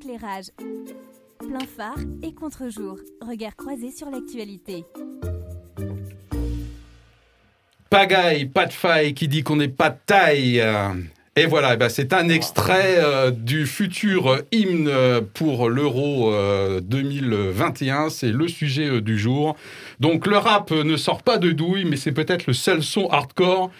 Éclairage. 0.00 0.46
Plein 1.40 1.66
phare 1.76 1.98
et 2.22 2.32
contre-jour. 2.32 2.98
Regard 3.20 3.56
croisé 3.56 3.90
sur 3.90 4.10
l'actualité. 4.10 4.84
Pagaille, 7.90 8.46
pas 8.46 8.66
de 8.66 8.72
faille, 8.72 9.14
qui 9.14 9.26
dit 9.26 9.42
qu'on 9.42 9.56
n'est 9.56 9.66
pas 9.66 9.90
de 9.90 9.96
taille. 10.06 10.62
Et 11.34 11.46
voilà, 11.46 11.74
eh 11.74 11.76
ben, 11.76 11.88
c'est 11.88 12.12
un 12.12 12.28
extrait 12.28 12.96
euh, 12.98 13.30
du 13.32 13.66
futur 13.66 14.40
hymne 14.52 14.90
pour 15.34 15.68
l'Euro 15.68 16.32
2021. 16.80 18.10
C'est 18.10 18.30
le 18.30 18.46
sujet 18.46 18.88
euh, 18.88 19.00
du 19.00 19.18
jour. 19.18 19.56
Donc 19.98 20.26
le 20.26 20.36
rap 20.36 20.70
ne 20.70 20.96
sort 20.96 21.22
pas 21.22 21.38
de 21.38 21.50
douille, 21.50 21.84
mais 21.84 21.96
c'est 21.96 22.12
peut-être 22.12 22.46
le 22.46 22.52
seul 22.52 22.84
son 22.84 23.08
hardcore 23.08 23.70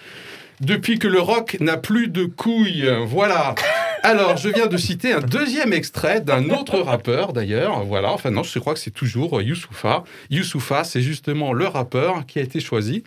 depuis 0.60 0.98
que 0.98 1.06
le 1.06 1.20
rock 1.20 1.58
n'a 1.60 1.76
plus 1.76 2.08
de 2.08 2.24
couilles. 2.24 2.90
Voilà. 3.06 3.54
Alors, 4.02 4.36
je 4.36 4.48
viens 4.48 4.66
de 4.66 4.76
citer 4.76 5.12
un 5.12 5.20
deuxième 5.20 5.72
extrait 5.72 6.20
d'un 6.20 6.50
autre 6.50 6.78
rappeur, 6.78 7.32
d'ailleurs. 7.32 7.84
Voilà, 7.84 8.12
enfin 8.12 8.30
non, 8.30 8.42
je 8.42 8.58
crois 8.58 8.74
que 8.74 8.80
c'est 8.80 8.90
toujours 8.90 9.40
Youssoufa. 9.42 10.04
Youssoufa, 10.30 10.84
c'est 10.84 11.02
justement 11.02 11.52
le 11.52 11.66
rappeur 11.66 12.26
qui 12.26 12.38
a 12.38 12.42
été 12.42 12.60
choisi 12.60 13.02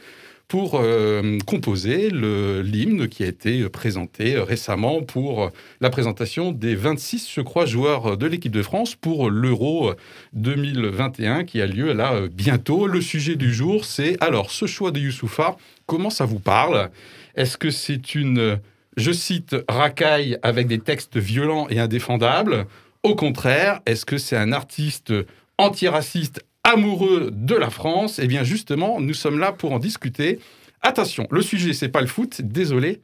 pour 0.48 0.76
euh, 0.76 1.38
composer 1.46 2.10
l'hymne 2.10 3.08
qui 3.08 3.24
a 3.24 3.28
été 3.28 3.70
présenté 3.70 4.38
récemment 4.38 5.02
pour 5.02 5.50
la 5.80 5.90
présentation 5.90 6.52
des 6.52 6.76
26, 6.76 7.32
je 7.34 7.40
crois, 7.40 7.66
joueurs 7.66 8.18
de 8.18 8.26
l'équipe 8.26 8.52
de 8.52 8.62
France 8.62 8.96
pour 8.96 9.30
l'Euro 9.30 9.94
2021 10.34 11.46
qui 11.46 11.62
a 11.62 11.68
lieu 11.68 11.94
là 11.94 12.28
bientôt. 12.30 12.86
Le 12.86 13.00
sujet 13.00 13.38
du 13.38 13.54
jour, 13.54 13.86
c'est 13.86 14.22
alors 14.22 14.52
ce 14.52 14.66
choix 14.66 14.92
de 14.92 15.00
Youssoufa, 15.00 15.56
comment 15.86 16.10
ça 16.10 16.26
vous 16.26 16.40
parle? 16.40 16.90
Est-ce 17.36 17.58
que 17.58 17.70
c'est 17.70 18.14
une, 18.14 18.60
je 18.98 19.12
cite, 19.12 19.56
racaille 19.68 20.38
avec 20.44 20.68
des 20.68 20.80
textes 20.80 21.18
violents 21.18 21.68
et 21.70 21.80
indéfendables 21.80 22.66
Au 23.04 23.16
contraire, 23.16 23.80
est-ce 23.86 24.06
que 24.06 24.18
c'est 24.18 24.38
un 24.38 24.52
artiste 24.52 25.14
antiraciste 25.58 26.44
amoureux 26.64 27.30
de 27.32 27.56
la 27.56 27.70
France, 27.70 28.20
eh 28.20 28.28
bien 28.28 28.44
justement, 28.44 29.00
nous 29.00 29.14
sommes 29.14 29.40
là 29.40 29.52
pour 29.52 29.72
en 29.72 29.80
discuter. 29.80 30.40
Attention, 30.82 31.28
le 31.32 31.42
sujet, 31.42 31.74
c'est 31.74 31.90
pas 31.90 32.02
le 32.02 32.08
foot, 32.08 32.42
désolé. 32.42 33.02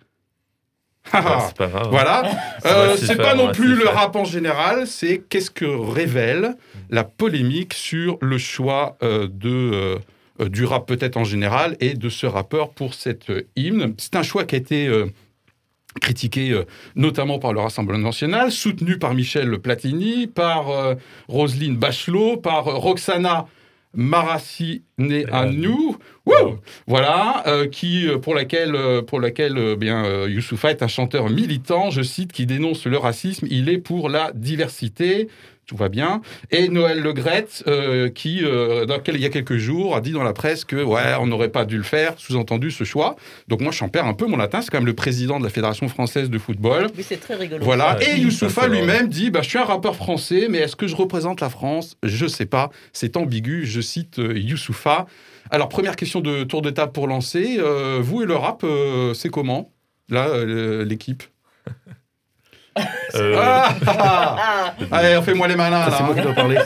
Ah, 1.14 1.50
pas 1.58 1.68
grave. 1.68 1.88
Voilà. 1.92 2.24
Euh, 2.66 2.96
c'est 2.98 3.16
pas 3.16 3.36
non 3.36 3.52
plus 3.52 3.76
le 3.76 3.88
rap 3.88 4.16
en 4.16 4.26
général, 4.26 4.88
c'est 4.88 5.24
qu'est-ce 5.30 5.52
que 5.52 5.66
révèle 5.66 6.56
la 6.90 7.04
polémique 7.04 7.74
sur 7.74 8.18
le 8.22 8.38
choix 8.38 8.98
euh, 9.04 9.28
de, 9.32 10.00
euh, 10.42 10.50
du 10.50 10.66
rap 10.66 10.88
peut-être 10.88 11.18
en 11.18 11.24
général 11.24 11.78
et 11.80 11.94
de 11.94 12.10
ce 12.10 12.26
rappeur 12.26 12.72
pour 12.72 12.94
cette 12.94 13.32
hymne. 13.56 13.94
C'est 13.98 14.16
un 14.16 14.24
choix 14.24 14.44
qui 14.44 14.56
a 14.56 14.58
été 14.58 14.90
critiqué 16.00 16.64
notamment 16.96 17.40
par 17.40 17.54
le 17.54 17.60
Rassemblement 17.60 18.08
national, 18.08 18.52
soutenu 18.52 18.98
par 18.98 19.14
Michel 19.14 19.60
Platini, 19.60 20.28
par 20.28 20.96
Roselyne 21.28 21.76
Bachelot, 21.76 22.38
par 22.38 22.66
Roxana 22.66 23.48
Maraciné 23.94 25.26
à 25.32 25.46
voilà, 26.88 27.44
qui 27.72 28.08
pour 28.22 28.36
laquelle 28.36 28.76
pour 29.06 29.20
laquelle 29.20 29.76
bien 29.76 30.26
Youssoufa 30.28 30.72
est 30.72 30.84
un 30.84 30.88
chanteur 30.88 31.30
militant, 31.30 31.90
je 31.90 32.02
cite, 32.02 32.32
qui 32.32 32.46
dénonce 32.46 32.86
le 32.86 32.98
racisme. 32.98 33.48
Il 33.50 33.70
est 33.70 33.78
pour 33.78 34.10
la 34.10 34.32
diversité 34.34 35.28
tout 35.68 35.76
va 35.76 35.90
bien. 35.90 36.22
Et 36.50 36.70
Noël 36.70 37.02
Legrette, 37.02 37.64
euh, 37.68 38.10
qui, 38.10 38.44
euh, 38.44 38.86
dans 38.86 38.96
lequel 38.96 39.16
il 39.16 39.22
y 39.22 39.26
a 39.26 39.30
quelques 39.30 39.58
jours, 39.58 39.96
a 39.96 40.02
dit 40.02 40.12
dans 40.12 40.24
la 40.24 40.34
presse 40.34 40.64
que, 40.64 40.78
ouais, 40.78 41.16
on 41.20 41.28
n'aurait 41.28 41.50
pas 41.50 41.66
dû 41.66 41.78
le 41.78 41.84
faire, 41.84 42.14
sous-entendu 42.18 42.72
ce 42.72 42.86
choix. 42.86 43.18
Donc 43.50 43.62
moi, 43.62 43.72
j'en 43.74 43.90
perds 43.90 44.06
un 44.06 44.14
peu 44.14 44.26
mon 44.26 44.38
latin, 44.38 44.62
c'est 44.62 44.72
quand 44.72 44.78
même 44.78 44.88
le 44.88 44.94
président 44.94 45.40
de 45.40 45.44
la 45.44 45.50
Fédération 45.50 45.90
française 45.90 46.30
de 46.30 46.38
football. 46.38 46.88
Oui, 46.98 47.04
c'est 47.06 47.20
très 47.20 47.36
rigolo. 47.36 47.64
Voilà. 47.64 47.98
et 48.02 48.18
Youssoufa 48.18 48.68
lui-même 48.68 49.10
dit, 49.10 49.30
bah, 49.30 49.42
je 49.44 49.50
suis 49.50 49.60
un 49.60 49.66
rappeur 49.66 49.96
français, 49.96 50.48
mais 50.50 50.60
est-ce 50.60 50.78
que 50.78 50.88
je 50.88 50.96
représente 50.96 51.42
la 51.42 51.50
France? 51.50 51.98
Je 52.02 52.26
sais 52.28 52.46
pas. 52.46 52.72
C'est 52.94 53.18
ambigu. 53.18 53.66
Je 53.66 53.82
cite 53.82 54.20
euh, 54.20 54.38
Youssoufa. 54.38 55.06
Alors, 55.52 55.70
première 55.70 55.96
question 55.96 56.20
de 56.22 56.44
tour 56.44 56.62
de 56.62 56.70
table 56.70 56.92
pour 56.92 57.08
lancer. 57.08 57.60
vous 58.00 58.24
et 58.24 58.26
le 58.26 58.36
rap, 58.36 58.64
c'est 59.14 59.30
comment, 59.30 59.72
là, 60.10 60.28
l'équipe 60.84 61.24
Euh, 63.16 63.36
ah, 63.42 64.74
Allez, 64.92 65.20
fais-moi 65.24 65.48
les 65.48 65.56
malins. 65.56 65.90
C'est 65.90 66.04
moi 66.04 66.14
qui 66.14 66.22
dois 66.22 66.34
parler. 66.34 66.58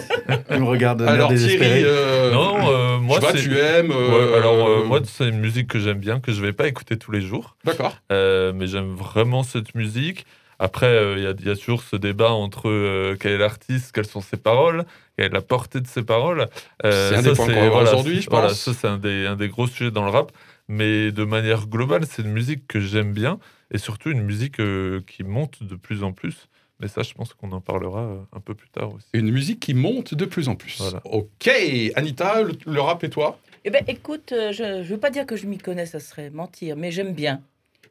Il 0.49 0.59
me 0.59 0.65
regarde. 0.65 1.01
Alors 1.03 1.33
Thierry, 1.33 1.83
euh, 1.85 2.33
non, 2.33 2.69
euh, 2.69 2.97
moi 2.97 3.19
je 3.33 3.37
tu 3.41 3.57
aimes. 3.57 3.91
euh, 3.91 4.31
Ouais, 4.33 4.37
alors 4.37 4.67
euh, 4.67 4.83
moi 4.83 4.99
c'est 5.05 5.29
une 5.29 5.39
musique 5.39 5.67
que 5.69 5.79
j'aime 5.79 5.99
bien, 5.99 6.19
que 6.19 6.33
je 6.33 6.41
vais 6.41 6.51
pas 6.51 6.67
écouter 6.67 6.97
tous 6.97 7.11
les 7.11 7.21
jours, 7.21 7.55
D'accord. 7.63 7.95
Euh, 8.11 8.51
mais 8.53 8.67
j'aime 8.67 8.93
vraiment 8.93 9.43
cette 9.43 9.73
musique. 9.73 10.25
Après, 10.61 10.85
euh, 10.85 11.15
il 11.17 11.43
y, 11.43 11.47
y 11.47 11.51
a 11.51 11.55
toujours 11.55 11.81
ce 11.81 11.95
débat 11.95 12.31
entre 12.31 12.69
euh, 12.69 13.17
quel 13.19 13.31
est 13.33 13.37
l'artiste, 13.39 13.91
quelles 13.93 14.05
sont 14.05 14.21
ses 14.21 14.37
paroles, 14.37 14.85
quelle 15.17 15.25
est 15.25 15.33
la 15.33 15.41
portée 15.41 15.81
de 15.81 15.87
ses 15.87 16.03
paroles. 16.03 16.47
Euh, 16.85 17.09
C'est 17.09 17.15
un 17.15 17.21
ça, 17.23 17.29
des 17.29 17.35
points 17.35 17.47
qu'on 17.47 17.53
va 17.53 17.59
voir 17.61 17.71
voilà, 17.71 17.89
aujourd'hui, 17.93 18.17
c'est- 18.17 18.21
je 18.21 18.29
voilà, 18.29 18.47
pense. 18.49 18.59
ça 18.59 18.73
c'est 18.73 18.87
un 18.87 18.97
des, 18.99 19.25
un 19.25 19.35
des 19.35 19.49
gros 19.49 19.65
sujets 19.65 19.89
dans 19.89 20.05
le 20.05 20.11
rap. 20.11 20.31
Mais 20.67 21.11
de 21.11 21.23
manière 21.25 21.65
globale, 21.67 22.05
c'est 22.05 22.21
une 22.21 22.31
musique 22.31 22.67
que 22.67 22.79
j'aime 22.79 23.11
bien 23.11 23.39
et 23.73 23.79
surtout 23.79 24.11
une 24.11 24.21
musique 24.21 24.59
euh, 24.59 25.01
qui 25.07 25.23
monte 25.23 25.63
de 25.63 25.75
plus 25.75 26.03
en 26.03 26.13
plus. 26.13 26.47
Mais 26.79 26.87
ça, 26.87 27.01
je 27.01 27.13
pense 27.13 27.33
qu'on 27.33 27.51
en 27.53 27.61
parlera 27.61 28.27
un 28.31 28.39
peu 28.39 28.53
plus 28.53 28.69
tard 28.69 28.93
aussi. 28.93 29.07
Une 29.13 29.31
musique 29.31 29.59
qui 29.59 29.73
monte 29.73 30.13
de 30.13 30.25
plus 30.25 30.47
en 30.47 30.55
plus. 30.55 30.77
Voilà. 30.79 31.01
Ok, 31.05 31.49
Anita, 31.95 32.43
le, 32.43 32.53
le 32.65 32.81
rap 32.81 33.03
et 33.03 33.09
toi? 33.09 33.39
Eh 33.65 33.69
ben, 33.69 33.83
écoute, 33.87 34.29
je 34.51 34.77
ne 34.79 34.83
veux 34.83 34.97
pas 34.97 35.09
dire 35.11 35.25
que 35.25 35.35
je 35.35 35.45
m'y 35.47 35.57
connais, 35.57 35.85
ça 35.85 35.99
serait 35.99 36.29
mentir, 36.31 36.75
mais 36.77 36.91
j'aime 36.91 37.13
bien. 37.13 37.41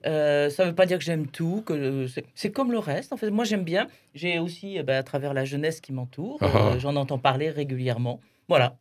Euh, 0.06 0.48
ça 0.50 0.64
ne 0.64 0.70
veut 0.70 0.74
pas 0.74 0.86
dire 0.86 0.98
que 0.98 1.04
j'aime 1.04 1.26
tout, 1.26 1.62
que 1.66 1.72
euh, 1.74 2.06
c'est- 2.34 2.50
comme 2.50 2.72
le 2.72 2.78
reste. 2.78 3.12
En 3.12 3.16
fait, 3.16 3.30
moi 3.30 3.44
j'aime 3.44 3.64
bien. 3.64 3.86
J'ai 4.14 4.38
aussi, 4.38 4.76
eh 4.76 4.82
ben, 4.82 4.96
à 4.96 5.02
travers 5.02 5.34
la 5.34 5.44
jeunesse 5.44 5.80
qui 5.80 5.92
m'entoure, 5.92 6.38
Ah. 6.40 6.46
euh, 6.74 6.78
j'en 6.78 6.96
entends 6.96 7.18
parler 7.18 7.50
régulièrement. 7.50 8.20
Voilà. 8.48 8.76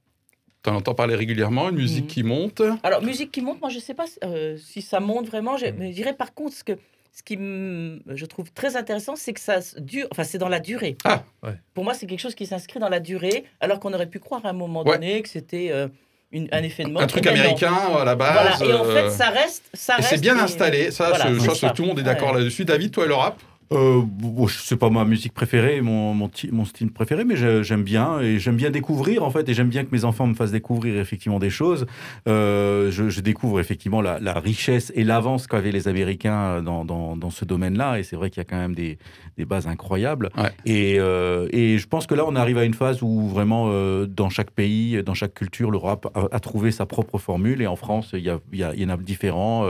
T'en 0.61 0.75
entends 0.75 0.93
parler 0.95 1.15
régulièrement, 1.15 1.69
une 1.69 1.75
musique 1.77 2.03
Mhm. 2.05 2.09
qui 2.09 2.23
monte? 2.23 2.61
Alors, 2.83 3.01
musique 3.01 3.31
qui 3.31 3.41
monte, 3.41 3.61
moi 3.61 3.69
je 3.69 3.75
ne 3.77 3.81
sais 3.81 3.93
pas 3.93 4.05
euh, 4.23 4.57
si 4.57 4.81
ça 4.81 4.99
monte 4.99 5.27
vraiment. 5.27 5.55
Je, 5.57 5.67
Mm. 5.67 5.75
mais 5.77 5.89
je 5.91 5.95
dirais 5.95 6.13
par 6.13 6.33
contre, 6.33 6.55
ce 6.55 6.63
que 6.63 6.73
ce 7.11 7.23
qui 7.23 7.37
me- 7.37 8.01
je 8.07 8.25
trouve 8.25 8.51
très 8.53 8.75
intéressant, 8.77 9.15
c'est 9.15 9.33
que 9.33 9.39
ça 9.41 9.59
dure, 9.79 10.07
enfin 10.11 10.23
c'est 10.23 10.37
dans 10.37 10.47
la 10.47 10.59
durée. 10.59 10.95
Ah, 11.05 11.23
ouais. 11.43 11.53
Pour 11.73 11.83
moi, 11.83 11.93
c'est 11.93 12.05
quelque 12.07 12.19
chose 12.19 12.35
qui 12.35 12.45
s'inscrit 12.45 12.79
dans 12.79 12.87
la 12.89 12.99
durée, 12.99 13.45
alors 13.59 13.79
qu'on 13.79 13.93
aurait 13.93 14.07
pu 14.09 14.19
croire 14.19 14.45
à 14.45 14.49
un 14.49 14.53
moment 14.53 14.83
Ouais. 14.83 14.93
donné 14.93 15.21
que 15.21 15.27
c'était 15.29 15.69
euh, 15.71 15.87
une- 16.31 16.47
un 16.51 16.61
effet 16.63 16.83
de 16.83 16.89
mode. 16.89 17.03
un 17.03 17.07
truc 17.07 17.25
américain 17.27 17.73
à 17.99 18.05
la 18.05 18.15
Voilà, 18.15 18.51
base. 18.51 18.61
et 18.61 18.73
en 18.73 18.85
euh, 18.85 18.93
fait, 18.95 19.09
ça 19.11 19.29
reste. 19.29 19.63
Ça 19.73 19.95
c'est 20.01 20.21
bien 20.21 20.37
installé. 20.39 20.91
Ça, 20.91 21.09
Voilà, 21.09 21.27
je, 21.29 21.39
je 21.39 21.45
pense 21.45 21.59
que 21.61 21.67
tout 21.73 21.81
le 21.83 21.87
monde 21.87 21.99
est 21.99 22.03
d'accord 22.03 22.33
Ouais. 22.33 22.39
là-dessus. 22.39 22.65
David, 22.65 22.91
toi 22.91 23.05
le 23.07 23.15
rap 23.15 23.39
Euh, 23.71 24.01
bon, 24.03 24.47
c'est 24.47 24.77
pas 24.77 24.89
ma 24.89 25.05
musique 25.05 25.33
préférée, 25.33 25.81
mon, 25.81 26.15
mon, 26.15 26.27
ti- 26.27 26.49
mon 26.51 26.65
style 26.65 26.91
préféré, 26.91 27.23
mais 27.23 27.35
j'aime 27.63 27.83
bien 27.83 28.19
et 28.19 28.39
j'aime 28.39 28.55
bien 28.55 28.71
découvrir 28.71 29.23
en 29.23 29.29
fait, 29.29 29.47
et 29.47 29.53
j'aime 29.53 29.69
bien 29.69 29.83
que 29.83 29.89
mes 29.91 30.05
enfants 30.05 30.25
me 30.25 30.33
fassent 30.33 30.51
découvrir 30.51 30.99
effectivement 30.99 31.37
des 31.37 31.51
choses. 31.51 31.85
Euh, 32.27 32.89
je, 32.89 33.09
je 33.09 33.21
découvre 33.21 33.59
effectivement 33.59 34.01
la, 34.01 34.17
la 34.19 34.33
richesse 34.33 34.91
et 34.95 35.03
l'avance 35.03 35.45
qu'avaient 35.45 35.71
les 35.71 35.87
Américains 35.87 36.63
dans, 36.63 36.83
dans, 36.83 37.15
dans 37.15 37.29
ce 37.29 37.45
domaine-là, 37.45 37.99
et 37.99 38.03
c'est 38.03 38.15
vrai 38.15 38.31
qu'il 38.31 38.41
y 38.41 38.45
a 38.45 38.49
quand 38.49 38.57
même 38.57 38.73
des, 38.73 38.97
des 39.37 39.45
bases 39.45 39.67
incroyables. 39.67 40.29
Ouais. 40.35 40.49
Et, 40.65 40.95
euh, 40.99 41.47
et 41.51 41.77
je 41.77 41.87
pense 41.87 42.07
que 42.07 42.15
là, 42.15 42.23
on 42.27 42.35
arrive 42.35 42.57
à 42.57 42.63
une 42.65 42.73
phase 42.73 43.03
où 43.03 43.27
vraiment, 43.29 43.65
euh, 43.67 44.07
dans 44.07 44.29
chaque 44.29 44.49
pays, 44.49 45.03
dans 45.03 45.13
chaque 45.13 45.35
culture, 45.35 45.69
le 45.69 45.77
rap 45.77 46.07
a, 46.15 46.35
a 46.35 46.39
trouvé 46.39 46.71
sa 46.71 46.87
propre 46.87 47.19
formule, 47.19 47.61
et 47.61 47.67
en 47.67 47.75
France, 47.75 48.11
il 48.13 48.21
y, 48.23 48.29
a, 48.31 48.39
il 48.51 48.57
y, 48.59 48.63
a- 48.63 48.73
il 48.73 48.81
y 48.81 48.85
en 48.85 48.89
a 48.89 48.97
différents. 48.97 49.65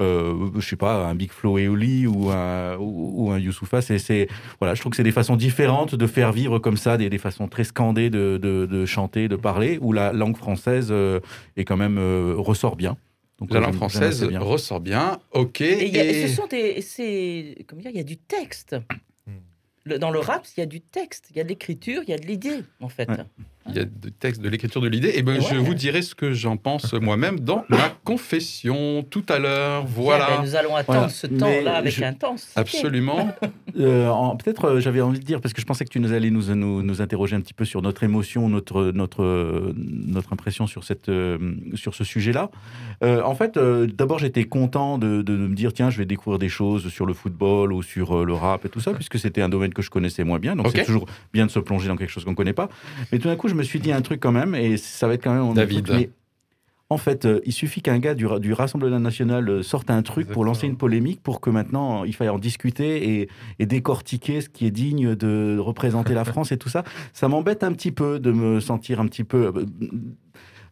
Euh, 0.00 0.50
je 0.58 0.66
sais 0.68 0.76
pas, 0.76 1.06
un 1.06 1.14
Big 1.14 1.30
Flo 1.30 1.58
et 1.58 1.68
Oli 1.68 2.06
ou 2.06 2.30
un, 2.30 2.76
ou, 2.78 3.26
ou 3.26 3.30
un 3.30 3.38
Youssoufa, 3.38 3.80
c'est, 3.82 4.28
voilà, 4.60 4.74
je 4.74 4.80
trouve 4.80 4.90
que 4.90 4.96
c'est 4.96 5.02
des 5.02 5.12
façons 5.12 5.36
différentes 5.36 5.94
de 5.94 6.06
faire 6.06 6.32
vivre 6.32 6.58
comme 6.58 6.76
ça, 6.76 6.96
des, 6.96 7.08
des 7.10 7.18
façons 7.18 7.48
très 7.48 7.64
scandées 7.64 8.10
de, 8.10 8.38
de, 8.40 8.66
de 8.66 8.86
chanter, 8.86 9.28
de 9.28 9.36
parler, 9.36 9.78
où 9.80 9.92
la 9.92 10.12
langue 10.12 10.36
française 10.36 10.88
euh, 10.90 11.20
est 11.56 11.64
quand 11.64 11.76
même 11.76 11.98
euh, 11.98 12.34
ressort 12.36 12.76
bien. 12.76 12.96
Donc, 13.40 13.52
La 13.52 13.60
langue 13.60 13.74
française 13.74 14.24
bien. 14.26 14.38
ressort 14.40 14.80
bien. 14.80 15.18
Ok. 15.32 15.60
Et, 15.60 15.86
il 15.88 15.94
y 15.94 15.98
a- 15.98 16.04
et 16.04 16.10
et- 16.22 16.28
ce 16.28 16.34
sont 16.34 16.46
des. 16.46 16.80
c'est- 16.82 17.64
Comment 17.66 17.82
dire 17.82 17.90
Il 17.92 17.96
y 17.96 18.00
a 18.00 18.04
du 18.04 18.16
texte. 18.16 18.76
Hmm. 19.26 19.32
Le- 19.84 19.98
dans 19.98 20.10
le 20.10 20.20
rap, 20.20 20.46
il 20.56 20.60
y 20.60 20.62
a 20.62 20.66
du 20.66 20.80
texte, 20.80 21.26
il 21.30 21.36
y 21.36 21.40
a 21.40 21.42
de 21.42 21.48
l'écriture, 21.48 22.02
il 22.06 22.10
y 22.10 22.14
a 22.14 22.18
de 22.18 22.26
l'idée, 22.26 22.62
en 22.80 22.88
fait. 22.88 23.08
Ouais. 23.08 23.16
Il 23.68 23.76
y 23.76 23.78
a 23.78 23.84
des 23.84 24.10
textes 24.10 24.42
de 24.42 24.48
l'écriture 24.48 24.80
de 24.82 24.88
l'idée. 24.88 25.12
Et 25.14 25.22
ben, 25.22 25.38
Ouais. 25.38 25.46
je 25.50 25.56
vous 25.56 25.74
dirai 25.74 26.02
ce 26.02 26.14
que 26.14 26.32
j'en 26.34 26.56
pense 26.58 26.92
moi-même 26.92 27.40
dans 27.40 27.64
ma 27.70 27.90
confession 28.04 29.04
tout 29.08 29.24
à 29.28 29.38
l'heure. 29.38 29.84
Voilà. 29.86 30.26
ben, 30.36 30.42
nous 30.42 30.56
allons 30.56 30.76
attendre 30.76 30.98
Voilà. 30.98 31.08
ce 31.08 31.26
temps-là 31.26 31.76
avec 31.76 31.92
je- 31.94 32.04
intensité. 32.04 32.52
Absolument. 32.60 33.28
Euh, 33.76 34.08
Peut-être 34.38 34.66
euh, 34.66 34.80
j'avais 34.80 35.00
envie 35.00 35.18
de 35.18 35.24
dire, 35.24 35.40
parce 35.40 35.52
que 35.52 35.60
je 35.60 35.66
pensais 35.66 35.84
que 35.84 35.90
tu 35.90 35.98
nous 35.98 36.12
allais 36.12 36.30
nous, 36.30 36.54
nous, 36.54 36.80
nous 36.84 37.02
interroger 37.02 37.34
un 37.34 37.40
petit 37.40 37.54
peu 37.54 37.64
sur 37.64 37.82
notre 37.82 38.04
émotion, 38.04 38.48
notre, 38.48 38.92
notre, 38.92 39.24
euh, 39.24 39.72
notre 39.76 40.32
impression 40.32 40.68
sur, 40.68 40.84
cette, 40.84 41.08
euh, 41.08 41.38
sur 41.74 41.92
ce 41.92 42.04
sujet-là. 42.04 42.50
Euh, 43.02 43.20
en 43.22 43.34
fait, 43.34 43.56
euh, 43.56 43.88
d'abord 43.88 44.20
j'étais 44.20 44.44
content 44.44 44.96
de, 44.96 45.22
de 45.22 45.36
me 45.36 45.56
dire, 45.56 45.72
tiens, 45.72 45.90
je 45.90 45.98
vais 45.98 46.04
découvrir 46.06 46.38
des 46.38 46.48
choses 46.48 46.88
sur 46.88 47.04
le 47.04 47.14
football 47.14 47.72
ou 47.72 47.82
sur 47.82 48.16
euh, 48.20 48.24
le 48.24 48.32
rap 48.34 48.64
et 48.64 48.68
tout 48.68 48.78
ça, 48.78 48.92
puisque 48.92 49.18
c'était 49.18 49.42
un 49.42 49.48
domaine 49.48 49.74
que 49.74 49.82
je 49.82 49.90
connaissais 49.90 50.22
moins 50.22 50.38
bien. 50.38 50.54
Donc 50.54 50.68
c'est 50.72 50.84
toujours 50.84 51.06
bien 51.32 51.44
de 51.46 51.50
se 51.50 51.58
plonger 51.58 51.88
dans 51.88 51.96
quelque 51.96 52.10
chose 52.10 52.22
qu'on 52.24 52.30
ne 52.30 52.36
connaît 52.36 52.52
pas. 52.52 52.68
Mais 53.10 53.18
tout 53.18 53.26
d'un 53.26 53.34
coup, 53.34 53.48
je 53.48 53.53
me 53.54 53.62
suis 53.62 53.80
dit 53.80 53.92
un 53.92 54.02
truc 54.02 54.20
quand 54.20 54.32
même, 54.32 54.54
et 54.54 54.76
ça 54.76 55.06
va 55.08 55.14
être 55.14 55.24
quand 55.24 55.34
même... 55.34 55.54
David. 55.54 55.88
mais 55.90 56.10
En 56.90 56.98
fait, 56.98 57.24
euh, 57.24 57.40
il 57.46 57.52
suffit 57.52 57.80
qu'un 57.80 57.98
gars 57.98 58.14
du, 58.14 58.26
Ra- 58.26 58.38
du 58.38 58.52
Rassemblement 58.52 59.00
national 59.00 59.48
euh, 59.48 59.62
sorte 59.62 59.90
un 59.90 60.02
truc 60.02 60.28
pour 60.28 60.44
lancer 60.44 60.66
une 60.66 60.76
polémique 60.76 61.22
pour 61.22 61.40
que 61.40 61.48
maintenant 61.50 62.04
il 62.04 62.14
faille 62.14 62.28
en 62.28 62.38
discuter 62.38 63.20
et, 63.20 63.28
et 63.58 63.66
décortiquer 63.66 64.42
ce 64.42 64.48
qui 64.50 64.66
est 64.66 64.70
digne 64.70 65.14
de 65.16 65.56
représenter 65.58 66.12
la 66.14 66.24
France 66.24 66.52
et 66.52 66.58
tout 66.58 66.68
ça. 66.68 66.84
Ça 67.12 67.26
m'embête 67.26 67.64
un 67.64 67.72
petit 67.72 67.90
peu 67.90 68.20
de 68.20 68.30
me 68.32 68.60
sentir 68.60 69.00
un 69.00 69.06
petit 69.06 69.24
peu 69.24 69.52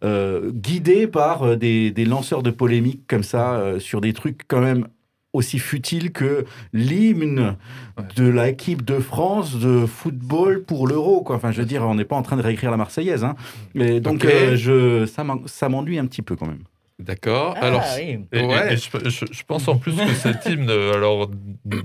euh, 0.04 0.50
guidé 0.52 1.06
par 1.06 1.56
des, 1.56 1.90
des 1.90 2.04
lanceurs 2.04 2.42
de 2.42 2.50
polémiques 2.50 3.02
comme 3.08 3.22
ça 3.22 3.54
euh, 3.54 3.78
sur 3.78 4.00
des 4.00 4.12
trucs 4.12 4.42
quand 4.46 4.60
même 4.60 4.88
aussi 5.32 5.58
futiles 5.58 6.12
que 6.12 6.44
l'hymne 6.72 7.56
Ouais. 7.98 8.04
de 8.16 8.28
l'équipe 8.28 8.84
de 8.84 8.98
France 9.00 9.58
de 9.58 9.84
football 9.86 10.62
pour 10.64 10.86
l'Euro. 10.88 11.22
quoi. 11.22 11.36
Enfin, 11.36 11.52
je 11.52 11.60
veux 11.60 11.66
dire, 11.66 11.82
on 11.82 11.94
n'est 11.94 12.04
pas 12.06 12.16
en 12.16 12.22
train 12.22 12.36
de 12.36 12.42
réécrire 12.42 12.70
la 12.70 12.76
Marseillaise. 12.78 13.22
Hein. 13.24 13.34
Et 13.74 14.00
donc, 14.00 14.24
euh, 14.24 14.56
je, 14.56 15.04
ça 15.06 15.68
m'ennuie 15.68 15.98
un 15.98 16.06
petit 16.06 16.22
peu 16.22 16.36
quand 16.36 16.46
même. 16.46 16.62
D'accord. 17.02 17.54
Ah, 17.60 17.66
Alors, 17.66 17.84
oui. 17.96 18.18
Et, 18.32 18.38
et- 18.40 18.46
Ouais. 18.46 18.74
et 18.74 18.76
je, 18.76 19.08
je- 19.10 19.26
je 19.32 19.42
pense 19.44 19.68
en 19.68 19.76
plus 19.76 19.94
que 19.96 20.14
cet 20.14 20.46
hymne, 20.46 20.70
euh, 20.70 20.94
alors 20.94 21.28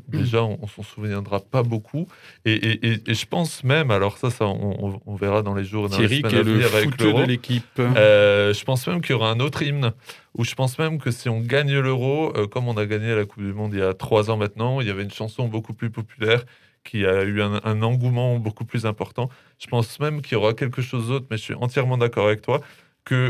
déjà, 0.08 0.44
on, 0.44 0.58
on 0.62 0.68
s'en 0.68 0.84
souviendra 0.84 1.40
pas 1.40 1.64
beaucoup. 1.64 2.08
Et, 2.46 2.54
et- 2.54 2.88
et- 2.94 3.10
et 3.12 3.14
je 3.14 3.26
pense 3.26 3.64
même, 3.64 3.92
alors 3.92 4.18
ça, 4.18 4.30
ça 4.30 4.46
on, 4.46 5.16
verra 5.16 5.42
dans 5.42 5.54
les 5.56 5.64
jours 5.64 5.90
dans 5.90 5.98
Thierry, 5.98 6.22
qui 6.22 6.36
est 6.36 6.44
le 6.44 6.66
avec 6.66 6.98
de 6.98 7.26
l'équipe. 7.26 7.66
Euh, 7.80 8.54
je 8.54 8.64
pense 8.64 8.86
même 8.88 9.02
qu'il 9.02 9.12
y 9.12 9.14
aura 9.14 9.32
un 9.32 9.40
autre 9.40 9.62
hymne 9.62 9.92
où 10.38 10.44
je 10.44 10.54
pense 10.56 10.78
même 10.78 11.00
que 11.00 11.10
si 11.12 11.30
on 11.30 11.40
gagne 11.42 11.78
l'euro, 11.80 12.32
euh, 12.38 12.46
comme 12.48 12.68
on 12.68 12.78
a 12.78 12.86
gagné 12.86 13.16
la 13.16 13.26
Coupe 13.26 13.44
du 13.44 13.54
Monde 13.54 13.74
il 13.74 13.80
y 13.80 13.84
a 13.84 13.94
trois 13.94 14.30
ans 14.30 14.38
maintenant, 14.38 14.82
il 14.82 14.88
y 14.88 14.90
avait 14.92 15.04
une 15.04 15.12
chanson 15.12 15.48
beaucoup 15.48 15.74
plus 15.74 15.90
populaire 15.90 16.44
qui 16.84 17.06
a 17.06 17.24
eu 17.24 17.42
un, 17.42 17.60
un 17.66 17.82
engouement 17.82 18.38
beaucoup 18.38 18.64
plus 18.64 18.86
important. 18.86 19.30
Je 19.60 19.68
pense 19.68 20.00
même 20.00 20.22
qu'il 20.22 20.34
y 20.34 20.36
aura 20.36 20.54
quelque 20.54 20.82
chose 20.82 21.10
d'autre, 21.10 21.26
mais 21.30 21.38
je 21.38 21.42
suis 21.44 21.54
entièrement 21.56 21.98
d'accord 21.98 22.28
avec 22.28 22.42
toi. 22.42 22.62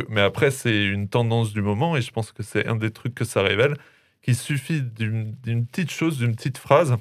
Mais 0.10 0.22
après, 0.22 0.52
c'est 0.52 0.86
une 0.86 1.08
tendance 1.10 1.54
du 1.54 1.62
moment 1.62 1.98
et 1.98 2.02
je 2.02 2.12
pense 2.12 2.32
que 2.32 2.44
c'est 2.44 2.68
un 2.68 2.76
des 2.76 2.92
trucs 2.92 3.16
que 3.16 3.26
ça 3.26 3.42
révèle, 3.42 3.76
qu'il 4.22 4.36
suffit 4.36 4.82
d'une 4.82 5.34
d'une 5.44 5.66
petite 5.66 5.92
chose, 5.92 6.18
d'une 6.18 6.36
petite 6.36 6.58
phrase, 6.58 6.96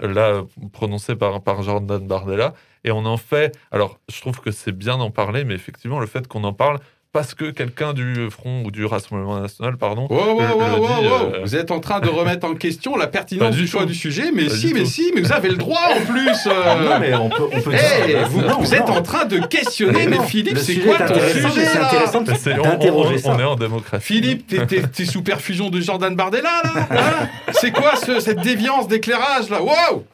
là 0.00 0.44
prononcée 0.72 1.16
par, 1.16 1.42
par 1.42 1.62
Jordan 1.62 2.06
Bardella, 2.06 2.54
et 2.84 2.90
on 2.90 3.04
en 3.06 3.16
fait. 3.16 3.56
Alors, 3.70 4.00
je 4.08 4.20
trouve 4.20 4.40
que 4.40 4.50
c'est 4.50 4.72
bien 4.72 4.98
d'en 4.98 5.10
parler, 5.10 5.44
mais 5.44 5.54
effectivement, 5.54 6.00
le 6.00 6.06
fait 6.06 6.26
qu'on 6.28 6.44
en 6.44 6.52
parle 6.52 6.78
parce 7.12 7.34
que 7.34 7.50
quelqu'un 7.50 7.92
du 7.92 8.30
Front 8.30 8.62
ou 8.64 8.70
du 8.70 8.84
Rassemblement 8.84 9.40
national, 9.40 9.76
pardon, 9.76 10.06
Wow, 10.08 10.16
wow, 10.16 10.38
le- 10.40 10.46
wow, 10.54 10.60
le 10.60 10.80
wow, 10.80 10.86
dit, 10.86 11.08
wow. 11.08 11.12
euh, 11.34 11.40
Vous 11.42 11.56
êtes 11.56 11.70
en 11.72 11.80
train 11.80 11.98
de 12.00 12.08
remettre 12.08 12.46
en 12.46 12.54
question 12.54 12.96
la 12.96 13.08
pertinence 13.08 13.54
du 13.56 13.62
du 13.62 13.66
choix 13.68 13.82
tout. 13.82 13.88
du 13.88 13.94
sujet, 13.94 14.30
mais 14.32 14.44
Pas 14.46 14.54
si, 14.54 14.72
mais 14.72 14.80
tout. 14.80 14.86
si, 14.86 15.10
mais 15.14 15.22
vous 15.22 15.32
avez 15.32 15.48
le 15.48 15.56
droit 15.56 15.80
en 15.96 16.04
plus. 16.04 16.28
euh. 16.46 16.84
Non, 16.84 16.98
mais 17.00 17.14
on 17.14 17.28
peut, 17.28 17.42
on 17.52 17.60
peut 17.60 17.72
Eh, 17.74 18.06
dire- 18.06 18.28
vous, 18.28 18.42
Non, 18.42 18.58
vous 18.60 18.74
êtes 18.74 18.86
non. 18.86 18.94
en 18.98 19.02
train 19.02 19.24
de 19.24 19.38
questionner, 19.38 20.06
mais, 20.06 20.16
non, 20.18 20.22
Philippe, 20.22 20.54
le 20.54 20.60
c'est 20.60 20.74
sujet 20.74 20.86
quoi 20.86 20.98
ton 20.98 21.04
intéressant, 21.04 21.34
mais 21.48 21.50
sujet 21.54 21.66
c'est 21.66 21.78
là 21.78 21.86
intéressant 21.88 22.24
Mais 22.26 22.34
c'est- 22.36 22.58
on, 22.58 22.62
d'interroger 22.62 23.14
on- 23.14 23.18
ça. 23.18 23.34
on 23.34 23.38
est 23.40 23.44
en 23.44 23.56
démocratie. 23.56 24.06
Philippe, 24.06 24.46
t'es- 24.46 24.66
t'es 24.66 24.82
t'es 24.82 25.04
sous 25.04 25.22
perfusion 25.22 25.68
de 25.70 25.80
Jordan 25.80 26.14
Bardella 26.14 26.62
là 26.64 26.86
hein 26.90 27.28
C'est 27.52 27.72
quoi 27.72 27.96
ce- 27.96 28.20
cette 28.20 28.40
déviance 28.40 28.86
d'éclairage 28.86 29.50
là? 29.50 29.60
Waouh 29.62 30.04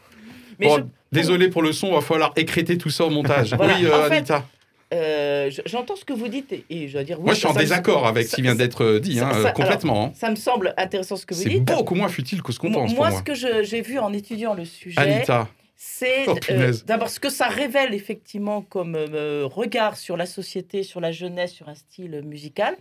Mais 0.58 0.66
Bon, 0.68 0.76
je- 0.78 0.82
Désolé 1.12 1.48
pour 1.48 1.62
le 1.62 1.72
son, 1.72 1.92
va 1.94 2.00
falloir 2.00 2.32
écréter 2.36 2.76
tout 2.78 2.90
ça 2.90 3.04
au 3.04 3.10
montage. 3.10 3.54
Voilà, 3.56 3.74
Oui, 3.78 3.86
euh, 3.86 4.06
en 4.06 4.08
fait, 4.08 4.16
Anita. 4.16 4.44
Euh, 4.94 5.50
je- 5.50 5.62
J'entends 5.66 5.96
ce 5.96 6.04
que 6.04 6.12
vous 6.12 6.28
dites 6.28 6.52
et, 6.70 6.86
je 6.86 6.92
dois 6.92 7.02
dire 7.02 7.18
oui. 7.18 7.24
Moi, 7.26 7.34
je 7.34 7.38
suis 7.40 7.48
en 7.48 7.54
me- 7.54 7.58
désaccord 7.58 8.06
avec 8.06 8.28
ce 8.28 8.36
qui 8.36 8.42
vient 8.42 8.54
d'être 8.54 8.84
euh, 8.84 9.00
dit, 9.00 9.16
ça- 9.16 9.28
hein, 9.30 9.42
ça- 9.42 9.48
euh, 9.48 9.52
complètement. 9.52 10.04
hein. 10.06 10.12
Ça 10.14 10.30
me 10.30 10.36
semble 10.36 10.74
intéressant 10.76 11.16
ce 11.16 11.26
que 11.26 11.34
vous 11.34 11.42
C'est 11.42 11.48
dites. 11.48 11.64
beaucoup 11.64 11.96
moins 11.96 12.08
futile 12.08 12.40
que 12.42 12.52
ce 12.52 12.58
qu'on 12.60 12.70
Moi, 12.70 12.82
pense 12.82 12.94
pour 12.94 13.04
moi, 13.04 13.10
ce 13.10 13.22
que 13.22 13.34
j'ai 13.34 13.80
vu 13.82 13.98
en 13.98 14.12
étudiant 14.12 14.54
le 14.54 14.64
sujet, 14.64 15.00
Anita. 15.00 15.48
c'est 15.76 16.28
Oh, 16.28 16.36
euh, 16.50 16.72
d'abord 16.86 17.10
ce 17.10 17.18
que 17.18 17.30
ça 17.30 17.48
révèle 17.48 17.94
effectivement 17.94 18.62
comme 18.62 18.94
euh, 18.96 19.46
regard 19.50 19.96
sur 19.96 20.16
la 20.16 20.26
société, 20.26 20.84
sur 20.84 21.00
la 21.00 21.10
jeunesse, 21.10 21.52
sur 21.52 21.68
un 21.68 21.74
style 21.74 22.22
musical. 22.24 22.76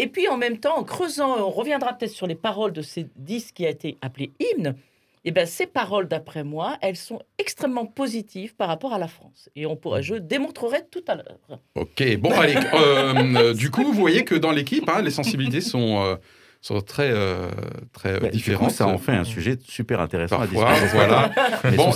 Et 0.00 0.06
puis 0.06 0.28
en 0.28 0.36
même 0.36 0.58
temps, 0.58 0.78
en 0.78 0.84
creusant, 0.84 1.36
on 1.38 1.50
reviendra 1.50 1.94
peut-être 1.94 2.12
sur 2.12 2.28
les 2.28 2.36
paroles 2.36 2.72
de 2.72 2.82
ces 2.82 3.08
disques 3.16 3.56
qui 3.56 3.66
a 3.66 3.70
été 3.70 3.96
appelé 4.02 4.30
hymne. 4.38 4.76
Et 5.24 5.30
ben 5.32 5.46
ces 5.46 5.66
paroles, 5.66 6.08
d'après 6.08 6.44
moi, 6.44 6.76
elles 6.80 6.96
sont 6.96 7.20
extrêmement 7.38 7.86
positives 7.86 8.54
par 8.54 8.68
rapport 8.68 8.92
à 8.92 8.98
la 8.98 9.08
France. 9.08 9.48
Et 9.56 9.66
on 9.66 9.76
pourrait, 9.76 10.02
je 10.02 10.14
démontrerai 10.14 10.82
tout 10.90 11.04
à 11.08 11.14
l'heure. 11.16 11.60
Ok, 11.74 12.16
bon, 12.18 12.30
allez. 12.32 12.54
euh, 12.74 13.14
euh, 13.36 13.54
du 13.54 13.70
coup, 13.70 13.82
vous 13.84 13.92
voyez 13.92 14.24
que 14.24 14.34
dans 14.34 14.52
l'équipe, 14.52 14.88
hein, 14.88 15.02
les 15.02 15.10
sensibilités 15.10 15.60
sont, 15.60 16.02
euh, 16.02 16.16
sont 16.60 16.80
très, 16.80 17.10
euh, 17.10 17.50
très 17.92 18.14
Bah, 18.14 18.26
du 18.26 18.26
coup, 18.30 18.36
différentes. 18.36 18.70
ça 18.72 18.86
en 18.86 18.98
fait 18.98 19.12
un 19.12 19.24
sujet 19.24 19.56
super 19.62 20.00
intéressant 20.00 20.38
Parfois, 20.38 20.68
à 20.70 20.72
discuter. 20.74 20.96
voilà. 20.96 21.30
Bon, 21.76 21.92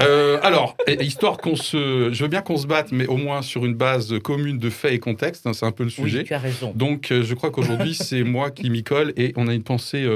euh, 0.00 0.38
alors, 0.42 0.76
histoire 1.00 1.38
qu'on 1.38 1.56
se. 1.56 2.10
Je 2.12 2.22
veux 2.22 2.28
bien 2.28 2.42
qu'on 2.42 2.56
se 2.56 2.66
batte, 2.66 2.92
mais 2.92 3.06
au 3.06 3.16
moins 3.16 3.42
sur 3.42 3.64
une 3.66 3.74
base 3.74 4.18
commune 4.20 4.58
de 4.58 4.70
faits 4.70 4.92
et 4.92 4.98
contexte, 4.98 5.46
hein, 5.46 5.52
c'est 5.52 5.66
un 5.66 5.72
peu 5.72 5.84
le 5.84 5.90
sujet. 5.90 6.18
Oui, 6.20 6.24
tu 6.24 6.34
as 6.34 6.38
raison. 6.38 6.72
Donc, 6.74 7.10
euh, 7.12 7.22
je 7.22 7.34
crois 7.34 7.50
qu'aujourd'hui, 7.50 7.94
c'est 7.94 8.22
moi 8.24 8.50
qui 8.50 8.70
m'y 8.70 8.82
colle 8.84 9.12
et 9.16 9.32
on 9.36 9.48
a 9.48 9.54
une 9.54 9.62
pensée 9.64 10.06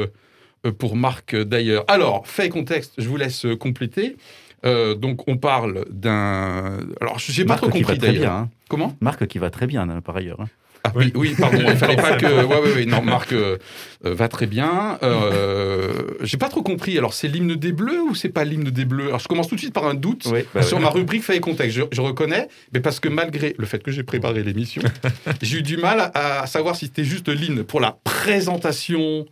pour 0.71 0.95
Marc 0.97 1.35
euh, 1.35 1.45
d'ailleurs. 1.45 1.85
Alors, 1.89 2.27
fait 2.27 2.47
et 2.47 2.49
contexte, 2.51 2.93
je 2.99 3.09
vous 3.09 3.17
laisse 3.17 3.45
euh, 3.45 3.57
compléter. 3.57 4.17
Euh, 4.65 4.95
donc, 4.95 5.27
on 5.29 5.37
parle 5.37 5.85
d'un. 5.91 6.79
Alors, 7.01 7.19
je 7.19 7.37
n'ai 7.41 7.45
pas 7.47 7.57
trop 7.57 7.69
compris 7.69 7.99
d'ailleurs. 7.99 8.33
hein. 8.33 8.51
Comment? 8.69 8.97
Marc 9.01 9.27
qui 9.27 9.39
va 9.39 9.51
très 9.51 9.67
bien, 9.67 9.89
hein, 9.91 10.01
par 10.01 10.17
ailleurs. 10.17 10.41
hein. 10.41 10.47
ah, 10.85 10.93
oui. 10.95 11.11
oui, 11.17 11.35
pardon, 11.37 11.59
il 11.67 11.77
fallait 11.77 11.97
pas 11.97 12.17
que. 12.17 12.27
Ouais, 12.27 12.45
ouais, 12.45 12.75
ouais, 12.75 12.85
non, 12.87 13.03
Marc 13.03 13.33
euh, 13.33 13.59
euh, 14.05 14.15
va 14.15 14.29
très 14.29 14.47
bien. 14.47 14.99
Euh, 15.03 15.93
J'ai 16.23 16.37
pas 16.37 16.49
trop 16.49 16.63
compris. 16.63 16.97
Alors, 16.97 17.13
c'est 17.13 17.27
l'hymne 17.27 17.57
des 17.57 17.73
Bleus 17.73 18.01
ou 18.03 18.15
c'est 18.15 18.29
pas 18.29 18.45
l'hymne 18.45 18.71
des 18.71 18.85
Bleus? 18.85 19.09
Alors, 19.09 19.19
je 19.19 19.27
commence 19.27 19.49
tout 19.49 19.57
de 19.57 19.61
suite 19.61 19.75
par 19.75 19.87
un 19.87 19.95
doute. 19.95 20.29
Oui, 20.33 20.41
bah 20.55 20.63
sur 20.63 20.77
oui. 20.77 20.85
ma 20.85 20.91
rubrique 20.91 21.25
fait 21.25 21.37
et 21.37 21.41
contexte, 21.41 21.77
je, 21.77 21.83
je 21.91 22.01
reconnais, 22.01 22.47
mais 22.73 22.79
parce 22.79 23.01
que 23.01 23.09
malgré 23.09 23.57
le 23.59 23.67
fait 23.67 23.83
que 23.83 23.91
j'ai 23.91 24.05
préparé 24.05 24.45
l'émission, 24.45 24.83
j'ai 25.43 25.59
eu 25.59 25.63
du 25.63 25.77
mal 25.77 25.99
à, 26.15 26.43
à 26.43 26.47
savoir 26.47 26.77
si 26.77 26.87
c'était 26.87 27.05
juste 27.05 27.29
l'hymne 27.29 27.65
pour 27.65 27.81
la 27.81 27.99
présentation 28.05 29.27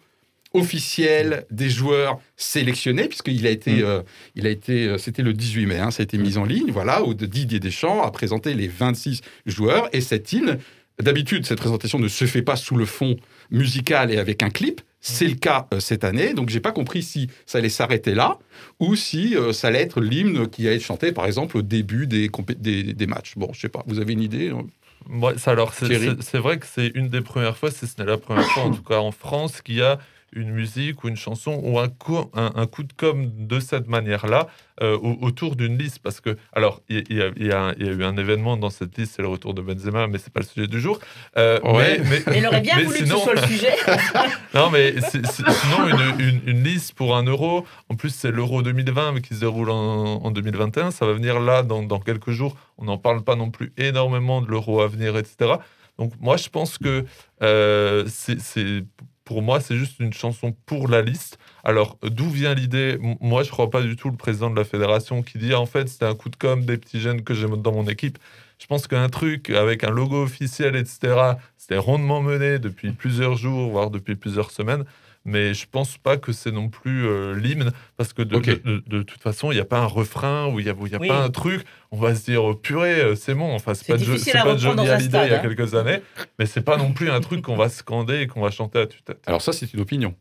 officielle 0.52 1.46
des 1.50 1.70
joueurs 1.70 2.18
sélectionnés, 2.36 3.08
puisqu'il 3.08 3.46
a 3.46 3.50
été, 3.50 3.82
Mm. 3.82 3.84
euh, 3.84 4.02
il 4.34 4.46
a 4.46 4.50
été, 4.50 4.86
euh, 4.86 4.98
c'était 4.98 5.22
le 5.22 5.32
18 5.32 5.66
mai, 5.66 5.78
hein, 5.78 5.90
ça 5.90 6.02
a 6.02 6.04
été 6.04 6.18
mis 6.18 6.36
en 6.38 6.44
ligne, 6.44 6.70
voilà, 6.72 7.02
où 7.04 7.14
Didier 7.14 7.60
Deschamps 7.60 8.02
a 8.02 8.10
présenté 8.10 8.54
les 8.54 8.68
26 8.68 9.20
joueurs, 9.46 9.88
et 9.92 10.00
cet 10.00 10.32
hymne, 10.32 10.58
d'habitude, 11.00 11.46
cette 11.46 11.58
présentation 11.58 11.98
ne 11.98 12.08
se 12.08 12.24
fait 12.26 12.42
pas 12.42 12.56
sous 12.56 12.76
le 12.76 12.84
fond 12.84 13.16
musical 13.50 14.10
et 14.12 14.18
avec 14.18 14.42
un 14.42 14.50
clip, 14.50 14.80
c'est 15.00 15.26
le 15.28 15.34
cas 15.36 15.66
euh, 15.72 15.80
cette 15.80 16.04
année, 16.04 16.34
donc 16.34 16.50
j'ai 16.50 16.60
pas 16.60 16.72
compris 16.72 17.02
si 17.02 17.28
ça 17.46 17.58
allait 17.58 17.70
s'arrêter 17.70 18.14
là, 18.14 18.38
ou 18.80 18.96
si 18.96 19.36
euh, 19.36 19.52
ça 19.52 19.68
allait 19.68 19.80
être 19.80 20.00
l'hymne 20.00 20.48
qui 20.48 20.66
allait 20.66 20.76
être 20.76 20.82
chanté, 20.84 21.12
par 21.12 21.24
exemple, 21.26 21.56
au 21.56 21.62
début 21.62 22.06
des, 22.06 22.28
des, 22.58 22.82
des 22.92 23.06
matchs. 23.06 23.32
Bon, 23.36 23.50
je 23.54 23.60
sais 23.60 23.68
pas, 23.70 23.82
vous 23.86 23.98
avez 24.00 24.12
une 24.12 24.22
idée 24.22 24.50
hein? 24.50 24.66
Moi, 25.08 25.38
ça, 25.38 25.52
alors, 25.52 25.72
c'est 25.72 26.36
vrai 26.38 26.58
que 26.58 26.66
c'est 26.70 26.88
une 26.94 27.08
des 27.08 27.22
premières 27.22 27.56
fois, 27.56 27.70
si 27.70 27.86
ce 27.86 27.94
n'est 27.98 28.06
la 28.06 28.18
première 28.18 28.44
fois, 28.50 28.64
en 28.64 28.70
tout 28.70 28.82
cas 28.82 28.98
en 28.98 29.12
France, 29.12 29.62
qu'il 29.62 29.76
y 29.76 29.82
a 29.82 29.98
une 30.32 30.50
musique 30.50 31.02
ou 31.04 31.08
une 31.08 31.16
chanson 31.16 31.60
ou 31.64 31.78
un 31.78 31.88
coup, 31.88 32.30
un, 32.34 32.52
un 32.54 32.66
coup 32.66 32.82
de 32.82 32.92
com 32.92 33.30
de 33.36 33.60
cette 33.60 33.88
manière-là 33.88 34.46
euh, 34.82 34.96
au- 34.96 35.18
autour 35.22 35.56
d'une 35.56 35.76
liste. 35.76 35.98
Parce 36.02 36.20
que, 36.20 36.36
alors, 36.52 36.80
il 36.88 37.04
y, 37.12 37.20
a- 37.20 37.30
y 37.36 37.82
y 37.84 37.88
eu 37.88 38.04
un 38.04 38.16
événement 38.16 38.56
dans 38.56 38.70
cette 38.70 38.96
liste, 38.96 39.14
c'est 39.16 39.22
le 39.22 39.28
retour 39.28 39.54
de 39.54 39.60
Benzema, 39.60 40.06
mais 40.06 40.18
c'est 40.18 40.32
pas 40.32 40.40
le 40.40 40.46
sujet 40.46 40.66
du 40.68 40.80
jour. 40.80 40.98
Euh, 41.36 41.58
Ouais. 41.62 42.00
mais, 42.08 42.22
il 42.38 42.46
aurait 42.46 42.60
bien 42.60 42.76
mais 42.76 42.84
voulu 42.84 42.98
sinon- 42.98 43.14
que 43.16 43.20
ce 43.20 43.24
soit 43.24 43.34
le 43.34 43.46
sujet. 43.46 43.72
non, 44.54 44.70
mais 44.70 44.94
c'est- 45.00 45.26
c'est- 45.26 45.50
sinon, 45.50 45.88
une, 45.88 46.20
une- 46.20 46.40
une 46.46 46.62
liste 46.64 46.94
pour 46.94 47.16
un 47.16 47.24
euro, 47.24 47.66
en 47.88 47.94
plus, 47.96 48.10
c'est 48.14 48.30
l'euro 48.30 48.62
2020 48.62 49.12
mais 49.12 49.20
qui 49.20 49.34
se 49.34 49.40
déroule 49.40 49.70
en, 49.70 50.22
en 50.24 50.30
2021. 50.30 50.90
Ça 50.92 51.06
va 51.06 51.12
venir 51.12 51.40
là 51.40 51.62
dans, 51.62 51.82
dans 51.82 51.98
quelques 52.00 52.30
jours. 52.30 52.56
On 52.78 52.84
n'en 52.84 52.98
parle 52.98 53.22
pas 53.22 53.36
non 53.36 53.50
plus 53.50 53.72
énormément 53.76 54.40
de 54.42 54.46
l'euro 54.48 54.80
à 54.80 54.86
venir, 54.88 55.16
etc. 55.18 55.54
Donc, 55.98 56.12
moi, 56.20 56.38
je 56.38 56.48
pense 56.48 56.78
que 56.78 57.04
euh, 57.42 58.04
c'est 58.08 58.40
c'est- 58.40 58.84
pour 59.30 59.42
moi, 59.42 59.60
c'est 59.60 59.76
juste 59.76 60.00
une 60.00 60.12
chanson 60.12 60.56
pour 60.66 60.88
la 60.88 61.02
liste. 61.02 61.38
Alors, 61.62 61.98
d'où 62.02 62.28
vient 62.28 62.52
l'idée? 62.52 62.98
Moi, 63.20 63.44
je 63.44 63.50
crois 63.50 63.70
pas 63.70 63.80
du 63.80 63.94
tout 63.94 64.10
le 64.10 64.16
président 64.16 64.50
de 64.50 64.56
la 64.56 64.64
fédération 64.64 65.22
qui 65.22 65.38
dit 65.38 65.54
en 65.54 65.66
fait, 65.66 65.88
c'était 65.88 66.04
un 66.04 66.16
coup 66.16 66.30
de 66.30 66.34
com 66.34 66.64
des 66.64 66.76
petits 66.76 66.98
jeunes 66.98 67.22
que 67.22 67.32
j'ai 67.32 67.46
dans 67.46 67.70
mon 67.70 67.86
équipe. 67.86 68.18
Je 68.58 68.66
pense 68.66 68.88
qu'un 68.88 69.08
truc 69.08 69.50
avec 69.50 69.84
un 69.84 69.90
logo 69.90 70.20
officiel, 70.20 70.74
etc., 70.74 71.36
c'était 71.56 71.76
rondement 71.76 72.20
mené 72.20 72.58
depuis 72.58 72.90
plusieurs 72.90 73.36
jours, 73.36 73.70
voire 73.70 73.90
depuis 73.90 74.16
plusieurs 74.16 74.50
semaines. 74.50 74.82
Mais 75.26 75.52
je 75.52 75.66
pense 75.70 75.98
pas 75.98 76.16
que 76.16 76.32
c'est 76.32 76.50
non 76.50 76.70
plus 76.70 77.06
euh, 77.06 77.34
l'hymne, 77.34 77.72
parce 77.98 78.12
que 78.14 78.22
de, 78.22 78.38
de- 78.38 78.54
de- 78.64 78.82
de 78.86 79.02
toute 79.02 79.20
façon, 79.22 79.52
il 79.52 79.56
n'y 79.56 79.60
a 79.60 79.66
pas 79.66 79.78
un 79.80 79.84
refrain 79.86 80.46
ou 80.46 80.60
il 80.60 80.64
n'y 80.64 80.70
a, 80.70 80.74
où 80.74 80.86
il 80.86 80.92
y 80.92 80.96
a 80.96 80.98
Oui. 80.98 81.08
pas 81.08 81.22
un 81.22 81.28
truc. 81.28 81.62
On 81.90 81.98
va 81.98 82.14
se 82.14 82.24
dire, 82.24 82.42
oh, 82.42 82.54
purée, 82.54 83.00
euh, 83.02 83.14
c'est 83.16 83.34
bon. 83.34 83.52
Enfin, 83.54 83.74
c'est 83.74 83.86
pas, 83.86 83.98
de, 83.98 84.04
pas 84.42 84.56
Johnny 84.56 84.88
Hallyday 84.88 85.26
il 85.26 85.30
y 85.30 85.34
a 85.34 85.38
hein. 85.38 85.42
quelques 85.42 85.74
années, 85.74 86.00
mais 86.38 86.46
c'est 86.46 86.62
pas 86.62 86.78
non 86.78 86.92
plus 86.92 87.10
un 87.10 87.20
truc 87.20 87.42
qu'on 87.42 87.56
va 87.56 87.68
scander 87.68 88.20
et 88.20 88.26
qu'on 88.28 88.40
va 88.40 88.50
chanter 88.50 88.78
à 88.78 88.86
tue-tête. 88.86 89.22
Alors 89.26 89.42
ça, 89.42 89.52
c'est 89.52 89.72
une 89.74 89.80
opinion. 89.80 90.14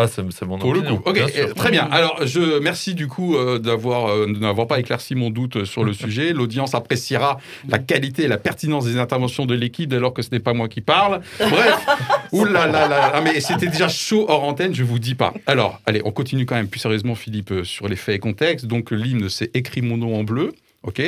Ah, 0.00 0.06
c'est 0.06 0.22
mon 0.46 0.58
Pour 0.58 0.74
le 0.74 0.82
coup. 0.82 1.02
Ok, 1.04 1.14
bien 1.14 1.24
euh, 1.24 1.46
sûr. 1.46 1.54
très 1.54 1.72
bien. 1.72 1.88
Alors, 1.90 2.24
je 2.24 2.60
merci 2.60 2.94
du 2.94 3.08
coup 3.08 3.34
euh, 3.34 3.58
d'avoir 3.58 4.06
euh, 4.06 4.26
de 4.26 4.38
n'avoir 4.38 4.68
pas 4.68 4.78
éclairci 4.78 5.16
mon 5.16 5.30
doute 5.30 5.64
sur 5.64 5.82
le 5.82 5.92
sujet. 6.04 6.32
L'audience 6.32 6.76
appréciera 6.76 7.40
la 7.68 7.80
qualité 7.80 8.22
et 8.22 8.28
la 8.28 8.38
pertinence 8.38 8.84
des 8.84 8.96
interventions 8.96 9.44
de 9.44 9.54
l'équipe 9.54 9.88
dès 9.88 9.98
lors 9.98 10.14
que 10.14 10.22
ce 10.22 10.30
n'est 10.30 10.38
pas 10.38 10.52
moi 10.52 10.68
qui 10.68 10.82
parle. 10.82 11.20
Bref, 11.40 11.86
ouh 12.32 12.44
là 12.44 12.68
là 12.68 12.86
là. 12.86 13.10
Ah, 13.12 13.20
mais 13.22 13.40
c'était 13.40 13.66
déjà 13.66 13.88
chaud 13.88 14.26
hors 14.28 14.44
antenne, 14.44 14.72
je 14.72 14.84
vous 14.84 15.00
dis 15.00 15.16
pas. 15.16 15.34
Alors, 15.46 15.80
allez, 15.84 16.00
on 16.04 16.12
continue 16.12 16.46
quand 16.46 16.54
même 16.54 16.68
plus 16.68 16.78
sérieusement, 16.78 17.16
Philippe, 17.16 17.50
euh, 17.50 17.64
sur 17.64 17.88
les 17.88 17.96
faits 17.96 18.14
et 18.14 18.18
contextes. 18.20 18.66
Donc, 18.66 18.92
l'hymne, 18.92 19.28
c'est 19.28 19.50
écrit 19.56 19.82
mon 19.82 19.96
nom 19.96 20.16
en 20.16 20.22
bleu. 20.22 20.52
Ok. 20.84 21.00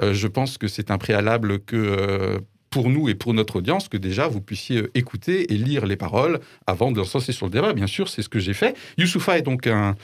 Euh, 0.00 0.14
je 0.14 0.26
pense 0.26 0.56
que 0.56 0.68
c'est 0.68 0.90
un 0.90 0.98
préalable 0.98 1.60
que 1.60 1.76
euh, 1.76 2.38
pour 2.72 2.88
nous 2.88 3.08
et 3.08 3.14
pour 3.14 3.34
notre 3.34 3.56
audience 3.56 3.88
que 3.88 3.98
déjà 3.98 4.26
vous 4.26 4.40
puissiez 4.40 4.78
euh, 4.78 4.90
écouter 4.94 5.52
et 5.52 5.56
lire 5.56 5.86
les 5.86 5.96
paroles 5.96 6.40
avant 6.66 6.90
de 6.90 6.98
lancer 6.98 7.32
sur 7.32 7.46
le 7.46 7.52
débat. 7.52 7.74
Bien 7.74 7.86
sûr, 7.86 8.08
c'est 8.08 8.22
ce 8.22 8.28
que 8.28 8.40
j'ai 8.40 8.54
fait. 8.54 8.74
Youssoufa 8.98 9.38
est 9.38 9.42
donc 9.42 9.66
un, 9.68 9.94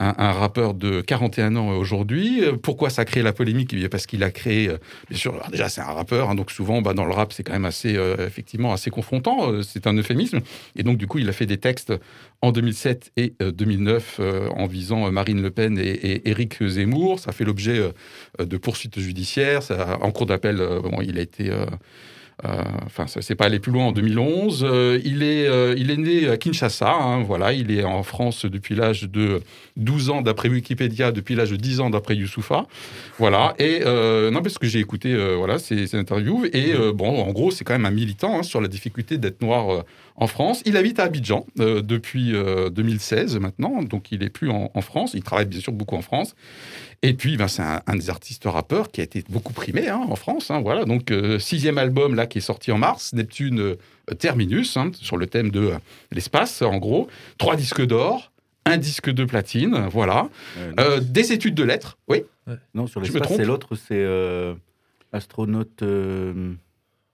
un, 0.00 0.32
rappeur 0.32 0.72
de 0.72 1.02
41 1.02 1.56
ans 1.56 1.68
aujourd'hui. 1.76 2.42
Euh, 2.42 2.52
pourquoi 2.56 2.88
ça 2.88 3.02
a 3.02 3.04
créé 3.04 3.22
la 3.22 3.32
polémique? 3.32 3.74
Eh 3.74 3.88
Parce 3.88 4.06
qu'il 4.06 4.24
a 4.24 4.30
créé, 4.30 4.68
euh, 4.68 4.78
bien 5.10 5.18
sûr, 5.18 5.40
déjà 5.50 5.68
c'est 5.68 5.82
un 5.82 5.92
rappeur, 5.92 6.30
hein, 6.30 6.34
donc 6.34 6.50
souvent 6.50 6.80
bah, 6.80 6.94
dans 6.94 7.04
le 7.04 7.12
rap 7.12 7.32
c'est 7.32 7.42
quand 7.42 7.52
même 7.52 7.66
assez, 7.66 7.96
euh, 7.96 8.26
effectivement, 8.26 8.72
assez 8.72 8.90
confrontant, 8.90 9.62
c'est 9.62 9.86
un 9.86 9.94
euphémisme. 9.94 10.40
Et 10.74 10.82
donc 10.82 10.96
du 10.96 11.06
coup 11.06 11.18
il 11.18 11.28
a 11.28 11.32
fait 11.32 11.46
des 11.46 11.58
textes 11.58 11.92
en 12.40 12.52
2007 12.52 13.12
et 13.18 13.34
2009 13.40 14.20
en 14.56 14.66
visant 14.66 15.12
Marine 15.12 15.42
Le 15.42 15.50
Pen 15.50 15.78
et, 15.78 16.28
Éric 16.30 16.64
Zemmour. 16.64 17.20
Ça 17.20 17.32
fait 17.32 17.44
l'objet 17.44 17.78
de 18.38 18.56
poursuites 18.56 18.98
judiciaires. 18.98 19.60
En 20.00 20.10
cours 20.10 20.26
d'appel, 20.26 20.62
il 21.02 21.18
a 21.18 21.20
été 21.20 21.52
enfin, 22.44 23.06
ça 23.06 23.22
s'est 23.22 23.34
pas 23.34 23.46
allé 23.46 23.58
plus 23.58 23.72
loin 23.72 23.86
en 23.86 23.92
2011. 23.92 24.64
Euh, 24.66 25.00
il, 25.04 25.22
est, 25.22 25.46
euh, 25.46 25.74
il 25.76 25.90
est 25.90 25.96
né 25.96 26.28
à 26.28 26.36
Kinshasa. 26.36 26.90
Hein, 26.90 27.22
voilà, 27.22 27.52
il 27.52 27.70
est 27.70 27.84
en 27.84 28.02
France 28.02 28.46
depuis 28.46 28.74
l'âge 28.74 29.02
de 29.02 29.40
12 29.76 30.10
ans 30.10 30.22
d'après 30.22 30.48
Wikipédia, 30.48 31.12
depuis 31.12 31.34
l'âge 31.34 31.50
de 31.50 31.56
10 31.56 31.80
ans 31.80 31.90
d'après 31.90 32.16
Youssoufa. 32.16 32.66
Voilà. 33.18 33.54
Et 33.58 33.80
non, 33.80 34.42
parce 34.42 34.58
que 34.58 34.66
j'ai 34.66 34.78
écouté 34.78 35.16
voilà 35.36 35.58
ces, 35.58 35.94
interviews 35.94 36.46
et 36.52 36.74
bon, 36.94 37.22
en 37.22 37.32
gros, 37.32 37.50
c'est 37.50 37.64
quand 37.64 37.74
même 37.74 37.86
un 37.86 37.90
militant 37.90 38.38
hein, 38.38 38.42
sur 38.42 38.60
la 38.60 38.68
difficulté 38.68 39.18
d'être 39.18 39.42
noir 39.42 39.84
en 40.16 40.26
France. 40.26 40.62
Il 40.66 40.76
habite 40.76 40.98
à 40.98 41.04
Abidjan 41.04 41.46
depuis 41.56 42.32
2016 42.32 43.38
maintenant, 43.38 43.82
donc 43.82 44.12
il 44.12 44.22
est 44.22 44.28
plus 44.28 44.50
en, 44.50 44.80
France. 44.80 45.12
Il 45.14 45.22
travaille 45.22 45.46
bien 45.46 45.60
sûr 45.60 45.72
beaucoup 45.72 45.96
en 45.96 46.02
France. 46.02 46.34
Et 47.02 47.14
puis, 47.14 47.38
ben, 47.38 47.48
c'est 47.48 47.62
un, 47.62 47.96
des 47.96 48.10
artistes 48.10 48.44
rappeurs 48.44 48.90
qui 48.90 49.00
a 49.00 49.04
été 49.04 49.24
beaucoup 49.30 49.54
primé 49.54 49.88
hein, 49.88 50.04
en 50.08 50.16
France. 50.16 50.50
Hein, 50.50 50.60
voilà, 50.60 50.84
donc 50.84 51.10
euh, 51.10 51.38
sixième 51.38 51.78
album 51.78 52.14
là 52.14 52.26
qui 52.26 52.38
est 52.38 52.42
sorti 52.42 52.72
en 52.72 52.78
mars, 52.78 53.14
Neptune 53.14 53.60
euh, 53.60 53.76
Terminus, 54.18 54.76
hein, 54.76 54.90
sur 54.94 55.16
le 55.16 55.26
thème 55.26 55.50
de 55.50 55.60
euh, 55.60 55.78
l'espace, 56.12 56.60
en 56.60 56.76
gros. 56.76 57.08
Trois 57.38 57.56
disques 57.56 57.84
d'or, 57.86 58.32
un 58.66 58.76
disque 58.76 59.08
de 59.08 59.24
platine, 59.24 59.88
voilà. 59.90 60.28
des 61.00 61.32
études 61.32 61.54
de 61.54 61.64
lettres, 61.64 61.96
oui. 62.08 62.24
Non, 62.74 62.86
sur 62.86 63.00
l'espace, 63.00 63.32
c'est 63.34 63.44
l'autre, 63.44 63.76
c'est 63.76 64.06
astronaute. 65.12 65.82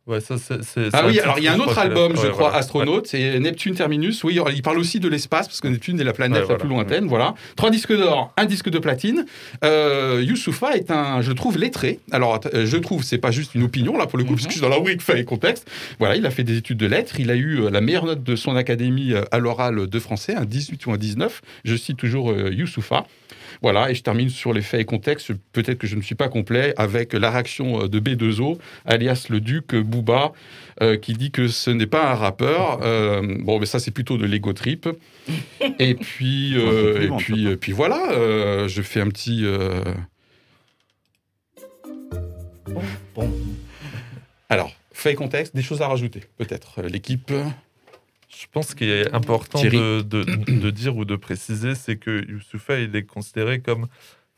Ouais, 0.06 0.20
ça, 0.20 0.36
c'est, 0.38 0.88
ah 0.92 1.02
oui, 1.04 1.18
alors 1.18 1.36
il 1.38 1.42
y 1.42 1.48
a 1.48 1.52
un 1.54 1.58
autre 1.58 1.76
album, 1.78 2.14
je 2.16 2.28
crois, 2.28 2.54
Astronaute, 2.54 3.08
c'est 3.08 3.40
Neptune 3.40 3.74
Terminus. 3.74 4.22
Oui, 4.22 4.38
il 4.54 4.62
parle 4.62 4.78
aussi 4.78 5.00
de 5.00 5.08
l'espace, 5.08 5.48
parce 5.48 5.60
que 5.60 5.66
Neptune 5.66 6.00
est 6.00 6.04
la 6.04 6.12
planète 6.12 6.48
la 6.48 6.54
plus 6.54 6.68
lointaine. 6.68 7.06
Voilà. 7.08 7.34
Trois 7.56 7.70
disques 7.70 7.92
d'or, 7.92 8.32
un 8.36 8.44
disque 8.44 8.68
de 8.68 8.78
platine. 8.78 9.26
Euh, 9.64 10.22
Youssoufa 10.24 10.76
est 10.76 10.92
un, 10.92 11.22
je 11.22 11.32
trouve, 11.32 11.58
lettré. 11.58 11.98
Alors, 12.12 12.40
euh, 12.54 12.66
je 12.66 12.76
trouve, 12.76 13.02
c'est 13.02 13.18
pas 13.18 13.32
juste 13.32 13.56
une 13.56 13.64
opinion, 13.64 13.98
là, 13.98 14.06
pour 14.06 14.16
le 14.16 14.22
coup, 14.22 14.34
parce 14.34 14.44
que 14.44 14.50
je 14.50 14.58
suis 14.58 14.62
dans 14.62 14.68
la 14.68 14.76
rubrique 14.76 15.02
fait 15.02 15.18
et 15.18 15.24
contexte. 15.24 15.68
Voilà, 15.98 16.14
il 16.14 16.24
a 16.24 16.30
fait 16.30 16.44
des 16.44 16.56
études 16.56 16.78
de 16.78 16.86
lettres. 16.86 17.18
Il 17.18 17.32
a 17.32 17.34
eu 17.34 17.62
euh, 17.62 17.70
la 17.70 17.80
meilleure 17.80 18.06
note 18.06 18.22
de 18.22 18.36
son 18.36 18.54
académie 18.54 19.12
euh, 19.12 19.22
à 19.32 19.40
l'oral 19.40 19.88
de 19.88 19.98
français, 19.98 20.36
un 20.36 20.44
18 20.44 20.86
ou 20.86 20.92
un 20.92 20.98
19. 20.98 21.42
Je 21.64 21.74
cite 21.74 21.96
toujours 21.96 22.32
Youssoufa. 22.32 23.06
Voilà, 23.62 23.90
et 23.90 23.94
je 23.94 24.02
termine 24.02 24.28
sur 24.28 24.52
les 24.52 24.62
faits 24.62 24.80
et 24.80 24.84
contextes. 24.84 25.32
Peut-être 25.52 25.78
que 25.78 25.86
je 25.86 25.96
ne 25.96 26.02
suis 26.02 26.14
pas 26.14 26.28
complet 26.28 26.74
avec 26.76 27.12
la 27.12 27.30
réaction 27.30 27.82
euh, 27.82 27.88
de 27.88 28.00
B2O, 28.00 28.58
alias 28.84 29.26
le 29.30 29.40
duc 29.40 29.74
Booba, 29.74 30.32
euh, 30.82 30.96
qui 30.96 31.14
dit 31.14 31.30
que 31.30 31.48
ce 31.48 31.70
n'est 31.70 31.86
pas 31.86 32.10
un 32.10 32.14
rappeur. 32.14 32.80
Euh, 32.82 33.22
bon, 33.40 33.58
mais 33.58 33.66
ça, 33.66 33.78
c'est 33.78 33.90
plutôt 33.90 34.18
de 34.18 34.26
l'ego 34.26 34.52
trip. 34.52 34.88
Et 35.78 35.94
puis, 35.94 36.54
et 37.00 37.08
puis, 37.18 37.56
puis 37.56 37.72
voilà, 37.72 38.66
je 38.68 38.82
fais 38.82 39.00
un 39.00 39.08
petit. 39.08 39.44
Bon. 43.14 43.30
Alors, 44.48 44.72
faits 44.92 45.14
et 45.14 45.16
contexte, 45.16 45.56
des 45.56 45.62
choses 45.62 45.82
à 45.82 45.88
rajouter, 45.88 46.22
peut-être. 46.36 46.82
L'équipe. 46.82 47.32
Je 48.28 48.46
pense 48.50 48.74
qu'il 48.74 48.88
est 48.88 49.12
important 49.14 49.62
de, 49.62 50.02
de, 50.02 50.70
dire 50.70 50.96
ou 50.96 51.04
de 51.04 51.16
préciser, 51.16 51.74
c'est 51.74 51.96
que 51.96 52.28
Youssoufa, 52.28 52.80
il 52.80 52.94
est 52.96 53.04
considéré 53.04 53.60
comme 53.60 53.86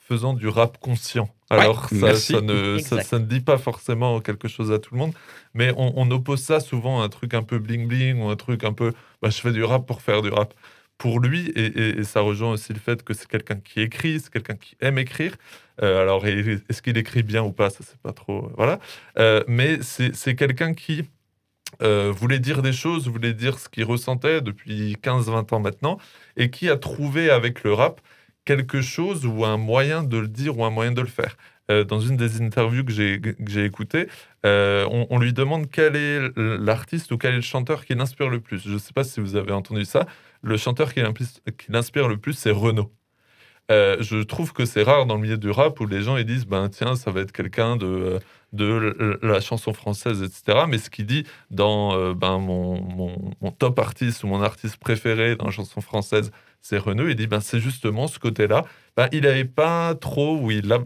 faisant 0.08 0.34
du 0.34 0.48
rap 0.48 0.78
conscient. 0.78 1.28
Alors, 1.50 1.88
ça, 1.88 2.14
ça, 2.14 2.40
ne, 2.40 2.78
ça, 2.78 3.18
ne, 3.18 3.24
dit 3.24 3.40
pas 3.40 3.58
forcément 3.58 4.20
quelque 4.20 4.48
chose 4.48 4.72
à 4.72 4.78
tout 4.78 4.94
le 4.94 4.98
monde, 4.98 5.12
mais 5.54 5.72
on, 5.76 6.10
oppose 6.10 6.40
ça 6.40 6.60
souvent 6.60 7.00
à 7.00 7.04
un 7.04 7.08
truc 7.08 7.34
un 7.34 7.42
peu 7.42 7.58
bling-bling 7.58 8.16
ou 8.16 8.28
un 8.28 8.36
truc 8.36 8.64
un 8.64 8.72
peu 8.72 8.92
bah, 9.22 9.30
je 9.30 9.40
fais 9.40 9.52
du 9.52 9.64
rap 9.64 9.86
pour 9.86 10.02
faire 10.02 10.22
du 10.22 10.30
rap. 10.30 10.54
Pour 10.98 11.20
lui, 11.20 11.52
et, 11.54 12.02
ça 12.02 12.20
rejoint 12.20 12.52
aussi 12.52 12.72
le 12.72 12.80
fait 12.80 13.04
que 13.04 13.14
c'est 13.14 13.28
quelqu'un 13.28 13.60
qui 13.60 13.80
écrit, 13.80 14.18
c'est 14.18 14.32
quelqu'un 14.32 14.56
qui 14.56 14.76
aime 14.80 14.98
écrire. 14.98 15.36
Euh, 15.80 16.02
alors, 16.02 16.26
est-ce 16.26 16.82
qu'il 16.82 16.98
écrit 16.98 17.22
bien 17.22 17.42
ou 17.44 17.52
pas 17.52 17.70
Ça, 17.70 17.84
c'est 17.86 18.00
pas 18.00 18.12
trop. 18.12 18.50
Voilà. 18.56 18.80
Euh, 19.18 19.44
mais 19.46 19.78
c'est 19.82 20.34
quelqu'un 20.34 20.74
qui 20.74 21.08
euh, 21.82 22.12
voulait 22.14 22.38
dire 22.38 22.62
des 22.62 22.72
choses, 22.72 23.08
voulait 23.08 23.34
dire 23.34 23.58
ce 23.58 23.68
qu'il 23.68 23.84
ressentait 23.84 24.40
depuis 24.40 24.96
15-20 25.02 25.54
ans 25.54 25.60
maintenant, 25.60 25.98
et 26.36 26.50
qui 26.50 26.68
a 26.68 26.76
trouvé 26.76 27.30
avec 27.30 27.62
le 27.64 27.72
rap 27.72 28.00
quelque 28.44 28.80
chose 28.80 29.26
ou 29.26 29.44
un 29.44 29.56
moyen 29.58 30.02
de 30.02 30.18
le 30.18 30.28
dire 30.28 30.58
ou 30.58 30.64
un 30.64 30.70
moyen 30.70 30.92
de 30.92 31.00
le 31.00 31.06
faire. 31.06 31.36
Euh, 31.70 31.84
dans 31.84 32.00
une 32.00 32.16
des 32.16 32.40
interviews 32.40 32.82
que 32.82 32.92
j'ai 32.92 33.64
écoutées, 33.64 34.08
euh, 34.46 34.86
on, 35.10 35.18
lui 35.18 35.34
demande 35.34 35.70
quel 35.70 35.96
est 35.96 36.32
l'artiste 36.36 37.12
ou 37.12 37.18
quel 37.18 37.32
est 37.32 37.36
le 37.36 37.42
chanteur 37.42 37.84
qui 37.84 37.94
l'inspire 37.94 38.30
le 38.30 38.40
plus. 38.40 38.62
Je 38.64 38.72
ne 38.72 38.78
sais 38.78 38.94
pas 38.94 39.04
si 39.04 39.20
vous 39.20 39.36
avez 39.36 39.52
entendu 39.52 39.84
ça. 39.84 40.06
Le 40.40 40.56
chanteur 40.56 40.94
qui 40.94 41.02
l'inspire 41.68 42.08
le 42.08 42.16
plus, 42.16 42.32
c'est 42.32 42.50
Renaud. 42.50 42.90
Je 43.68 44.22
trouve 44.22 44.52
que 44.52 44.64
c'est 44.64 44.82
rare 44.82 45.06
dans 45.06 45.16
le 45.16 45.20
milieu 45.20 45.36
du 45.36 45.50
rap 45.50 45.78
où 45.80 45.86
les 45.86 46.02
gens 46.02 46.16
ils 46.16 46.24
disent 46.24 46.46
ben 46.46 46.68
tiens 46.68 46.96
ça 46.96 47.10
va 47.10 47.20
être 47.20 47.32
quelqu'un 47.32 47.76
de 47.76 48.18
de 48.52 49.18
la 49.22 49.40
chanson 49.40 49.72
française, 49.72 50.22
etc. 50.22 50.64
Mais 50.68 50.78
ce 50.78 50.90
qu'il 50.90 51.06
dit 51.06 51.24
dans 51.50 51.94
euh, 51.94 52.14
ben, 52.14 52.38
mon, 52.38 52.80
mon, 53.40 53.50
top 53.50 53.78
artiste 53.78 54.24
ou 54.24 54.26
mon 54.28 54.42
artiste 54.42 54.76
préféré 54.78 55.36
dans 55.36 55.46
la 55.46 55.50
chanson 55.50 55.80
française, 55.80 56.30
c'est 56.62 56.78
Renaud. 56.78 57.08
Il 57.08 57.14
dit 57.14 57.26
ben, 57.26 57.40
c'est 57.40 57.60
justement 57.60 58.06
ce 58.06 58.18
côté-là. 58.18 58.64
Ben, 58.96 59.08
il 59.12 59.22
n'avait 59.22 59.44
pas 59.44 59.94
trop, 59.94 60.38
ou 60.38 60.50
il 60.50 60.66
n'a 60.66 60.78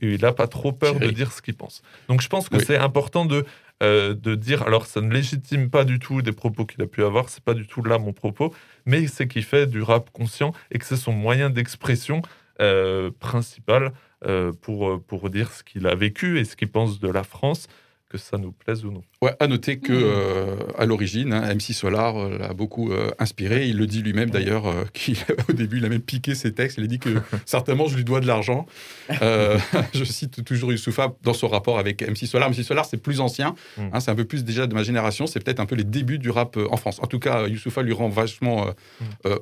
il 0.00 0.24
a 0.24 0.32
pas 0.32 0.46
trop 0.46 0.72
peur 0.72 0.98
de 0.98 1.10
dire 1.10 1.32
ce 1.32 1.42
qu'il 1.42 1.54
pense. 1.54 1.82
Donc 2.08 2.22
je 2.22 2.28
pense 2.28 2.48
que 2.48 2.58
c'est 2.58 2.78
important 2.78 3.24
de, 3.24 3.44
euh, 3.82 4.14
de 4.14 4.34
dire, 4.34 4.62
alors 4.62 4.86
ça 4.86 5.00
ne 5.00 5.12
légitime 5.12 5.68
pas 5.70 5.84
du 5.84 5.98
tout 5.98 6.22
des 6.22 6.32
propos 6.32 6.64
qu'il 6.64 6.80
a 6.82 6.86
pu 6.86 7.02
avoir, 7.02 7.28
c'est 7.28 7.42
pas 7.42 7.54
du 7.54 7.66
tout 7.66 7.82
là 7.82 7.98
mon 7.98 8.12
propos, 8.12 8.54
mais 8.86 9.06
c'est 9.06 9.28
qu'il 9.28 9.44
fait 9.44 9.66
du 9.66 9.82
rap 9.82 10.10
conscient 10.10 10.52
et 10.70 10.78
que 10.78 10.84
c'est 10.84 10.96
son 10.96 11.12
moyen 11.12 11.50
d'expression 11.50 12.22
euh, 12.60 13.10
principal. 13.18 13.92
Euh, 14.24 14.52
pour, 14.52 15.02
pour 15.02 15.30
dire 15.30 15.52
ce 15.52 15.64
qu'il 15.64 15.84
a 15.88 15.96
vécu 15.96 16.38
et 16.38 16.44
ce 16.44 16.54
qu'il 16.54 16.70
pense 16.70 17.00
de 17.00 17.08
la 17.08 17.24
France, 17.24 17.66
que 18.12 18.18
ça 18.18 18.36
nous 18.36 18.52
plaise 18.52 18.84
ou 18.84 18.90
non. 18.90 19.02
Ouais, 19.22 19.34
à 19.40 19.46
noter 19.46 19.78
que 19.78 19.92
mmh. 19.92 20.02
euh, 20.02 20.56
à 20.76 20.84
l'origine, 20.84 21.32
hein, 21.32 21.54
MC 21.54 21.72
Solar 21.72 22.28
l'a 22.28 22.52
beaucoup 22.52 22.92
inspiré. 23.18 23.66
Il 23.66 23.78
le 23.78 23.86
dit 23.86 24.02
lui-même 24.02 24.30
d'ailleurs 24.30 24.64
qu'au 25.46 25.52
début 25.52 25.78
il 25.78 25.84
a 25.86 25.88
même 25.88 26.02
piqué 26.02 26.34
ses 26.34 26.52
textes. 26.52 26.76
Il 26.78 26.84
a 26.84 26.86
dit 26.86 26.98
que 26.98 27.10
certainement 27.46 27.86
je 27.86 27.96
lui 27.96 28.04
dois 28.04 28.20
de 28.20 28.26
l'argent. 28.26 28.66
je 29.10 30.04
cite 30.04 30.44
toujours 30.44 30.72
Youssoufa 30.72 31.14
dans 31.22 31.32
son 31.32 31.48
rapport 31.48 31.78
avec 31.78 32.02
MC 32.02 32.26
Solar. 32.26 32.50
MC 32.50 32.62
Solar 32.62 32.84
c'est 32.84 32.98
plus 32.98 33.20
ancien, 33.20 33.54
mmh. 33.78 33.82
hein, 33.92 34.00
c'est 34.00 34.10
un 34.10 34.14
peu 34.14 34.24
plus 34.24 34.44
déjà 34.44 34.66
de 34.66 34.74
ma 34.74 34.82
génération. 34.82 35.26
C'est 35.26 35.42
peut-être 35.42 35.60
un 35.60 35.66
peu 35.66 35.74
les 35.74 35.84
débuts 35.84 36.18
du 36.18 36.30
rap 36.30 36.58
en 36.70 36.76
France. 36.76 37.00
En 37.02 37.06
tout 37.06 37.18
cas, 37.18 37.46
Youssoufa 37.48 37.82
lui 37.82 37.94
rend 37.94 38.08
vachement 38.08 38.66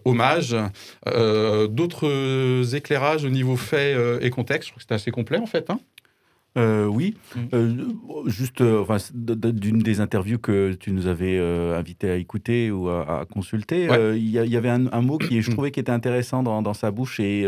hommage. 0.05 0.57
D'autres 1.07 2.75
éclairages 2.75 3.25
au 3.25 3.31
niveau 3.31 3.57
fait 3.57 3.97
et 4.21 4.31
contexte. 4.31 4.69
Je 4.69 4.73
crois 4.73 4.79
que 4.79 4.83
c'était 4.83 4.95
assez 4.95 5.11
complet 5.11 5.39
en 5.39 5.47
fait. 5.47 5.71
Hein 5.71 5.81
euh, 6.59 6.87
oui, 6.87 7.14
mm. 7.37 7.40
euh, 7.54 7.85
juste 8.26 8.61
euh, 8.61 8.83
enfin, 8.83 8.97
d'une 9.14 9.78
des 9.78 10.00
interviews 10.00 10.38
que 10.38 10.73
tu 10.73 10.90
nous 10.90 11.07
avais 11.07 11.38
invité 11.38 12.11
à 12.11 12.16
écouter 12.16 12.71
ou 12.73 12.88
à, 12.88 13.25
consulter, 13.33 13.88
il 14.16 14.28
y, 14.28 14.57
avait 14.57 14.69
un, 14.69 15.02
mot 15.02 15.19
qui 15.19 15.42
je 15.42 15.50
trouvais 15.50 15.71
qui 15.71 15.80
était 15.80 15.92
intéressant 15.92 16.42
dans, 16.42 16.75
sa 16.75 16.90
bouche 16.90 17.21
et 17.21 17.47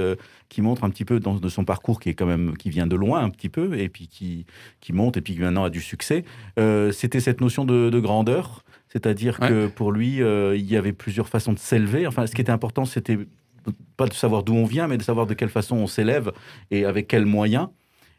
qui 0.48 0.62
montre 0.62 0.84
un 0.84 0.90
petit 0.90 1.04
peu 1.04 1.20
dans, 1.20 1.34
de 1.34 1.48
son 1.48 1.64
parcours 1.64 2.00
qui 2.00 2.10
est 2.10 2.14
quand 2.14 2.26
même 2.26 2.56
qui 2.56 2.70
vient 2.70 2.86
de 2.86 2.96
loin 2.96 3.22
un 3.22 3.30
petit 3.30 3.48
peu 3.48 3.78
et 3.78 3.88
puis 3.88 4.06
qui, 4.06 4.46
qui 4.80 4.92
monte 4.92 5.16
et 5.16 5.20
puis 5.20 5.34
qui 5.34 5.40
maintenant 5.40 5.64
a 5.64 5.70
du 5.70 5.80
succès. 5.80 6.24
C'était 6.92 7.20
cette 7.20 7.40
notion 7.40 7.64
de, 7.64 8.00
grandeur, 8.00 8.64
c'est-à-dire 8.88 9.40
que 9.40 9.66
pour 9.66 9.90
lui 9.92 10.18
il 10.18 10.70
y 10.70 10.76
avait 10.76 10.92
plusieurs 10.92 11.28
façons 11.28 11.52
de 11.52 11.58
s'élever. 11.58 12.06
Enfin, 12.06 12.26
ce 12.26 12.34
qui 12.34 12.40
était 12.40 12.52
important, 12.52 12.84
c'était 12.84 13.18
pas 13.96 14.06
de 14.06 14.14
savoir 14.14 14.42
d'où 14.42 14.54
on 14.54 14.64
vient, 14.64 14.88
mais 14.88 14.98
de 14.98 15.02
savoir 15.02 15.26
de 15.26 15.34
quelle 15.34 15.48
façon 15.48 15.76
on 15.76 15.86
s'élève 15.86 16.32
et 16.70 16.84
avec 16.84 17.08
quels 17.08 17.26
moyens. 17.26 17.68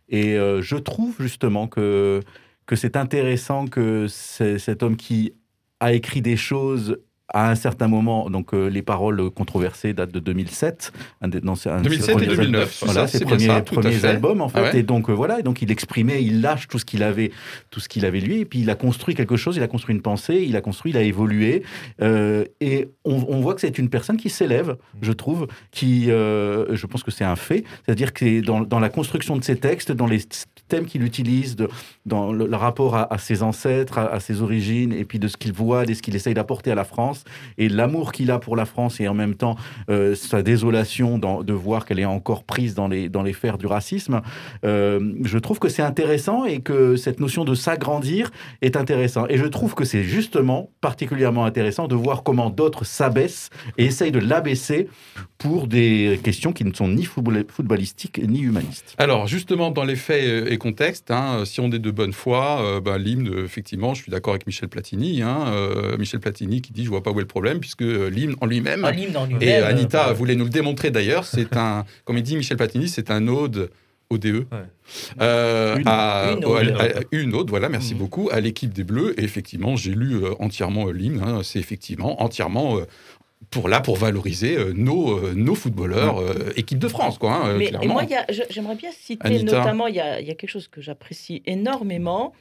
Et 0.10 0.38
euh, 0.38 0.62
je 0.62 0.76
trouve 0.76 1.16
justement 1.20 1.68
que, 1.68 2.22
que 2.66 2.76
c'est 2.76 2.96
intéressant 2.98 3.68
que 3.68 4.08
cet 4.08 4.84
homme 4.84 4.98
qui 4.98 5.34
a 5.80 5.94
écrit 5.94 6.22
des 6.22 6.38
choses 6.38 6.98
à 7.30 7.50
un 7.50 7.56
certain 7.56 7.88
moment, 7.88 8.30
donc 8.30 8.54
euh, 8.54 8.68
les 8.68 8.82
paroles 8.82 9.32
controversées 9.32 9.94
datent 9.94 10.12
de 10.12 10.20
2007. 10.20 10.92
Un, 11.22 11.28
2007 11.30 12.22
et 12.22 12.26
2009. 12.28 12.84
Voilà, 12.86 13.08
ses 13.08 13.22
premiers, 13.22 13.62
premiers 13.62 14.06
albums 14.06 14.42
en 14.42 14.52
ah 14.54 14.72
fait. 14.72 14.80
Et 14.80 14.84
donc 14.84 15.10
euh, 15.10 15.14
voilà, 15.14 15.40
et 15.40 15.44
donc 15.44 15.62
il 15.62 15.72
exprimait, 15.72 16.24
il 16.24 16.42
lâche 16.42 16.68
tout 16.68 16.80
ce 16.80 16.86
qu'il 16.86 17.02
avait, 17.02 17.32
tout 17.72 17.80
ce 17.80 17.88
qu'il 17.88 18.06
avait 18.06 18.20
lui, 18.20 18.40
et 18.40 18.46
puis 18.46 18.60
il 18.60 18.70
a 18.70 18.76
construit 18.76 19.16
quelque 19.16 19.38
chose, 19.38 19.56
il 19.56 19.64
a 19.64 19.68
construit 19.68 19.96
une 19.96 20.02
pensée, 20.02 20.46
il 20.48 20.56
a 20.56 20.62
construit, 20.62 20.92
il 20.92 20.98
a 20.98 21.02
évolué, 21.02 21.64
euh, 22.02 22.46
et 22.60 22.90
on, 23.06 23.42
voit 23.42 23.56
que 23.56 23.62
c'est 23.62 23.78
une 23.78 23.90
personne 23.90 24.18
qui 24.18 24.30
s'élève, 24.30 24.78
je 25.02 25.12
trouve, 25.12 25.48
qui, 25.72 26.06
je 26.06 26.86
pense 26.86 27.04
que 27.04 27.12
c'est 27.12 27.26
un 27.26 27.36
fait, 27.36 27.64
c'est-à-dire 27.86 28.14
que 28.14 28.42
dans, 28.42 28.62
dans 28.62 28.80
la 28.80 28.90
construction 28.90 29.38
de 29.38 29.44
ses 29.44 29.58
textes, 29.58 29.92
dans 29.92 30.08
les 30.08 30.20
qu'il 30.82 31.04
utilise, 31.04 31.56
dans 32.06 32.32
le, 32.32 32.56
rapport 32.56 32.96
à, 32.96 33.18
ses 33.18 33.44
ancêtres, 33.44 33.98
à, 33.98 34.20
ses 34.20 34.42
origines, 34.42 34.92
et 34.92 35.06
puis 35.06 35.20
de 35.20 35.28
ce 35.28 35.38
qu'il 35.38 35.54
voit, 35.54 35.86
de 35.86 35.94
ce 35.94 36.02
qu'il 36.02 36.16
essaye 36.16 36.34
d'apporter 36.34 36.72
à 36.72 36.76
la 36.76 36.84
France, 36.84 37.24
et 37.58 37.70
l'amour 37.70 38.12
qu'il 38.12 38.32
a 38.32 38.40
pour 38.40 38.56
la 38.56 38.66
France, 38.66 39.00
et 39.00 39.08
en 39.08 39.14
même 39.14 39.36
temps 39.36 39.56
euh, 39.90 40.16
sa 40.16 40.42
désolation 40.42 41.18
de 41.18 41.54
voir 41.54 41.86
qu'elle 41.86 42.00
est 42.00 42.06
encore 42.06 42.44
prise 42.44 42.76
dans 42.76 42.88
les, 42.88 43.10
dans 43.10 43.24
les 43.24 43.34
fers 43.34 43.58
du 43.58 43.68
racisme. 43.68 44.22
Euh, 44.66 45.14
je 45.24 45.38
trouve 45.38 45.60
que 45.60 45.70
c'est 45.70 45.82
intéressant 45.82 46.46
et 46.46 46.60
que 46.60 46.96
cette 46.96 47.20
notion 47.20 47.46
de 47.46 47.56
s'agrandir 47.56 48.32
est 48.62 48.76
intéressant. 48.76 49.26
Et 49.30 49.38
je 49.38 49.46
trouve 49.46 49.76
que 49.76 49.86
c'est 49.86 50.04
justement 50.04 50.70
particulièrement 50.82 51.46
intéressant 51.46 51.88
de 51.88 51.96
voir 51.96 52.24
comment 52.24 52.50
d'autres 52.50 52.86
s'abaissent 52.86 53.50
et 53.78 53.86
essayent 53.86 54.12
de 54.12 54.20
l'abaisser 54.20 54.88
pour 55.38 55.68
des 55.68 56.20
questions 56.24 56.54
qui 56.54 56.64
ne 56.64 56.74
sont 56.74 56.88
ni 56.88 57.04
footballistiques 57.04 58.22
ni 58.26 58.42
humanistes. 58.42 58.96
Alors 58.98 59.28
justement, 59.28 59.72
dans 59.72 59.84
les 59.84 59.96
faits 59.96 60.24
euh, 60.24 60.52
et 60.52 60.58
contextes, 60.64 61.12
hein, 61.12 61.44
si 61.46 61.60
on 61.60 61.70
est 61.72 61.80
de 61.80 61.92
bonne 61.92 62.14
foi, 62.14 62.62
euh, 62.62 62.80
ben, 62.80 62.98
l'hymne, 62.98 63.44
effectivement, 63.44 63.94
je 63.94 64.02
suis 64.02 64.12
d'accord 64.12 64.34
avec 64.34 64.48
Michel 64.48 64.70
Platini. 64.70 65.22
Hein, 65.22 65.46
euh, 65.48 65.98
Michel 65.98 66.22
Platini 66.22 66.62
qui 66.62 66.72
dit, 66.72 66.86
je 66.86 66.90
vois 66.90 67.04
pas 67.04 67.12
où 67.12 67.20
est 67.20 67.24
le 67.24 67.28
problème, 67.28 67.60
puisque 67.60 67.82
l'hymne 67.82 68.36
en 68.40 68.46
lui-même, 68.46 68.86
ah, 68.86 68.94
et 69.42 69.56
Anita 69.56 70.14
voulait 70.14 70.36
nous 70.36 70.46
le 70.46 70.50
démontrer 70.50 70.90
d'ailleurs, 70.90 71.26
c'est 71.26 71.58
un, 71.58 71.86
comme 72.06 72.18
il 72.18 72.24
dit 72.24 72.38
Michel 72.38 72.56
Platini, 72.56 72.88
c'est 72.88 73.12
un 73.12 73.28
ode 73.28 73.70
ODE. 74.10 74.26
Ouais. 74.26 74.46
Euh, 75.22 75.78
une, 75.78 75.88
à, 75.88 76.36
une, 77.12 77.34
autre. 77.34 77.50
voilà, 77.50 77.68
merci 77.68 77.96
mmh. 77.96 77.98
beaucoup, 77.98 78.30
à 78.32 78.40
l'équipe 78.40 78.72
des 78.72 78.84
Bleus. 78.84 79.20
Et 79.20 79.24
effectivement, 79.24 79.76
j'ai 79.76 79.92
lu 79.92 80.22
entièrement 80.40 80.90
l'hymne. 80.92 81.22
Hein, 81.26 81.42
c'est 81.44 81.60
effectivement 81.60 82.22
entièrement 82.22 82.78
pour 83.50 83.68
là 83.68 83.82
pour 83.82 83.98
valoriser 83.98 84.58
euh, 84.58 84.74
nos, 84.74 85.18
euh, 85.18 85.34
nos 85.36 85.56
footballeurs 85.56 86.20
euh, 86.20 86.52
équipe 86.56 86.80
de 86.80 86.88
France 86.88 87.18
quoi 87.18 87.34
hein, 87.34 87.58
mais 87.58 87.72
et 87.82 87.88
moi 87.88 88.04
j'aimerais 88.50 88.76
bien 88.76 88.92
citer 88.92 89.44
notamment 89.44 89.88
il 89.88 89.96
y, 89.96 90.00
a, 90.00 90.22
y, 90.22 90.32
a, 90.32 90.36
quelque 90.36 90.50
chose 90.50 90.68
que 90.68 90.82
j'apprécie 90.82 91.42
énormément. 91.46 92.34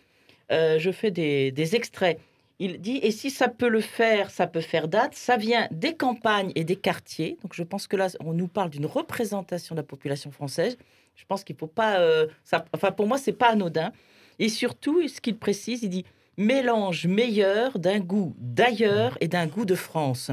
Je 0.51 0.91
fais 0.93 1.11
des, 1.11 1.51
des, 1.51 1.77
extraits. 1.77 2.21
Il 2.59 2.79
dit 2.79 2.99
et 3.03 3.11
si 3.11 3.31
ça 3.31 3.49
peut 3.49 3.69
le 3.69 3.81
faire 3.81 4.31
ça 4.31 4.47
peut 4.47 4.61
faire 4.61 4.87
date. 4.87 5.15
Ça 5.15 5.39
vient 5.39 5.67
des 5.71 5.95
campagnes 5.95 6.53
et 6.55 6.65
des 6.65 6.77
quartiers. 6.77 7.39
Donc 7.43 7.55
je 7.55 7.63
pense 7.63 7.87
que 7.87 7.97
là 7.97 8.09
on 8.21 8.35
nous 8.35 8.49
parle 8.49 8.69
d'une 8.69 8.87
représentation 8.87 9.75
de 9.75 9.81
la 9.81 9.87
population 9.87 10.31
française. 10.31 10.77
Je 11.17 11.25
pense 11.27 11.43
qu'il 11.43 11.57
faut 11.57 11.67
pas 11.67 11.99
ça, 12.45 12.65
enfin 12.75 12.93
pour 12.93 13.07
moi 13.07 13.17
c'est 13.17 13.33
pas 13.33 13.49
anodin. 13.49 13.93
Et 14.39 14.51
surtout 14.51 15.07
ce 15.09 15.21
qu'il 15.21 15.39
précise 15.39 15.83
il 15.83 15.89
dit 15.89 16.05
mélange 16.37 17.07
meilleur 17.07 17.79
d'un 17.79 18.01
goût 18.01 18.35
d'ailleurs 18.39 19.17
et 19.21 19.29
d'un 19.29 19.47
goût 19.47 19.65
de 19.65 19.75
France 19.75 20.31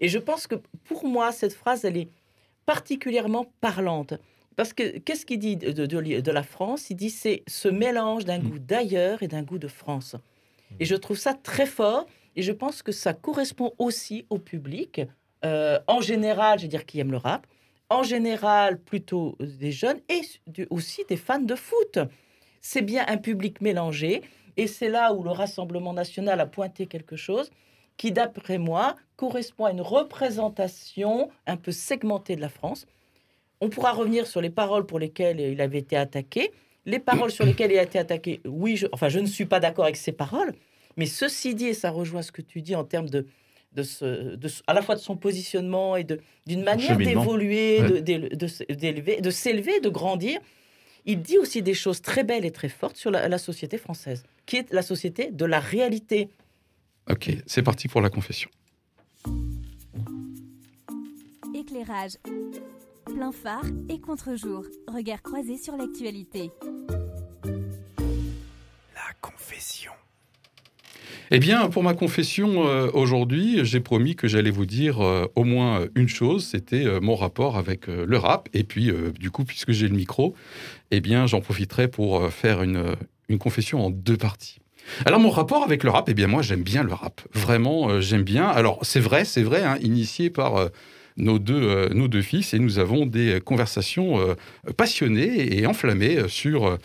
et 0.00 0.08
je 0.08 0.18
pense 0.18 0.46
que 0.46 0.56
pour 0.84 1.06
moi, 1.06 1.30
cette 1.32 1.52
phrase, 1.52 1.84
elle 1.84 1.96
est 1.96 2.08
particulièrement 2.66 3.52
parlante. 3.60 4.14
Parce 4.56 4.72
que 4.72 4.98
qu'est-ce 4.98 5.24
qu'il 5.24 5.38
dit 5.38 5.56
de, 5.56 5.86
de, 5.86 6.30
la 6.30 6.42
France? 6.42 6.90
Il 6.90 6.96
dit 6.96 7.10
c'est 7.10 7.42
ce 7.46 7.68
mélange 7.68 8.24
d'un 8.24 8.38
mm. 8.38 8.48
goût 8.48 8.58
d'ailleurs 8.58 9.22
et 9.22 9.28
d'un 9.28 9.42
goût 9.42 9.58
de 9.58 9.68
France. 9.68 10.16
Et 10.78 10.84
je 10.84 10.94
trouve 10.94 11.18
ça 11.18 11.34
très 11.34 11.66
fort. 11.66 12.06
Et 12.36 12.42
je 12.42 12.52
pense 12.52 12.82
que 12.82 12.92
ça 12.92 13.12
correspond 13.12 13.72
aussi 13.78 14.24
au 14.30 14.38
public, 14.38 15.00
euh, 15.44 15.80
en 15.88 16.00
général, 16.00 16.58
je 16.58 16.64
veux 16.64 16.68
dire, 16.68 16.86
qui 16.86 17.00
aime 17.00 17.10
le 17.10 17.16
rap, 17.16 17.46
en 17.88 18.04
général 18.04 18.78
plutôt 18.78 19.36
des 19.40 19.72
jeunes 19.72 19.98
et 20.08 20.20
aussi 20.70 21.04
des 21.08 21.16
fans 21.16 21.40
de 21.40 21.56
foot. 21.56 21.98
C'est 22.60 22.82
bien 22.82 23.04
un 23.08 23.16
public 23.16 23.60
mélangé. 23.60 24.22
Et 24.56 24.66
c'est 24.66 24.88
là 24.88 25.12
où 25.12 25.22
le 25.22 25.30
Rassemblement 25.30 25.92
national 25.92 26.40
a 26.40 26.46
pointé 26.46 26.86
quelque 26.86 27.16
chose 27.16 27.50
qui, 28.00 28.12
d'après 28.12 28.56
moi, 28.56 28.96
correspond 29.16 29.66
à 29.66 29.72
une 29.72 29.82
représentation 29.82 31.28
un 31.46 31.58
peu 31.58 31.70
segmentée 31.70 32.34
de 32.34 32.40
la 32.40 32.48
France. 32.48 32.86
On 33.60 33.68
pourra 33.68 33.92
revenir 33.92 34.26
sur 34.26 34.40
les 34.40 34.48
paroles 34.48 34.86
pour 34.86 34.98
lesquelles 34.98 35.38
il 35.38 35.60
avait 35.60 35.80
été 35.80 35.98
attaqué. 35.98 36.50
Les 36.86 36.98
paroles 36.98 37.30
sur 37.30 37.44
lesquelles 37.44 37.72
il 37.72 37.78
a 37.78 37.82
été 37.82 37.98
attaqué, 37.98 38.40
oui, 38.46 38.78
je, 38.78 38.86
enfin, 38.92 39.10
je 39.10 39.18
ne 39.18 39.26
suis 39.26 39.44
pas 39.44 39.60
d'accord 39.60 39.84
avec 39.84 39.98
ces 39.98 40.12
paroles, 40.12 40.54
mais 40.96 41.04
ceci 41.04 41.54
dit, 41.54 41.66
et 41.66 41.74
ça 41.74 41.90
rejoint 41.90 42.22
ce 42.22 42.32
que 42.32 42.40
tu 42.40 42.62
dis 42.62 42.74
en 42.74 42.84
termes 42.84 43.10
de, 43.10 43.26
de, 43.72 43.82
ce, 43.82 44.34
de 44.34 44.48
à 44.66 44.72
la 44.72 44.80
fois 44.80 44.94
de 44.94 45.00
son 45.00 45.18
positionnement 45.18 45.94
et 45.98 46.06
d'une 46.46 46.62
manière 46.62 46.96
d'évoluer, 46.96 47.82
de, 47.82 48.34
de 49.20 49.30
s'élever, 49.30 49.80
de 49.80 49.88
grandir, 49.90 50.40
il 51.04 51.20
dit 51.20 51.36
aussi 51.36 51.60
des 51.60 51.74
choses 51.74 52.00
très 52.00 52.24
belles 52.24 52.46
et 52.46 52.50
très 52.50 52.70
fortes 52.70 52.96
sur 52.96 53.10
la 53.10 53.36
société 53.36 53.76
française, 53.76 54.22
qui 54.46 54.56
est 54.56 54.72
la 54.72 54.80
société 54.80 55.30
de 55.30 55.44
la 55.44 55.60
réalité. 55.60 56.30
Ok, 57.08 57.30
c'est 57.46 57.62
parti 57.62 57.88
pour 57.88 58.00
la 58.00 58.10
confession. 58.10 58.50
Éclairage. 61.54 62.12
Plein 63.06 63.32
phare 63.32 63.64
et 63.88 64.00
contre-jour. 64.00 64.64
Regard 64.86 65.22
croisé 65.22 65.56
sur 65.56 65.76
l'actualité. 65.76 66.50
La 68.94 69.12
confession. 69.20 69.92
Eh 71.32 71.38
bien, 71.38 71.68
pour 71.68 71.84
ma 71.84 71.94
confession 71.94 72.66
euh, 72.66 72.90
aujourd'hui, 72.92 73.64
j'ai 73.64 73.78
promis 73.78 74.16
que 74.16 74.26
j'allais 74.26 74.50
vous 74.50 74.66
dire 74.66 75.00
euh, 75.00 75.26
au 75.36 75.44
moins 75.44 75.86
une 75.94 76.08
chose, 76.08 76.44
c'était 76.44 76.84
euh, 76.84 77.00
mon 77.00 77.14
rapport 77.14 77.56
avec 77.56 77.86
le 77.86 78.16
rap. 78.18 78.48
Et 78.52 78.64
puis, 78.64 78.90
du 79.18 79.30
coup, 79.30 79.44
puisque 79.44 79.70
j'ai 79.70 79.86
le 79.86 79.94
micro, 79.94 80.34
eh 80.90 81.00
bien, 81.00 81.26
j'en 81.26 81.40
profiterai 81.40 81.88
pour 81.88 82.30
faire 82.32 82.62
une, 82.62 82.96
une 83.28 83.38
confession 83.38 83.84
en 83.84 83.90
deux 83.90 84.16
parties. 84.16 84.58
Alors 85.06 85.20
mon 85.20 85.30
rapport 85.30 85.62
avec 85.62 85.84
le 85.84 85.90
rap, 85.90 86.08
eh 86.08 86.14
bien 86.14 86.26
moi 86.26 86.42
j'aime 86.42 86.62
bien 86.62 86.82
le 86.82 86.92
rap, 86.92 87.20
vraiment 87.32 87.88
euh, 87.88 88.00
j'aime 88.00 88.22
bien. 88.22 88.46
Alors 88.46 88.78
c'est 88.82 89.00
vrai, 89.00 89.24
c'est 89.24 89.42
vrai, 89.42 89.62
hein, 89.62 89.78
initié 89.82 90.30
par 90.30 90.56
euh, 90.56 90.68
nos, 91.16 91.38
deux, 91.38 91.62
euh, 91.62 91.88
nos 91.90 92.08
deux 92.08 92.22
fils 92.22 92.54
et 92.54 92.58
nous 92.58 92.78
avons 92.78 93.06
des 93.06 93.40
conversations 93.44 94.36
passionnées 94.76 95.58
et 95.58 95.66
enflammées 95.66 96.28
sur 96.28 96.78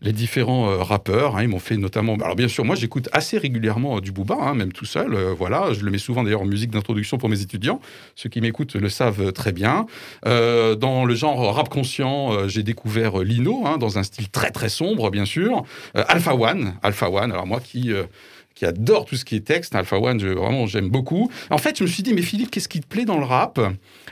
les 0.00 0.12
différents 0.12 0.70
euh, 0.70 0.76
rappeurs. 0.82 1.36
Hein, 1.36 1.42
ils 1.42 1.48
m'ont 1.48 1.58
fait 1.58 1.76
notamment. 1.76 2.14
Alors, 2.16 2.36
bien 2.36 2.48
sûr, 2.48 2.64
moi, 2.64 2.76
j'écoute 2.76 3.08
assez 3.12 3.38
régulièrement 3.38 3.96
euh, 3.96 4.00
du 4.00 4.12
Booba, 4.12 4.36
hein, 4.40 4.54
même 4.54 4.72
tout 4.72 4.84
seul. 4.84 5.14
Euh, 5.14 5.34
voilà, 5.36 5.72
je 5.72 5.84
le 5.84 5.90
mets 5.90 5.98
souvent 5.98 6.24
d'ailleurs 6.24 6.42
en 6.42 6.46
musique 6.46 6.70
d'introduction 6.70 7.18
pour 7.18 7.28
mes 7.28 7.40
étudiants. 7.40 7.80
Ceux 8.14 8.28
qui 8.28 8.40
m'écoutent 8.40 8.74
le 8.74 8.88
savent 8.88 9.32
très 9.32 9.52
bien. 9.52 9.86
dans 10.24 11.04
le 11.04 11.14
genre 11.14 11.54
rap 11.54 11.68
conscient, 11.68 12.48
j'ai 12.48 12.62
découvert 12.62 13.18
Lino, 13.18 13.66
hein, 13.66 13.78
dans 13.78 13.98
un 13.98 14.02
style 14.02 14.28
très 14.28 14.50
très 14.50 14.68
sombre, 14.68 15.10
bien 15.10 15.24
sûr. 15.24 15.64
Alpha 15.94 16.34
One, 16.34 16.74
Alpha 16.82 17.10
One. 17.10 17.32
Alors, 17.32 17.46
moi 17.46 17.60
qui 17.60 17.92
qui 18.54 18.64
adore 18.64 19.04
tout 19.04 19.16
ce 19.16 19.24
qui 19.24 19.36
est 19.36 19.46
texte. 19.46 19.74
Alpha 19.74 19.98
One, 19.98 20.18
vraiment, 20.18 20.66
j'aime 20.66 20.88
beaucoup. 20.88 21.30
En 21.50 21.58
fait, 21.58 21.78
je 21.78 21.84
me 21.84 21.88
suis 21.88 22.02
dit, 22.02 22.14
mais 22.14 22.22
Philippe, 22.22 22.50
qu'est-ce 22.50 22.68
qui 22.68 22.80
te 22.80 22.86
plaît 22.86 23.04
dans 23.04 23.18
le 23.18 23.24
rap? 23.24 23.60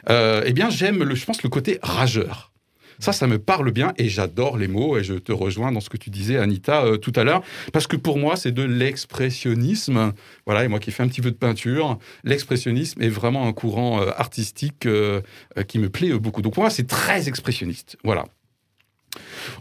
Eh 0.08 0.52
bien, 0.52 0.70
j'aime, 0.70 1.14
je 1.14 1.24
pense, 1.24 1.42
le 1.42 1.48
côté 1.48 1.78
rageur. 1.82 2.53
Ça, 2.98 3.12
ça 3.12 3.26
me 3.26 3.38
parle 3.38 3.70
bien 3.70 3.92
et 3.98 4.08
j'adore 4.08 4.56
les 4.56 4.68
mots 4.68 4.96
et 4.98 5.04
je 5.04 5.14
te 5.14 5.32
rejoins 5.32 5.72
dans 5.72 5.80
ce 5.80 5.90
que 5.90 5.96
tu 5.96 6.10
disais, 6.10 6.38
Anita, 6.38 6.84
euh, 6.84 6.96
tout 6.96 7.12
à 7.16 7.24
l'heure, 7.24 7.42
parce 7.72 7.86
que 7.86 7.96
pour 7.96 8.18
moi, 8.18 8.36
c'est 8.36 8.52
de 8.52 8.62
l'expressionnisme. 8.62 10.12
Voilà, 10.46 10.64
et 10.64 10.68
moi 10.68 10.78
qui 10.78 10.90
fais 10.90 11.02
un 11.02 11.08
petit 11.08 11.20
peu 11.20 11.30
de 11.30 11.36
peinture, 11.36 11.98
l'expressionnisme 12.22 13.02
est 13.02 13.08
vraiment 13.08 13.46
un 13.46 13.52
courant 13.52 14.00
euh, 14.00 14.10
artistique 14.16 14.86
euh, 14.86 15.20
qui 15.68 15.78
me 15.78 15.88
plaît 15.88 16.12
beaucoup. 16.12 16.42
Donc 16.42 16.54
pour 16.54 16.62
moi, 16.62 16.70
c'est 16.70 16.86
très 16.86 17.28
expressionniste. 17.28 17.96
Voilà. 18.04 18.26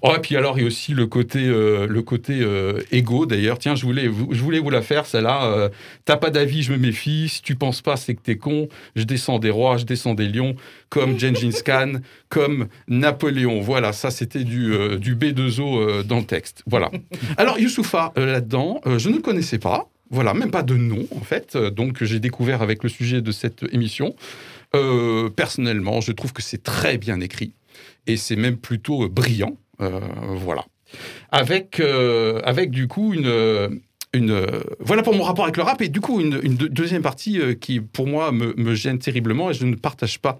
Oh, 0.01 0.13
et 0.15 0.19
puis 0.19 0.35
alors, 0.35 0.57
il 0.57 0.61
y 0.61 0.63
a 0.63 0.67
aussi 0.67 0.93
le 0.93 1.07
côté, 1.07 1.39
euh, 1.47 1.87
le 1.87 2.01
côté 2.01 2.39
euh, 2.41 2.79
égo, 2.91 3.25
d'ailleurs. 3.25 3.59
Tiens, 3.59 3.75
je 3.75 3.85
voulais, 3.85 4.09
je 4.31 4.41
voulais 4.41 4.59
vous 4.59 4.69
la 4.69 4.81
faire, 4.81 5.05
celle-là. 5.05 5.45
Euh, 5.45 5.69
T'as 6.05 6.17
pas 6.17 6.29
d'avis, 6.29 6.63
je 6.63 6.73
me 6.73 6.77
méfie. 6.77 7.29
Si 7.29 7.41
tu 7.41 7.55
penses 7.55 7.81
pas, 7.81 7.95
c'est 7.95 8.15
que 8.15 8.21
t'es 8.21 8.37
con. 8.37 8.67
Je 8.95 9.03
descends 9.03 9.39
des 9.39 9.49
rois, 9.49 9.77
je 9.77 9.85
descends 9.85 10.13
des 10.13 10.27
lions, 10.27 10.55
comme 10.89 11.19
Gengis 11.19 11.63
Khan, 11.65 11.93
comme 12.29 12.67
Napoléon. 12.87 13.61
Voilà, 13.61 13.93
ça, 13.93 14.11
c'était 14.11 14.43
du, 14.43 14.73
du 14.99 15.15
B2O 15.15 16.03
dans 16.03 16.19
le 16.19 16.25
texte. 16.25 16.63
Voilà. 16.65 16.91
Alors, 17.37 17.59
Youssoufa, 17.59 18.11
là-dedans, 18.15 18.81
je 18.97 19.09
ne 19.09 19.19
connaissais 19.19 19.59
pas. 19.59 19.89
Voilà, 20.09 20.33
même 20.33 20.51
pas 20.51 20.63
de 20.63 20.75
nom, 20.75 21.07
en 21.15 21.21
fait. 21.21 21.57
Donc, 21.57 22.03
j'ai 22.03 22.19
découvert 22.19 22.61
avec 22.61 22.83
le 22.83 22.89
sujet 22.89 23.21
de 23.21 23.31
cette 23.31 23.63
émission. 23.71 24.15
personnellement, 25.35 26.01
je 26.01 26.11
trouve 26.11 26.33
que 26.33 26.41
c'est 26.41 26.61
très 26.61 26.97
bien 26.97 27.19
écrit 27.21 27.53
et 28.07 28.17
c'est 28.17 28.35
même 28.35 28.57
plutôt 28.57 29.03
euh, 29.03 29.09
brillant. 29.09 29.57
Euh, 29.81 29.99
voilà. 30.35 30.65
Avec, 31.31 31.79
euh, 31.79 32.39
avec 32.43 32.69
du 32.71 32.87
coup 32.87 33.13
une. 33.13 33.81
Une, 34.15 34.47
voilà 34.79 35.01
pour 35.01 35.15
mon 35.15 35.23
rapport 35.23 35.45
avec 35.45 35.57
le 35.57 35.63
rap 35.63 35.81
et 35.81 35.89
du 35.89 35.99
coup 35.99 36.21
une, 36.21 36.37
deuxième 36.39 37.01
partie 37.01 37.41
qui 37.59 37.79
pour 37.79 38.05
moi 38.05 38.31
me, 38.31 38.75
gêne 38.75 38.99
terriblement 38.99 39.49
et 39.49 39.55
je 39.55 39.65
ne 39.65 39.73
partage 39.73 40.19
pas 40.19 40.37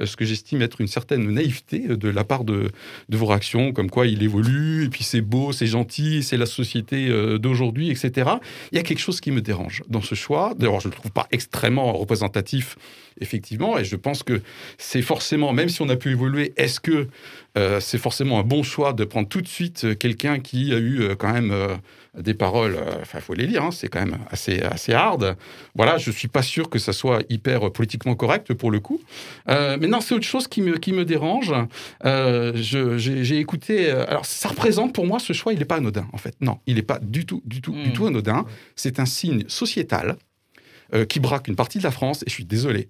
ce 0.00 0.16
que 0.16 0.24
j'estime 0.24 0.62
être 0.62 0.80
une 0.80 0.86
certaine 0.86 1.30
naïveté 1.30 1.86
euh, 1.88 1.96
de 1.96 2.08
la 2.08 2.24
part 2.24 2.44
de, 2.44 2.70
de, 3.08 3.16
vos 3.16 3.26
réactions, 3.26 3.72
comme 3.72 3.90
quoi 3.90 4.06
il 4.06 4.22
évolue, 4.22 4.84
et 4.84 4.88
puis 4.88 5.04
c'est 5.04 5.20
beau, 5.20 5.52
c'est 5.52 5.66
gentil, 5.66 6.22
c'est 6.22 6.36
la 6.36 6.46
société 6.46 7.08
euh, 7.08 7.38
d'aujourd'hui, 7.38 7.90
etc. 7.90 8.30
Il 8.72 8.76
y 8.76 8.78
a 8.78 8.82
quelque 8.82 9.00
chose 9.00 9.20
qui 9.20 9.30
me 9.30 9.40
dérange 9.40 9.82
dans 9.88 10.02
ce 10.02 10.14
choix. 10.14 10.54
D'ailleurs, 10.56 10.80
je 10.80 10.88
ne 10.88 10.92
le 10.92 10.98
trouve 10.98 11.12
pas 11.12 11.26
extrêmement 11.30 11.92
représentatif, 11.92 12.76
effectivement, 13.20 13.78
et 13.78 13.84
je 13.84 13.96
pense 13.96 14.22
que 14.22 14.40
c'est 14.78 15.02
forcément, 15.02 15.52
même 15.52 15.68
si 15.68 15.82
on 15.82 15.88
a 15.88 15.96
pu 15.96 16.10
évoluer, 16.10 16.52
est-ce 16.56 16.80
que 16.80 17.08
euh, 17.58 17.80
c'est 17.80 17.98
forcément 17.98 18.38
un 18.38 18.42
bon 18.42 18.62
choix 18.62 18.92
de 18.92 19.04
prendre 19.04 19.28
tout 19.28 19.40
de 19.42 19.48
suite 19.48 19.84
euh, 19.84 19.94
quelqu'un 19.94 20.38
qui 20.40 20.72
a 20.72 20.78
eu 20.78 21.02
euh, 21.02 21.14
quand 21.14 21.32
même 21.32 21.54
des 22.18 22.34
paroles, 22.34 22.76
enfin, 23.00 23.18
il 23.18 23.22
faut 23.22 23.32
les 23.34 23.46
lire, 23.46 23.62
hein, 23.64 23.70
c'est 23.70 23.88
quand 23.88 24.00
même 24.00 24.18
assez, 24.30 24.60
assez 24.60 24.92
hard. 24.92 25.34
Voilà, 25.74 25.96
je 25.96 26.10
suis 26.10 26.28
pas 26.28 26.42
sûr 26.42 26.68
que 26.68 26.78
ça 26.78 26.92
soit 26.92 27.22
hyper 27.30 27.72
politiquement 27.72 28.14
correct 28.14 28.52
pour 28.52 28.70
le 28.70 28.80
coup. 28.80 29.00
Euh, 29.48 29.78
mais 29.80 29.86
non, 29.86 30.00
c'est 30.02 30.14
autre 30.14 30.26
chose 30.26 30.46
qui 30.46 30.60
me, 30.60 30.76
qui 30.76 30.92
me 30.92 31.04
dérange. 31.06 31.54
Euh, 32.04 32.52
J'ai 32.54 33.38
écouté. 33.38 33.90
alors, 33.90 34.26
ça 34.26 34.48
représente 34.50 34.94
pour 34.94 35.06
moi 35.06 35.18
ce 35.18 35.32
choix, 35.32 35.52
il 35.54 35.58
n'est 35.58 35.64
pas 35.64 35.76
anodin, 35.76 36.06
en 36.12 36.18
fait. 36.18 36.34
Non, 36.42 36.58
il 36.66 36.74
n'est 36.76 36.82
pas 36.82 36.98
du 37.00 37.24
tout, 37.24 37.42
du 37.46 37.60
tout, 37.62 37.72
du 37.72 37.88
Mm. 37.88 37.92
tout 37.94 38.06
anodin. 38.06 38.44
C'est 38.76 39.00
un 39.00 39.06
signe 39.06 39.44
sociétal 39.48 40.16
euh, 40.94 41.06
qui 41.06 41.18
braque 41.20 41.48
une 41.48 41.56
partie 41.56 41.78
de 41.78 41.84
la 41.84 41.90
France, 41.90 42.22
et 42.22 42.28
je 42.28 42.34
suis 42.34 42.44
désolé. 42.44 42.88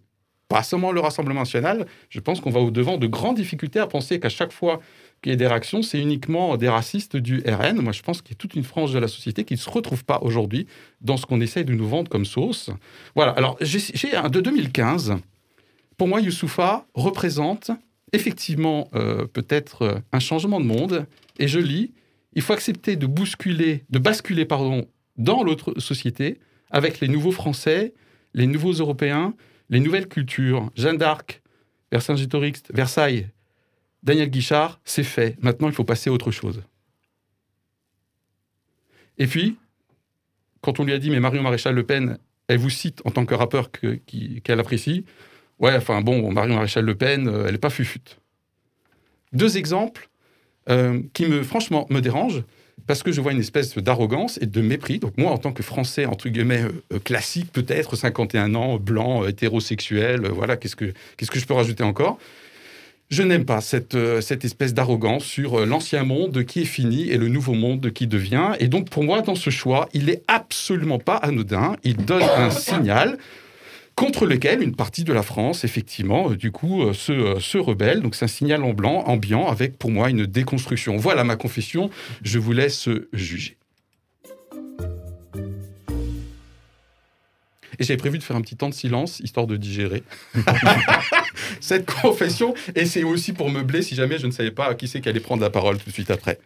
Pas 0.53 0.63
seulement 0.63 0.93
le 0.93 1.01
Rassemblement 1.01 1.41
national, 1.41 1.87
je 2.11 2.21
pense 2.21 2.43
qu'on 2.43 2.51
va 2.51 2.61
au-devant 2.61 2.99
de 2.99 3.07
grandes 3.07 3.37
difficultés 3.37 3.79
à 3.79 3.87
penser 3.87 4.21
qu'à 4.21 4.29
chaque 4.29 4.53
fois 4.53 4.81
qu'il 5.23 5.31
y 5.31 5.33
ait 5.33 5.39
des 5.39 5.47
réactions, 5.47 5.81
c'est 5.81 5.99
uniquement 5.99 6.59
des 6.59 6.69
racistes 6.69 7.17
du 7.17 7.43
RN. 7.47 7.81
Moi, 7.81 7.93
je 7.93 8.03
pense 8.03 8.21
qu'il 8.21 8.33
y 8.33 8.37
a 8.37 8.39
toute 8.39 8.55
une 8.55 8.63
frange 8.63 8.93
de 8.93 8.99
la 8.99 9.09
société 9.09 9.45
qui 9.45 9.55
ne 9.55 9.59
se 9.59 9.71
retrouve 9.71 10.05
pas 10.05 10.19
aujourd'hui 10.21 10.67
dans 11.01 11.17
ce 11.17 11.25
qu'on 11.25 11.41
essaye 11.41 11.65
de 11.65 11.73
nous 11.73 11.89
vendre 11.89 12.11
comme 12.11 12.27
sauce. 12.27 12.69
Voilà, 13.15 13.33
alors 13.33 13.57
j'ai 13.63 14.15
un 14.15 14.29
de 14.29 14.43
2015. 14.43 15.15
Pour 15.97 16.07
moi, 16.07 16.21
Youssoufa 16.21 16.85
représente 16.93 17.71
effectivement 18.13 18.91
euh, 18.95 19.25
peut-être 19.25 20.03
un 20.13 20.21
changement 20.21 20.61
de 20.61 20.67
monde. 20.67 21.07
Et 21.39 21.49
je 21.49 21.61
lis, 21.61 21.93
il 22.35 22.43
faut 22.43 22.53
accepter 22.53 22.97
de 22.97 23.07
bousculer, 23.07 23.85
de 23.89 23.99
basculer, 23.99 24.45
pardon, 24.45 24.87
dans 25.17 25.45
l'autre 25.45 25.81
société 25.81 26.41
avec 26.71 27.01
les 27.01 27.09
nouveaux 27.09 27.33
Français, 27.33 27.95
les 28.35 28.47
nouveaux 28.47 28.73
Européens, 28.73 29.33
les 29.71 29.81
nouvelles 29.81 30.09
cultures. 30.09 30.71
Jeanne 30.77 30.99
d'Arc, 30.99 31.43
Versailles, 31.91 33.29
Daniel 34.03 34.31
Guichard, 34.31 34.81
c'est 34.85 35.05
fait. 35.05 35.37
Maintenant, 35.41 35.69
il 35.69 35.75
faut 35.75 35.85
passer 35.85 36.11
à 36.11 36.13
autre 36.13 36.31
chose. 36.31 36.63
Et 39.19 39.27
puis, 39.27 39.57
quand 40.61 40.81
on 40.81 40.85
lui 40.85 40.93
a 40.93 40.99
dit, 40.99 41.11
mais 41.11 41.21
Marion 41.21 41.43
Maréchal 41.43 41.75
Le 41.75 41.85
Pen, 41.85 42.19
elle 42.49 42.59
vous 42.59 42.71
cite 42.71 43.03
en 43.05 43.11
tant 43.11 43.25
que 43.25 43.35
rappeur 43.35 43.71
qu'elle 43.71 44.61
apprécie, 44.61 45.05
ouais, 45.59 45.77
enfin 45.77 46.01
bon, 46.01 46.33
Marion 46.33 46.55
Maréchal 46.55 46.85
Le 46.85 46.95
Pen, 46.95 47.29
euh, 47.29 47.45
elle 47.47 47.53
n'est 47.53 47.59
pas 47.59 47.71
fufute. 47.71 48.19
Deux 49.33 49.57
exemples 49.57 50.09
euh, 50.69 51.03
qui, 51.13 51.27
me, 51.27 51.43
franchement, 51.43 51.87
me 51.91 52.01
dérangent 52.01 52.45
parce 52.87 53.03
que 53.03 53.13
je 53.13 53.21
vois 53.21 53.33
une 53.33 53.41
espèce 53.41 53.77
d'arrogance 53.77 54.39
et 54.43 54.47
de 54.47 54.61
mépris. 54.61 54.99
Donc 54.99 55.17
moi, 55.17 55.31
en 55.31 55.39
tant 55.39 55.53
que 55.53 55.63
Français, 55.63 56.07
entre 56.07 56.29
guillemets, 56.29 56.65
euh, 56.93 56.99
classique 56.99 57.53
peut-être, 57.53 57.97
51 57.97 58.55
ans, 58.55 58.79
blanc, 58.79 59.25
euh, 59.25 59.29
hétérosexuel, 59.29 60.25
euh, 60.25 60.29
voilà, 60.29 60.57
qu'est-ce 60.57 60.77
que, 60.77 60.93
que 61.17 61.39
je 61.39 61.47
peux 61.47 61.55
rajouter 61.55 61.85
encore? 61.85 62.19
Je 63.11 63.23
n'aime 63.23 63.45
pas 63.45 63.61
cette, 63.61 63.95
cette 64.23 64.43
espèce 64.47 64.73
d'arrogance 64.73 65.25
sur 65.25 65.67
l'ancien 65.67 66.03
monde 66.03 66.45
qui 66.45 66.63
est 66.63 66.65
fini 66.65 67.11
et 67.11 67.19
le 67.19 67.29
nouveau 67.29 67.53
monde 67.53 67.93
qui 67.93 68.07
devient. 68.07 68.53
Et 68.59 68.69
donc, 68.69 68.89
pour 68.89 69.05
moi, 69.05 69.21
dans 69.21 69.35
ce 69.35 69.51
choix, 69.51 69.87
il 69.93 70.07
n'est 70.07 70.23
absolument 70.29 70.99
pas 70.99 71.17
anodin. 71.17 71.77
Il 71.85 71.97
donne 71.97 72.23
un 72.23 72.49
signal 72.49 73.19
contre 73.95 74.27
lequel 74.27 74.63
une 74.63 74.75
partie 74.75 75.05
de 75.05 75.13
la 75.13 75.23
France, 75.23 75.65
effectivement, 75.65 76.31
euh, 76.31 76.37
du 76.37 76.51
coup, 76.51 76.83
euh, 76.83 76.93
se, 76.93 77.13
euh, 77.13 77.41
se 77.41 77.59
rebelle. 77.59 78.01
Donc, 78.01 78.15
c'est 78.15 78.25
un 78.25 78.29
signal 78.29 78.63
en 78.65 78.73
blanc, 78.73 79.05
ambiant, 79.07 79.49
avec 79.49 79.79
pour 79.79 79.91
moi 79.91 80.11
une 80.11 80.27
déconstruction. 80.27 80.97
Voilà 80.97 81.25
ma 81.25 81.37
confession. 81.37 81.91
Je 82.23 82.39
vous 82.39 82.53
laisse 82.53 82.89
juger. 83.13 83.57
Et 87.79 87.85
j'avais 87.85 87.97
prévu 87.97 88.19
de 88.19 88.23
faire 88.23 88.37
un 88.37 88.43
petit 88.43 88.57
temps 88.57 88.69
de 88.69 88.75
silence, 88.75 89.21
histoire 89.21 89.47
de 89.47 89.57
digérer 89.57 90.03
cette 91.61 91.91
confession. 91.91 92.55
Et 92.75 92.85
c'est 92.85 93.03
aussi 93.03 93.33
pour 93.33 93.51
meubler 93.51 93.83
si 93.83 93.95
jamais 93.95 94.19
je 94.19 94.27
ne 94.27 94.31
savais 94.31 94.51
pas 94.51 94.75
qui 94.75 94.89
c'est 94.89 95.01
qui 95.01 95.09
allait 95.09 95.21
prendre 95.21 95.43
la 95.43 95.51
parole 95.51 95.79
tout 95.79 95.89
de 95.89 95.93
suite 95.95 96.11
après. 96.11 96.39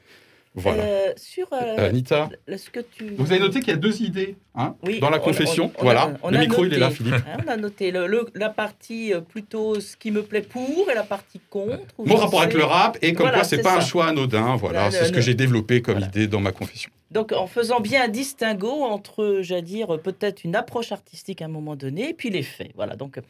Voilà. 0.57 0.83
Euh, 0.83 1.12
sur 1.16 1.47
euh, 1.53 1.57
Euh, 1.79 1.88
Anita, 1.90 2.31
ce 2.49 2.71
que 2.71 2.81
tu. 2.81 3.05
vous 3.19 3.31
avez 3.31 3.40
noté 3.40 3.61
qu'il 3.61 3.69
y 3.69 3.73
a 3.73 3.77
deux 3.77 4.01
idées 4.03 4.37
hein, 4.55 4.75
Oui, 4.83 4.99
dans 5.01 5.11
la 5.11 5.19
on- 5.19 5.21
confession. 5.21 5.71
on- 5.79 5.83
voilà, 5.83 6.16
le 6.29 6.37
a 6.37 6.40
micro 6.40 6.64
il 6.64 6.73
est 6.73 6.79
là, 6.79 6.87
noté. 6.88 6.97
Philippe. 6.97 7.14
Hein, 7.14 7.37
on 7.47 7.49
a 7.51 7.57
noté 7.57 7.90
le, 7.90 8.07
le- 8.07 8.27
la 8.35 8.49
partie 8.49 9.12
plutôt 9.29 9.79
ce 9.81 9.97
qui 9.97 10.11
me 10.11 10.23
plaît 10.23 10.40
pour 10.42 10.88
et 10.90 10.95
la 10.95 11.03
partie 11.03 11.40
contre. 11.51 11.79
Mon 11.99 12.16
rapport 12.16 12.40
avec 12.42 12.55
le 12.55 12.64
rap 12.64 12.97
et 13.03 13.12
comme 13.12 13.25
Voilà, 13.27 13.38
quoi 13.40 13.45
c'est 13.45 13.61
pas 13.62 13.77
un 13.77 13.81
choix 13.81 14.07
anodin. 14.07 14.57
Voilà, 14.57 14.90
c'est 14.90 15.05
ce 15.05 15.12
que 15.12 15.21
j'ai 15.21 15.35
développé 15.35 15.83
comme 15.83 15.95
voilà. 15.97 16.07
idée 16.09 16.27
dans 16.27 16.40
ma 16.40 16.53
confession. 16.53 16.90
Donc 17.11 17.33
en 17.33 17.47
faisant 17.47 17.81
bien 17.81 18.05
un 18.05 18.09
distinguo 18.09 18.83
entre, 18.83 19.38
j'allais 19.42 19.62
dire, 19.62 20.01
peut-être 20.01 20.42
une 20.45 20.57
approche 20.57 20.90
artistique 20.90 21.40
à 21.42 21.45
un 21.45 21.49
moment 21.49 21.77
donné 21.77 22.09
et 22.11 22.14
puis 22.14 22.31
les 22.31 22.42
faits. 22.42 22.73
Voilà. 22.75 22.97
Donc, 22.97 23.19
euh, 23.19 23.21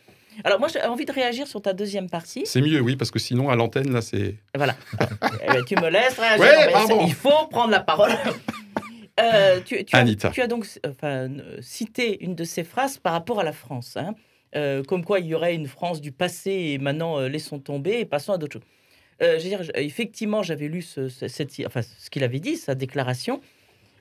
alors 0.45 0.59
moi 0.61 0.69
j'ai 0.69 0.83
envie 0.83 1.05
de 1.05 1.13
réagir 1.13 1.47
sur 1.47 1.61
ta 1.63 1.73
deuxième 1.73 2.09
partie. 2.11 2.43
C'est 2.47 2.61
mieux, 2.61 2.81
oui, 2.81 2.97
parce 2.97 3.11
que 3.11 3.19
sinon 3.19 3.49
à 3.51 3.57
l'antenne 3.57 3.93
là, 3.93 4.01
c'est. 4.03 4.35
Voilà. 4.55 4.75
Eh 5.43 5.47
ben, 5.53 5.65
tu 5.65 5.75
me 5.77 5.89
laisses 5.89 6.19
réagir. 6.19 6.41
Ouais, 6.45 6.73
Non, 6.89 7.07
Il 7.07 7.15
faut 7.15 7.47
prendre 7.51 7.71
la 7.71 7.81
parole. 7.81 8.11
Euh, 9.19 9.61
tu, 9.65 9.83
tu 9.87 9.97
as, 9.97 10.01
Anita. 10.01 10.29
tu 10.29 10.43
as 10.43 10.47
donc 10.47 10.67
enfin, 10.87 11.31
cité 11.63 12.23
une 12.23 12.35
de 12.35 12.45
ces 12.45 12.65
phrases 12.65 12.99
par 12.99 13.15
rapport 13.15 13.41
à 13.41 13.45
la 13.45 13.53
France. 13.53 13.97
hein. 13.97 14.15
Euh, 14.55 14.83
comme 14.85 15.05
quoi 15.07 15.21
il 15.21 15.27
y 15.27 15.35
aurait 15.35 15.55
une 15.55 15.69
France 15.69 16.03
du 16.03 16.13
passé 16.13 16.51
et 16.51 16.79
maintenant 16.79 17.19
euh, 17.19 17.27
laissons 17.29 17.59
tomber 17.59 18.01
et 18.01 18.05
passons 18.05 18.35
à 18.35 18.39
d'autres 18.39 18.61
choses. 18.61 18.69
Je 19.23 19.33
veux 19.43 19.49
dire, 19.49 19.63
effectivement, 19.77 20.43
j'avais 20.43 20.69
lu 20.69 20.83
ce, 20.83 21.09
ce- 21.09 21.29
cette- 21.29 21.51
enfin, 21.67 21.81
ce 21.81 22.11
qu'il 22.11 22.25
avait 22.25 22.41
dit, 22.41 22.57
sa 22.59 22.75
déclaration. 22.75 23.41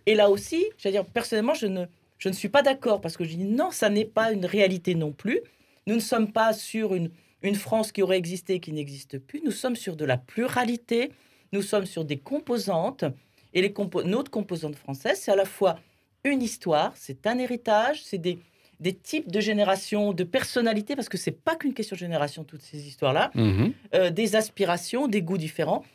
Et 0.06 0.16
là 0.16 0.30
aussi, 0.30 0.66
je 0.78 0.90
veux 0.90 0.92
dire, 0.92 1.06
personnellement, 1.06 1.54
je 1.54 1.68
ne, 1.68 1.86
je 2.18 2.28
ne 2.28 2.34
suis 2.34 2.50
pas 2.50 2.62
d'accord 2.62 3.00
parce 3.00 3.16
que 3.16 3.24
je 3.24 3.30
dis 3.30 3.46
non, 3.46 3.72
ça 3.72 3.90
n'est 3.90 4.04
pas 4.04 4.34
une 4.34 4.46
réalité 4.46 4.96
non 4.96 5.14
plus. 5.14 5.40
Nous 5.88 5.96
ne 5.96 6.00
sommes 6.00 6.32
pas 6.32 6.54
sur 6.54 6.96
une, 6.96 7.12
une 7.42 7.56
France 7.56 7.92
qui 7.92 8.02
aurait 8.02 8.18
existé 8.18 8.56
et 8.56 8.60
qui 8.60 8.72
n'existe 8.74 9.20
plus. 9.20 9.42
Nous 9.44 9.52
sommes 9.52 9.76
sur 9.76 9.96
de 9.96 10.06
la 10.06 10.18
pluralité. 10.18 11.12
Nous 11.52 11.62
sommes 11.62 11.86
sur 11.86 12.06
des 12.06 12.18
composantes. 12.18 13.06
Et 13.54 13.62
les 13.62 13.70
compo- 13.72 14.04
notre 14.04 14.32
composante 14.32 14.76
française, 14.76 15.20
c'est 15.22 15.32
à 15.32 15.36
la 15.36 15.46
fois 15.46 15.80
une 16.24 16.42
histoire, 16.42 16.92
c'est 16.96 17.28
un 17.28 17.38
héritage, 17.38 18.02
c'est 18.04 18.18
des, 18.18 18.40
des 18.80 18.94
types 18.94 19.32
de 19.32 19.40
générations, 19.40 20.12
de 20.12 20.24
personnalités, 20.24 20.96
parce 20.96 21.08
que 21.08 21.18
c'est 21.18 21.32
pas 21.32 21.56
qu'une 21.56 21.74
question 21.74 21.96
de 21.96 22.00
génération, 22.00 22.44
toutes 22.44 22.64
ces 22.64 22.88
histoires-là 22.88 23.32
Mhm. 23.36 23.74
euh, 23.94 24.10
des 24.10 24.36
aspirations, 24.36 25.08
des 25.08 25.22
goûts 25.22 25.38
différents. 25.38 25.86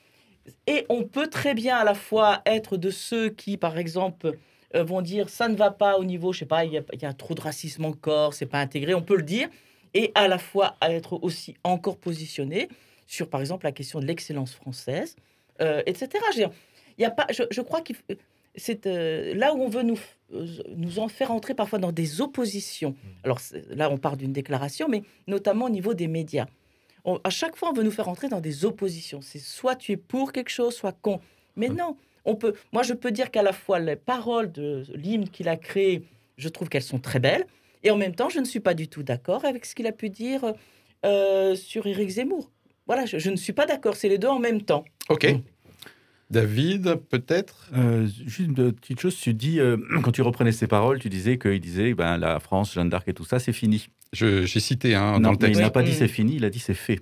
Et 0.66 0.86
on 0.88 1.02
peut 1.04 1.26
très 1.26 1.52
bien 1.54 1.76
à 1.76 1.84
la 1.84 1.94
fois 1.94 2.40
être 2.46 2.76
de 2.76 2.90
ceux 2.90 3.28
qui, 3.28 3.56
par 3.56 3.76
exemple, 3.76 4.38
euh, 4.76 4.84
vont 4.84 5.02
dire 5.02 5.28
ça 5.28 5.48
ne 5.48 5.56
va 5.56 5.70
pas 5.72 5.98
au 5.98 6.04
niveau, 6.04 6.32
je 6.32 6.38
sais 6.40 6.46
pas, 6.46 6.64
il 6.64 6.72
y, 6.72 7.02
y 7.02 7.04
a 7.04 7.12
trop 7.12 7.34
de 7.34 7.40
racisme 7.40 7.84
encore, 7.84 8.32
c'est 8.32 8.46
pas 8.46 8.60
intégré, 8.60 8.94
on 8.94 9.02
peut 9.02 9.16
le 9.16 9.22
dire, 9.24 9.48
et 9.94 10.12
à 10.14 10.28
la 10.28 10.38
fois 10.38 10.76
à 10.80 10.92
être 10.92 11.14
aussi 11.22 11.54
encore 11.64 11.96
positionné 11.96 12.68
sur, 13.06 13.28
par 13.28 13.40
exemple, 13.40 13.64
la 13.66 13.72
question 13.72 13.98
de 14.00 14.06
l'excellence 14.06 14.52
française, 14.54 15.16
euh, 15.60 15.82
etc. 15.86 16.08
Il 16.98 17.02
y 17.02 17.04
a 17.04 17.10
pas, 17.10 17.26
je, 17.32 17.42
je 17.50 17.60
crois 17.60 17.80
que 17.80 17.92
c'est 18.54 18.86
euh, 18.86 19.34
là 19.34 19.54
où 19.54 19.62
on 19.62 19.68
veut 19.68 19.82
nous, 19.82 19.98
euh, 20.32 20.46
nous 20.76 20.98
en 20.98 21.08
faire 21.08 21.30
entrer 21.32 21.54
parfois 21.54 21.78
dans 21.78 21.92
des 21.92 22.20
oppositions. 22.20 22.94
Alors 23.24 23.40
c'est- 23.40 23.66
là, 23.74 23.90
on 23.90 23.96
part 23.98 24.16
d'une 24.16 24.32
déclaration, 24.32 24.88
mais 24.88 25.02
notamment 25.26 25.66
au 25.66 25.70
niveau 25.70 25.94
des 25.94 26.08
médias. 26.08 26.46
On- 27.04 27.18
à 27.24 27.30
chaque 27.30 27.56
fois, 27.56 27.70
on 27.70 27.72
veut 27.72 27.82
nous 27.82 27.90
faire 27.90 28.08
entrer 28.08 28.28
dans 28.28 28.40
des 28.40 28.64
oppositions. 28.64 29.20
C'est 29.22 29.38
soit 29.38 29.76
tu 29.76 29.92
es 29.92 29.96
pour 29.96 30.32
quelque 30.32 30.50
chose, 30.50 30.74
soit 30.74 30.92
con. 30.92 31.20
Mais 31.56 31.68
non, 31.68 31.96
on 32.24 32.36
peut. 32.36 32.54
Moi, 32.72 32.82
je 32.82 32.92
peux 32.92 33.10
dire 33.10 33.30
qu'à 33.30 33.42
la 33.42 33.52
fois 33.52 33.78
les 33.80 33.96
paroles 33.96 34.52
de 34.52 34.84
l'hymne 34.94 35.28
qu'il 35.28 35.48
a 35.48 35.56
créé, 35.56 36.02
je 36.36 36.48
trouve 36.48 36.68
qu'elles 36.68 36.82
sont 36.82 36.98
très 37.00 37.18
belles, 37.18 37.46
et 37.82 37.90
en 37.90 37.96
même 37.96 38.14
temps, 38.14 38.28
je 38.28 38.38
ne 38.40 38.44
suis 38.44 38.60
pas 38.60 38.74
du 38.74 38.88
tout 38.88 39.02
d'accord 39.02 39.44
avec 39.44 39.64
ce 39.66 39.74
qu'il 39.74 39.86
a 39.86 39.92
pu 39.92 40.10
dire 40.10 40.52
euh, 41.06 41.54
sur 41.56 41.86
Éric 41.86 42.08
Zemmour. 42.10 42.50
Voilà, 42.86 43.06
je, 43.06 43.18
je 43.18 43.30
ne 43.30 43.36
suis 43.36 43.52
pas 43.52 43.66
d'accord. 43.66 43.96
C'est 43.96 44.08
les 44.08 44.18
deux 44.18 44.28
en 44.28 44.38
même 44.38 44.62
temps. 44.62 44.84
Ok. 45.08 45.24
Mm. 45.32 45.40
David, 46.30 46.94
peut-être? 47.08 47.68
Euh, 47.76 48.06
juste 48.26 48.38
une 48.56 48.72
petite 48.72 49.00
chose, 49.00 49.16
tu 49.16 49.34
dis, 49.34 49.58
euh, 49.58 49.76
quand 50.02 50.12
tu 50.12 50.22
reprenais 50.22 50.52
ses 50.52 50.66
paroles, 50.68 50.98
tu 51.00 51.08
disais 51.08 51.38
qu'il 51.38 51.60
disait 51.60 51.94
ben, 51.94 52.18
la 52.18 52.38
France, 52.38 52.72
Jeanne 52.74 52.88
d'Arc 52.88 53.08
et 53.08 53.14
tout 53.14 53.24
ça, 53.24 53.38
c'est 53.38 53.52
fini. 53.52 53.88
Je- 54.12 54.44
J'ai 54.44 54.60
cité 54.60 54.94
hein, 54.94 55.14
non, 55.14 55.20
dans 55.20 55.30
le 55.32 55.36
mais 55.40 55.46
il 55.48 55.50
texte. 55.52 55.60
n'a 55.62 55.70
pas 55.70 55.82
dit 55.82 55.90
Mm. 55.92 55.94
c'est 55.94 56.08
fini, 56.08 56.36
il 56.36 56.44
a 56.44 56.50
dit 56.50 56.58
c'est 56.60 56.74
fait. 56.74 57.00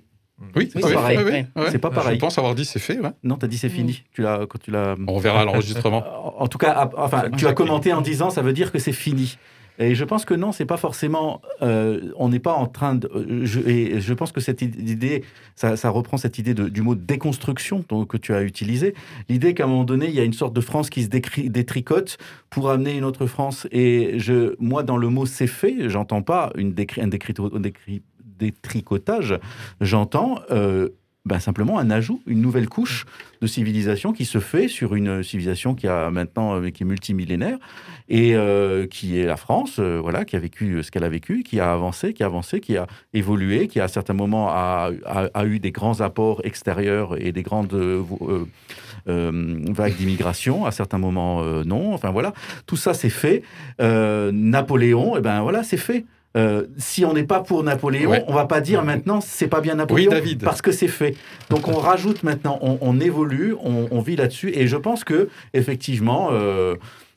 Oui, 0.55 0.69
C'est 0.71 0.77
oui, 0.77 0.81
pas 0.83 0.93
pareil. 0.93 1.17
oui, 1.17 1.23
oui, 1.25 1.31
Ouais. 1.31 1.47
ouais. 1.57 1.71
C'est 1.71 1.79
pas 1.79 1.89
Je 1.89 1.95
pareil. 1.95 2.17
pense 2.17 2.37
avoir 2.37 2.55
dit 2.55 2.63
c'est 2.63 2.79
fait. 2.79 2.97
ouais. 2.99 3.09
Non, 3.23 3.35
tu 3.35 3.43
as 3.45 3.47
dit 3.49 3.57
c'est 3.57 3.67
fini. 3.69 4.03
Tu 4.13 4.21
l'as, 4.21 4.45
quand 4.47 4.57
tu 4.57 4.71
l'as. 4.71 4.95
On 5.07 5.17
verra 5.19 5.43
l'enregistrement. 5.43 6.03
En 6.39 6.47
tout 6.47 6.57
cas, 6.57 6.89
enfin, 6.95 7.29
tu 7.37 7.45
as 7.45 7.53
commenté 7.53 7.91
en 7.91 7.99
disant 8.01 8.29
ça 8.29 8.41
veut 8.41 8.53
dire 8.53 8.71
que 8.71 8.79
c'est 8.79 8.93
fini. 8.93 9.37
Et 9.79 9.95
je 9.95 10.03
pense 10.03 10.25
que 10.25 10.33
non, 10.33 10.51
c'est 10.51 10.65
pas 10.65 10.77
forcément. 10.77 11.41
euh, 11.61 12.11
on 12.17 12.29
n'est 12.29 12.39
pas 12.39 12.53
en 12.53 12.67
train 12.67 12.95
de. 12.95 13.09
euh, 13.15 13.45
Je, 13.45 13.59
et 13.61 14.01
je 14.01 14.13
pense 14.13 14.31
que 14.31 14.41
cette 14.41 14.61
idée, 14.61 15.23
ça, 15.55 15.89
reprend 15.89 16.17
cette 16.17 16.37
idée 16.37 16.53
du 16.53 16.81
mot 16.81 16.95
déconstruction 16.95 17.83
que 17.83 18.17
tu 18.17 18.33
as 18.33 18.43
utilisé. 18.43 18.93
L'idée 19.29 19.53
qu'à 19.53 19.63
un 19.63 19.67
moment 19.67 19.85
donné, 19.85 20.07
il 20.07 20.13
y 20.13 20.19
a 20.19 20.23
une 20.25 20.33
sorte 20.33 20.53
de 20.53 20.61
France 20.61 20.89
qui 20.89 21.03
se 21.03 21.07
détricote 21.07 22.17
pour 22.49 22.69
amener 22.69 22.97
une 22.97 23.05
autre 23.05 23.25
France. 23.25 23.67
Et 23.71 24.19
je, 24.19 24.55
moi, 24.59 24.83
dans 24.83 24.97
le 24.97 25.07
mot 25.09 25.25
c'est 25.25 25.47
fait, 25.47 25.89
j'entends 25.89 26.21
pas 26.21 26.51
une 26.55 26.73
décri- 26.73 27.01
un 27.01 27.07
décri- 27.07 27.33
un 27.55 27.59
décri- 27.59 28.01
détricotage. 28.39 29.37
J'entends 29.81 30.39
euh, 30.51 30.89
ben, 31.25 31.39
simplement 31.39 31.77
un 31.79 31.91
ajout, 31.91 32.21
une 32.27 32.41
nouvelle 32.41 32.67
couche 32.69 33.05
de 33.41 33.47
civilisation 33.47 34.13
qui 34.13 34.25
se 34.25 34.39
fait 34.39 34.67
sur 34.67 34.95
une 34.95 35.21
civilisation 35.21 35.75
qui 35.75 35.87
a 35.87 36.09
maintenant 36.09 36.59
euh, 36.61 36.69
qui 36.69 36.83
est 36.83 36.85
multimillénaire 36.85 37.57
et 38.07 38.35
euh, 38.35 38.87
qui 38.87 39.19
est 39.19 39.25
la 39.25 39.35
France, 39.37 39.77
euh, 39.79 39.99
voilà, 40.01 40.25
qui 40.25 40.35
a 40.35 40.39
vécu 40.39 40.81
ce 40.81 40.89
qu'elle 40.91 41.03
a 41.03 41.09
vécu, 41.09 41.43
qui 41.43 41.59
a 41.59 41.71
avancé, 41.73 42.13
qui 42.13 42.23
a 42.23 42.27
avancé, 42.27 42.59
qui 42.61 42.77
a 42.77 42.87
évolué, 43.13 43.67
qui 43.67 43.79
à 43.79 43.87
certains 43.87 44.13
moments 44.13 44.47
a, 44.49 44.89
a- 45.05 45.45
eu 45.45 45.59
des 45.59 45.71
grands 45.71 46.01
apports 46.01 46.41
extérieurs 46.45 47.21
et 47.21 47.31
des 47.31 47.43
grandes 47.43 47.73
vagues 49.05 49.95
d'immigration, 49.95 50.65
à 50.65 50.71
certains 50.71 50.97
moments 50.97 51.43
non. 51.63 51.93
Enfin 51.93 52.11
voilà, 52.11 52.33
tout 52.65 52.77
ça 52.77 52.93
c'est 52.93 53.09
fait. 53.09 53.43
Napoléon, 53.79 55.17
et 55.17 55.21
ben 55.21 55.41
voilà, 55.41 55.63
c'est 55.63 55.77
fait. 55.77 56.05
Euh, 56.37 56.67
si 56.77 57.05
on 57.05 57.13
n'est 57.13 57.23
pas 57.23 57.39
pour 57.41 57.63
Napoléon, 57.63 58.11
Ouais. 58.11 58.23
on 58.27 58.33
va 58.33 58.45
pas 58.45 58.61
dire 58.61 58.83
maintenant 58.83 59.19
c'est 59.19 59.47
pas 59.47 59.61
bien 59.61 59.75
Napoléon 59.75 60.09
Oui, 60.11 60.15
David. 60.15 60.43
parce 60.43 60.61
que 60.61 60.71
c'est 60.71 60.87
fait. 60.87 61.15
Donc 61.49 61.67
on 61.67 61.77
rajoute 61.79 62.21
maintenant, 62.23 62.59
on, 62.61 62.77
on 62.81 62.99
évolue, 62.99 63.55
on, 63.63 63.87
on 63.89 63.99
vit 64.01 64.15
là-dessus, 64.15 64.51
et 64.55 64.67
je 64.67 64.77
pense 64.77 65.03
que 65.03 65.29
effectivement, 65.53 66.29
euh, 66.31 66.75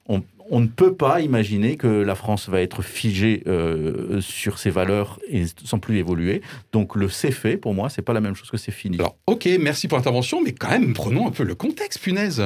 on, 0.09 0.23
on 0.51 0.61
ne 0.61 0.67
peut 0.67 0.95
pas 0.95 1.21
imaginer 1.21 1.77
que 1.77 1.87
la 1.87 2.15
France 2.15 2.49
va 2.49 2.63
être 2.63 2.81
figée 2.83 3.43
euh, 3.47 4.21
sur 4.23 4.59
ses 4.59 4.71
valeurs 4.71 5.19
et 5.29 5.45
sans 5.63 5.79
plus 5.79 5.99
évoluer. 5.99 6.41
Donc 6.73 6.97
le 6.97 7.09
c'est 7.11 7.31
fait, 7.33 7.57
pour 7.59 7.75
moi, 7.75 7.91
c'est 7.91 8.03
pas 8.03 8.15
la 8.15 8.21
même 8.23 8.35
chose 8.35 8.51
que 8.51 8.57
c'est 8.57 8.73
fini. 8.73 8.97
Alors, 8.99 9.17
ok, 9.27 9.47
merci 9.61 9.89
pour 9.89 9.99
l'intervention, 9.99 10.41
mais 10.43 10.53
quand 10.53 10.71
même, 10.71 10.95
prenons 10.95 11.27
un 11.29 11.31
peu 11.31 11.45
le 11.45 11.55
contexte, 11.55 12.01
punaise. 12.01 12.43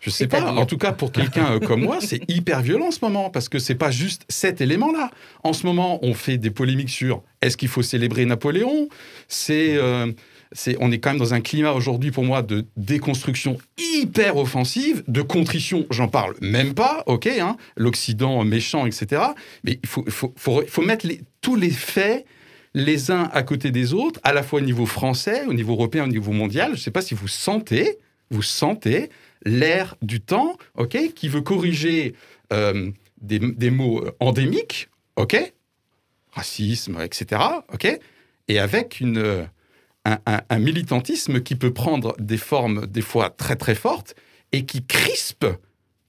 Je 0.00 0.10
sais 0.10 0.26
pas, 0.26 0.52
en 0.52 0.66
tout 0.66 0.78
cas 0.78 0.92
pour 0.92 1.10
quelqu'un 1.12 1.52
euh, 1.54 1.58
comme 1.60 1.82
moi, 1.82 1.98
c'est 2.00 2.20
hyper 2.30 2.60
violent 2.62 2.88
en 2.88 2.90
ce 2.90 2.98
moment, 3.02 3.30
parce 3.30 3.48
que 3.48 3.58
c'est 3.58 3.74
pas 3.74 3.90
juste 3.90 4.24
cet 4.28 4.60
élément-là. 4.60 5.10
En 5.42 5.52
ce 5.52 5.66
moment, 5.66 5.98
on 6.04 6.14
fait 6.14 6.38
des 6.38 6.50
polémiques 6.50 6.90
sur 6.90 7.22
est-ce 7.42 7.56
qu'il 7.56 7.68
faut 7.68 7.82
célébrer 7.82 8.24
Napoléon? 8.24 8.88
C'est, 9.28 9.76
euh, 9.76 10.12
c'est, 10.52 10.76
on 10.80 10.90
est 10.92 10.98
quand 10.98 11.10
même 11.10 11.18
dans 11.18 11.34
un 11.34 11.40
climat 11.40 11.72
aujourd'hui 11.72 12.10
pour 12.10 12.24
moi 12.24 12.42
de 12.42 12.66
déconstruction 12.76 13.58
hyper 13.78 14.36
offensive, 14.36 15.02
de 15.08 15.22
contrition, 15.22 15.86
j'en 15.90 16.08
parle 16.08 16.34
même 16.40 16.74
pas, 16.74 17.02
ok, 17.06 17.26
hein, 17.26 17.56
l'Occident 17.76 18.44
méchant, 18.44 18.86
etc. 18.86 19.22
Mais 19.64 19.78
il 19.82 19.88
faut, 19.88 20.04
il 20.06 20.12
faut, 20.12 20.32
faut, 20.36 20.62
faut 20.66 20.82
mettre 20.82 21.06
les- 21.06 21.20
tous 21.40 21.56
les 21.56 21.70
faits 21.70 22.24
les 22.74 23.10
uns 23.10 23.30
à 23.32 23.42
côté 23.42 23.70
des 23.70 23.94
autres, 23.94 24.20
à 24.22 24.34
la 24.34 24.42
fois 24.42 24.60
au 24.60 24.62
niveau 24.62 24.84
français, 24.84 25.44
au 25.46 25.54
niveau 25.54 25.72
européen, 25.72 26.04
au 26.04 26.08
niveau 26.08 26.32
mondial. 26.32 26.68
Je 26.72 26.72
ne 26.72 26.80
sais 26.80 26.90
pas 26.90 27.00
si 27.00 27.14
vous 27.14 27.28
sentez, 27.28 27.96
vous 28.30 28.42
sentez 28.42 29.08
l'air 29.46 29.96
du 30.02 30.20
temps, 30.20 30.56
ok, 30.74 31.14
qui 31.14 31.28
veut 31.28 31.40
corriger 31.40 32.14
euh, 32.52 32.90
des, 33.22 33.70
mots 33.70 34.04
endémiques, 34.20 34.90
ok, 35.16 35.54
racisme, 36.32 37.00
etc., 37.00 37.40
ok, 37.72 37.98
et 38.48 38.58
avec 38.58 39.00
une, 39.00 39.18
euh, 39.18 39.44
un 40.04 40.58
militantisme 40.58 41.40
qui 41.40 41.56
peut 41.56 41.72
prendre 41.72 42.14
des 42.18 42.36
formes 42.36 42.86
des 42.86 43.00
fois 43.00 43.30
très 43.30 43.56
très 43.56 43.74
fortes 43.74 44.14
et 44.52 44.66
qui 44.66 44.84
crispe 44.84 45.46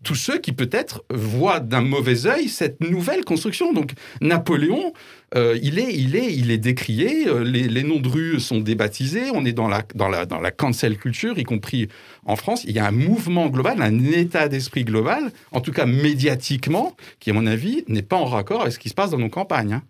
tous 0.03 0.15
ceux 0.15 0.37
qui 0.37 0.51
peut-être 0.51 1.03
voient 1.09 1.59
d'un 1.59 1.81
mauvais 1.81 2.27
œil 2.27 2.49
cette 2.49 2.81
nouvelle 2.81 3.25
construction. 3.25 3.73
Donc 3.73 3.93
Napoléon, 4.21 4.93
euh, 5.35 5.57
il, 5.61 5.79
est, 5.79 5.93
il, 5.93 6.15
est, 6.15 6.33
il 6.33 6.51
est 6.51 6.57
décrié, 6.57 7.27
euh, 7.27 7.43
les, 7.43 7.83
noms 7.83 7.99
de 7.99 8.07
rues 8.07 8.39
sont 8.39 8.59
débaptisés, 8.59 9.31
on 9.33 9.43
est 9.45 9.53
dans 9.53 9.67
la, 9.67 9.83
dans, 9.95 10.07
la, 10.07 10.25
dans 10.25 10.39
la 10.39 10.51
cancel 10.51 10.97
culture, 10.97 11.37
y 11.39 11.43
compris 11.43 11.87
en 12.25 12.35
France. 12.35 12.63
Il 12.65 12.71
y 12.75 12.79
a 12.79 12.87
un 12.87 12.91
mouvement 12.91 13.47
global, 13.47 13.81
un 13.81 14.03
état 14.05 14.47
d'esprit 14.47 14.83
global, 14.83 15.31
en 15.51 15.61
tout 15.61 15.71
cas 15.71 15.85
médiatiquement, 15.85 16.95
qui 17.19 17.31
à 17.31 17.33
mon 17.33 17.47
avis 17.47 17.83
n'est 17.87 18.01
pas 18.03 18.17
en 18.17 18.25
raccord 18.25 18.61
avec 18.61 18.73
ce 18.73 18.79
qui 18.79 18.89
se 18.89 18.95
passe 18.95 19.11
dans 19.11 19.19
nos 19.19 19.29
campagnes. 19.29 19.73
hein. 19.73 19.83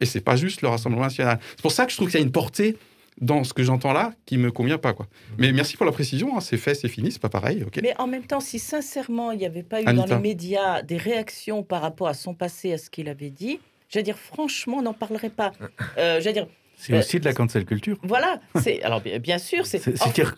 Et 0.00 0.06
c'est 0.06 0.20
pas 0.20 0.36
juste 0.36 0.62
le 0.62 0.68
Rassemblement 0.68 1.04
national. 1.04 1.40
C'est 1.56 1.62
pour 1.62 1.72
ça 1.72 1.84
que 1.84 1.90
je 1.90 1.96
trouve 1.96 2.08
qu'il 2.08 2.20
y 2.20 2.22
a 2.22 2.24
une 2.24 2.32
portée 2.32 2.76
dans 3.20 3.44
ce 3.44 3.52
que 3.54 3.62
j'entends 3.62 3.92
là 3.92 4.12
qui 4.26 4.38
me 4.38 4.50
convient 4.50 4.78
pas. 4.78 4.92
Quoi. 4.94 5.06
Mais 5.38 5.52
merci 5.52 5.76
pour 5.76 5.86
la 5.86 5.92
précision, 5.92 6.36
hein, 6.36 6.40
c'est 6.40 6.56
fait, 6.56 6.74
c'est 6.74 6.88
fini, 6.88 7.10
c'est 7.12 7.20
pas 7.22 7.28
pareil. 7.28 7.62
ok 7.66 7.80
Mais 7.82 7.94
en 7.98 8.06
même 8.06 8.24
temps, 8.24 8.40
si 8.40 8.58
sincèrement 8.58 9.32
il 9.32 9.38
n'y 9.38 9.46
avait 9.46 9.62
pas 9.62 9.80
eu 9.82 9.86
Anita. 9.86 10.06
dans 10.06 10.14
les 10.16 10.20
médias 10.22 10.82
des 10.82 10.96
réactions 10.96 11.62
par 11.62 11.82
rapport 11.82 12.08
à 12.08 12.14
son 12.14 12.34
passé, 12.34 12.72
à 12.72 12.78
ce 12.78 12.90
qu'il 12.90 13.08
avait 13.08 13.30
dit, 13.30 13.58
je 13.88 13.98
veux 13.98 14.02
dire, 14.02 14.18
franchement, 14.18 14.78
on 14.78 14.82
n'en 14.82 14.94
parlerait 14.94 15.30
pas. 15.30 15.52
Euh, 15.98 16.20
je 16.20 16.26
veux 16.26 16.32
dire, 16.32 16.46
C'est 16.76 16.96
aussi 16.98 17.18
de 17.18 17.24
la 17.24 17.32
cancel 17.32 17.64
culture. 17.64 17.98
voilà, 18.02 18.40
c'est 18.62 18.82
alors 18.82 19.00
bien 19.00 19.38
sûr, 19.38 19.66
c'est 19.66 19.78
C'est- 19.78 19.96
C'est-à-dire, 19.96 20.36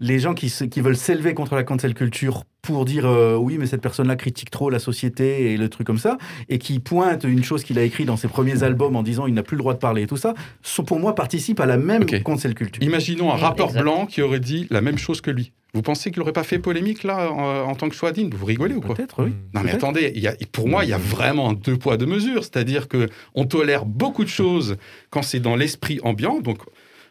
les 0.00 0.18
gens 0.18 0.34
qui, 0.34 0.50
veulent 0.80 0.96
s'élever 0.96 1.34
contre 1.34 1.54
la 1.54 1.64
cancel 1.64 1.94
culture 1.94 2.44
pour 2.62 2.84
dire 2.84 3.06
euh, 3.06 3.36
oui, 3.36 3.56
mais 3.58 3.66
cette 3.66 3.80
personne-là 3.80 4.16
critique 4.16 4.50
trop 4.50 4.68
la 4.68 4.78
société 4.78 5.52
et 5.52 5.56
le 5.56 5.68
truc 5.68 5.86
comme 5.86 5.98
ça, 5.98 6.18
et 6.48 6.58
qui 6.58 6.80
pointe 6.80 7.24
une 7.24 7.44
chose 7.44 7.64
qu'il 7.64 7.78
a 7.78 7.82
écrit 7.82 8.04
dans 8.04 8.16
ses 8.16 8.28
premiers 8.28 8.62
albums 8.62 8.96
en 8.96 9.02
disant 9.02 9.26
il 9.26 9.34
n'a 9.34 9.42
plus 9.42 9.56
le 9.56 9.60
droit 9.62 9.74
de 9.74 9.78
parler 9.78 10.02
et 10.02 10.06
tout 10.06 10.16
ça, 10.16 10.34
sont, 10.62 10.84
pour 10.84 10.98
moi 11.00 11.14
participent 11.14 11.60
à 11.60 11.66
la 11.66 11.76
même 11.76 12.04
cancel 12.22 12.54
culture. 12.54 12.82
Imaginons 12.82 13.32
un 13.32 13.38
Mm, 13.38 13.40
rappeur 13.40 13.66
exact. 13.68 13.82
blanc 13.82 14.06
qui 14.06 14.22
aurait 14.22 14.40
dit 14.40 14.66
la 14.70 14.80
même 14.80 14.98
chose 14.98 15.20
que 15.20 15.30
lui. 15.30 15.52
Vous 15.74 15.82
pensez 15.82 16.10
qu'il 16.10 16.20
n'aurait 16.20 16.32
pas 16.32 16.44
fait 16.44 16.58
polémique 16.58 17.04
là 17.04 17.30
en, 17.30 17.68
en 17.68 17.74
tant 17.74 17.88
que 17.88 17.94
Chouadine 17.94 18.30
Vous 18.34 18.46
rigolez 18.46 18.74
ou 18.74 18.80
quoi? 18.80 18.94
Peut-être, 18.94 19.22
oui. 19.22 19.30
Mm. 19.30 19.34
Non 19.54 19.60
mais 19.62 19.70
attendez, 19.70 20.12
il 20.14 20.22
y 20.22 20.26
a, 20.26 20.34
pour 20.50 20.68
moi, 20.68 20.84
il 20.84 20.90
y 20.90 20.94
a 20.94 20.98
vraiment 20.98 21.50
un 21.50 21.52
deux 21.52 21.76
poids 21.76 21.96
deux 21.96 22.06
mesures, 22.06 22.42
c'est-à-dire 22.42 22.88
que 22.88 23.08
on 23.34 23.44
tolère 23.44 23.84
beaucoup 23.84 24.24
de 24.24 24.28
choses 24.28 24.76
quand 25.10 25.22
c'est 25.22 25.40
dans 25.40 25.56
l'esprit 25.56 26.00
ambiant. 26.02 26.40
Donc, 26.40 26.58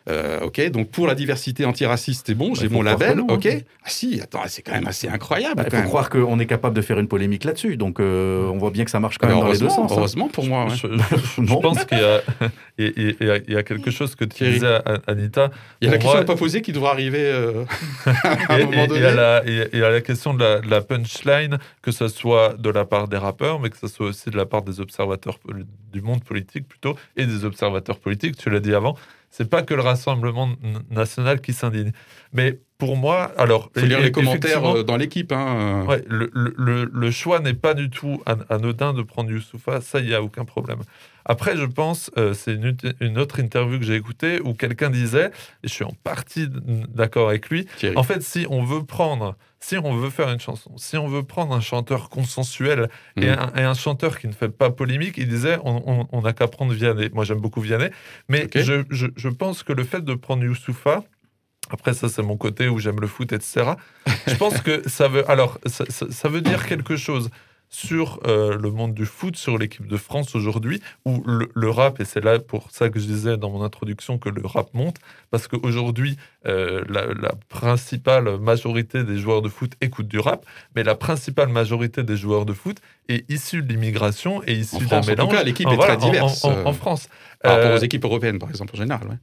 euh, 0.10 0.40
ok, 0.42 0.70
donc 0.72 0.90
pour 0.90 1.06
la 1.08 1.16
diversité 1.16 1.66
antiraciste, 1.66 2.28
c'est 2.28 2.34
bon, 2.36 2.54
j'ai 2.56 2.68
faut 2.70 2.76
mon 2.76 2.82
label, 2.82 3.18
non, 3.18 3.26
ok. 3.28 3.46
hein. 3.46 3.60
Ah 3.84 3.90
si, 3.90 4.20
attends, 4.22 4.42
c'est 4.48 4.62
quand 4.62 4.72
même 4.74 4.88
assez 4.88 5.08
incroyable. 5.10 5.56
Bah, 5.58 5.64
Il 5.66 5.72
faut 5.72 5.78
même. 5.78 5.86
croire 5.88 6.10
qu'on 6.10 6.40
est 6.40 6.46
capable 6.46 6.76
de 6.76 6.82
faire 6.82 6.98
une 7.00 7.08
polémique 7.08 7.44
là-dessus. 7.44 7.76
Donc, 7.78 8.00
euh, 8.00 8.46
on 8.48 8.58
voit 8.58 8.72
bien 8.72 8.86
que 8.86 8.92
ça 8.92 9.00
marche 9.00 9.18
quand 9.18 9.28
même 9.28 9.40
dans 9.40 9.48
les 9.48 9.58
deux 9.58 9.66
heureusement, 9.66 9.88
sens. 9.88 9.92
hein. 9.92 9.96
heureusement 9.98 10.28
pour 10.30 10.46
moi. 10.46 10.66
ouais. 10.66 10.76
Je, 10.76 10.88
je- 10.88 11.18
je 11.36 11.42
Non. 11.50 11.60
pense 11.62 11.84
qu'il 11.86 11.98
y 11.98 12.04
a, 12.04 12.22
y 12.80 13.54
y 13.60 13.64
quelque 13.64 13.92
chose 13.92 14.16
que 14.16 14.24
tu 14.26 14.36
Thierry. 14.38 14.54
disais, 14.54 14.68
à- 14.68 15.00
Anita. 15.08 15.52
Il 15.82 15.86
y 15.86 15.88
a 15.90 15.92
la 15.92 15.98
question 15.98 16.20
à 16.20 16.24
pas 16.26 16.36
posée 16.36 16.62
qui 16.62 16.72
devra 16.72 16.92
arriver 16.92 17.20
euh, 17.24 17.64
à 18.06 18.54
un 18.54 18.58
Et- 18.60 18.66
moment 18.66 18.84
et- 18.84 18.88
donné. 18.88 19.00
Il 19.00 19.04
y, 19.04 19.06
a 19.06 19.14
la- 19.14 19.90
la 19.92 20.02
question 20.02 20.34
de 20.34 20.44
la, 20.44 20.60
de 20.60 20.70
la 20.70 20.82
punchline, 20.82 21.58
que 21.82 21.92
ce 21.92 22.08
soit 22.08 22.56
de 22.58 22.70
la 22.70 22.86
part 22.86 23.08
des 23.08 23.18
rappeurs, 23.18 23.60
mais 23.60 23.70
que 23.70 23.78
ce 23.78 23.88
soit 23.88 24.08
aussi 24.08 24.30
de 24.30 24.38
la 24.38 24.46
part 24.46 24.62
des 24.62 24.80
observateurs 24.80 25.40
du 25.94 26.02
monde 26.02 26.24
politique 26.24 26.68
plutôt, 26.68 26.96
et 27.16 27.26
des 27.26 27.46
observateurs 27.46 28.00
politiques, 28.00 28.38
tu 28.38 28.50
l'as 28.50 28.60
dit 28.60 28.74
avant. 28.74 28.96
C'est 29.38 29.52
pas 29.52 29.62
que 29.62 29.76
le 29.76 29.84
Rassemblement 29.84 30.50
national 30.90 31.42
qui 31.42 31.54
s'indigne. 31.54 31.92
Mais 32.34 32.60
pour 32.78 32.96
moi, 32.96 33.32
alors. 33.38 33.70
faut 33.76 33.86
lire 33.86 34.00
les 34.00 34.12
commentaires 34.12 34.64
euh, 34.76 34.84
dans 34.84 34.98
l'équipe. 34.98 35.32
Hein. 35.32 35.86
Ouais, 35.88 36.04
le, 36.08 36.30
le- 36.34 36.90
le- 36.92 37.12
choix 37.12 37.40
n'est 37.40 37.54
pas 37.54 37.74
du 37.74 37.90
tout 37.90 38.22
an- 38.28 38.38
anodin 38.50 38.94
de 38.94 39.02
prendre 39.02 39.32
Youssoufa, 39.32 39.82
ça, 39.82 40.00
il 40.00 40.06
n'y 40.08 40.14
a 40.14 40.22
aucun 40.22 40.46
problème. 40.46 40.80
Après, 41.30 41.58
je 41.58 41.66
pense, 41.66 42.10
euh, 42.18 42.34
c'est 42.34 42.54
une, 42.54 42.78
une 43.02 43.18
autre 43.18 43.40
interview 43.40 43.80
que 43.80 43.84
j'ai 43.86 43.96
écoutée 43.96 44.40
où 44.42 44.54
quelqu'un 44.54 44.90
disait, 44.90 45.28
et 45.64 45.68
je 45.68 45.74
suis 45.74 45.84
en 45.84 45.92
partie 46.04 46.48
d'accord 46.50 47.28
avec 47.30 47.50
lui, 47.50 47.66
Thierry. 47.78 47.98
en 47.98 48.04
fait, 48.04 48.22
si 48.24 48.46
on 48.50 48.64
veut 48.64 48.84
prendre, 48.86 49.36
si 49.60 49.78
on 49.78 49.94
veut 49.98 50.10
faire 50.10 50.30
une 50.30 50.40
chanson, 50.40 50.72
si 50.78 50.96
on 50.98 51.08
veut 51.10 51.24
prendre 51.24 51.54
un 51.54 51.60
chanteur 51.60 52.08
consensuel 52.10 52.90
et, 53.18 53.28
un, 53.28 53.52
et 53.58 53.62
un 53.64 53.74
chanteur 53.74 54.20
qui 54.20 54.28
ne 54.28 54.32
fait 54.34 54.48
pas 54.50 54.70
polémique, 54.70 55.16
il 55.18 55.28
disait, 55.28 55.58
on- 55.66 56.22
n'a 56.22 56.32
qu'à 56.34 56.48
prendre 56.48 56.72
Vianney. 56.74 57.10
Moi, 57.14 57.26
j'aime 57.26 57.40
beaucoup 57.42 57.60
Vianney, 57.60 57.90
mais 58.30 58.48
je- 58.90 59.08
je 59.16 59.28
pense 59.30 59.64
que 59.64 59.74
le 59.74 59.84
fait 59.84 60.06
de 60.06 60.14
prendre 60.14 60.44
Youssoufa, 60.44 61.04
après 61.70 61.94
ça, 61.94 62.10
c'est 62.10 62.24
mon 62.24 62.38
côté 62.38 62.68
où 62.68 62.80
j'aime 62.80 63.00
le 63.00 63.08
foot, 63.08 63.32
etc. 63.34 63.72
Je 64.28 64.36
pense 64.36 64.62
que 64.62 64.88
ça 64.88 65.08
veut, 65.08 65.30
alors, 65.30 65.60
ça, 65.66 65.86
ça- 65.90 66.10
ça 66.12 66.30
veut 66.30 66.42
dire 66.42 66.66
quelque 66.66 66.96
chose 66.96 67.30
sur 67.70 68.22
euh, 68.26 68.58
le 68.58 68.72
monde 68.72 68.94
du 68.94 69.06
foot, 69.06 69.36
sur 69.36 69.58
l'équipe 69.58 69.86
de 69.88 69.98
France 69.98 70.36
aujourd'hui, 70.36 70.82
où 71.04 71.22
le, 71.26 71.50
le 71.54 71.70
rap, 71.70 72.00
et 72.00 72.06
c'est 72.06 72.24
là 72.24 72.40
pour 72.40 72.72
ça 72.72 72.90
que 72.90 72.98
je 72.98 73.06
disais 73.06 73.36
dans 73.36 73.50
mon 73.50 73.62
introduction 73.62 74.18
que 74.18 74.30
le 74.30 74.42
rap 74.48 74.74
monte, 74.74 74.96
parce 75.32 75.50
qu'aujourd'hui, 75.50 76.16
euh, 76.46 76.86
la, 76.88 77.08
la 77.08 77.34
principale 77.50 78.40
majorité 78.40 79.04
des 79.04 79.18
joueurs 79.18 79.42
de 79.42 79.50
foot 79.50 79.74
écoutent 79.82 80.08
du 80.08 80.18
rap, 80.20 80.46
mais 80.78 80.84
la 80.84 80.96
principale 80.96 81.50
majorité 81.50 82.04
des 82.04 82.16
joueurs 82.16 82.46
de 82.46 82.54
foot 82.54 82.78
est 83.10 83.30
issue 83.30 83.62
de 83.64 83.68
l'immigration 83.74 84.42
et 84.48 84.54
issue 84.54 84.78
d'un 84.78 84.86
France, 84.86 84.94
en 85.00 85.02
tout 85.02 85.10
mélange. 85.10 85.32
cas, 85.34 85.44
l'équipe 85.44 85.68
en- 85.68 85.72
est 85.74 85.76
voilà, 85.76 85.98
très 85.98 86.10
diverse, 86.10 86.46
En, 86.46 86.52
en- 86.54 86.66
en 86.68 86.74
France. 86.74 87.10
Par 87.44 87.56
rapport 87.58 87.72
Euh, 87.72 87.76
aux 87.78 87.82
équipes 87.82 88.06
européennes, 88.06 88.40
par 88.40 88.50
exemple, 88.50 88.74
en 88.76 88.78
général. 88.78 89.06
ouais. 89.10 89.18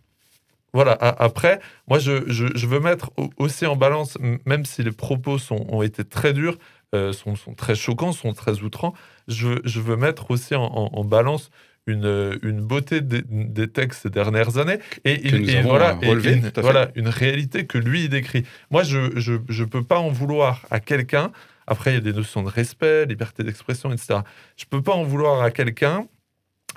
Voilà, 0.75 0.93
après, 0.93 1.61
moi, 1.89 1.99
je, 1.99 2.25
je- 2.27 2.55
je 2.55 2.67
veux 2.67 2.81
mettre 2.81 3.11
au- 3.17 3.31
aussi 3.39 3.65
en 3.65 3.77
balance, 3.77 4.19
même 4.45 4.65
si 4.67 4.83
les 4.83 4.93
propos 4.93 5.39
sont, 5.39 5.65
ont 5.71 5.83
été 5.83 6.05
très 6.05 6.33
durs, 6.35 6.59
euh, 6.95 7.13
sont, 7.13 7.35
sont 7.37 7.55
très 7.55 7.75
choquants, 7.75 8.13
sont 8.13 8.33
très 8.35 8.61
outrants, 8.61 8.93
je, 9.29 9.49
veux- 9.49 9.63
je 9.65 9.81
veux 9.81 9.97
mettre 9.97 10.31
aussi 10.31 10.55
en, 10.55 10.65
en- 10.65 10.91
en 10.93 11.05
balance 11.05 11.51
une, 11.87 12.39
une 12.43 12.61
beauté 12.63 13.01
des, 13.03 13.23
des 13.29 13.69
textes 13.69 14.03
ces 14.05 14.11
dernières 14.11 14.57
années 14.59 14.79
et, 15.05 15.13
Que 15.31 15.37
voilà, 15.69 15.99
et 16.03 16.07
une, 16.37 16.41
voilà, 16.63 16.91
une 16.95 17.09
réalité 17.09 17.67
que 17.67 17.77
lui 17.79 18.05
il 18.05 18.09
décrit. 18.09 18.45
Moi, 18.71 18.83
je 18.85 18.99
ne 18.99 19.65
peux 19.67 19.83
pas 19.85 19.99
en 19.99 20.09
vouloir 20.09 20.63
à 20.71 20.81
quelqu'un. 20.81 21.31
Après, 21.67 21.91
il 21.93 21.95
y 21.95 21.99
a 21.99 22.01
des 22.01 22.13
notions 22.13 22.43
de 22.43 22.49
respect, 22.49 23.07
liberté 23.07 23.43
d'expression, 23.43 23.93
etc. 23.93 24.21
Je 24.57 24.65
peux 24.69 24.83
pas 24.83 24.93
en 24.93 25.05
vouloir 25.05 25.43
à 25.43 25.51
quelqu'un 25.51 26.07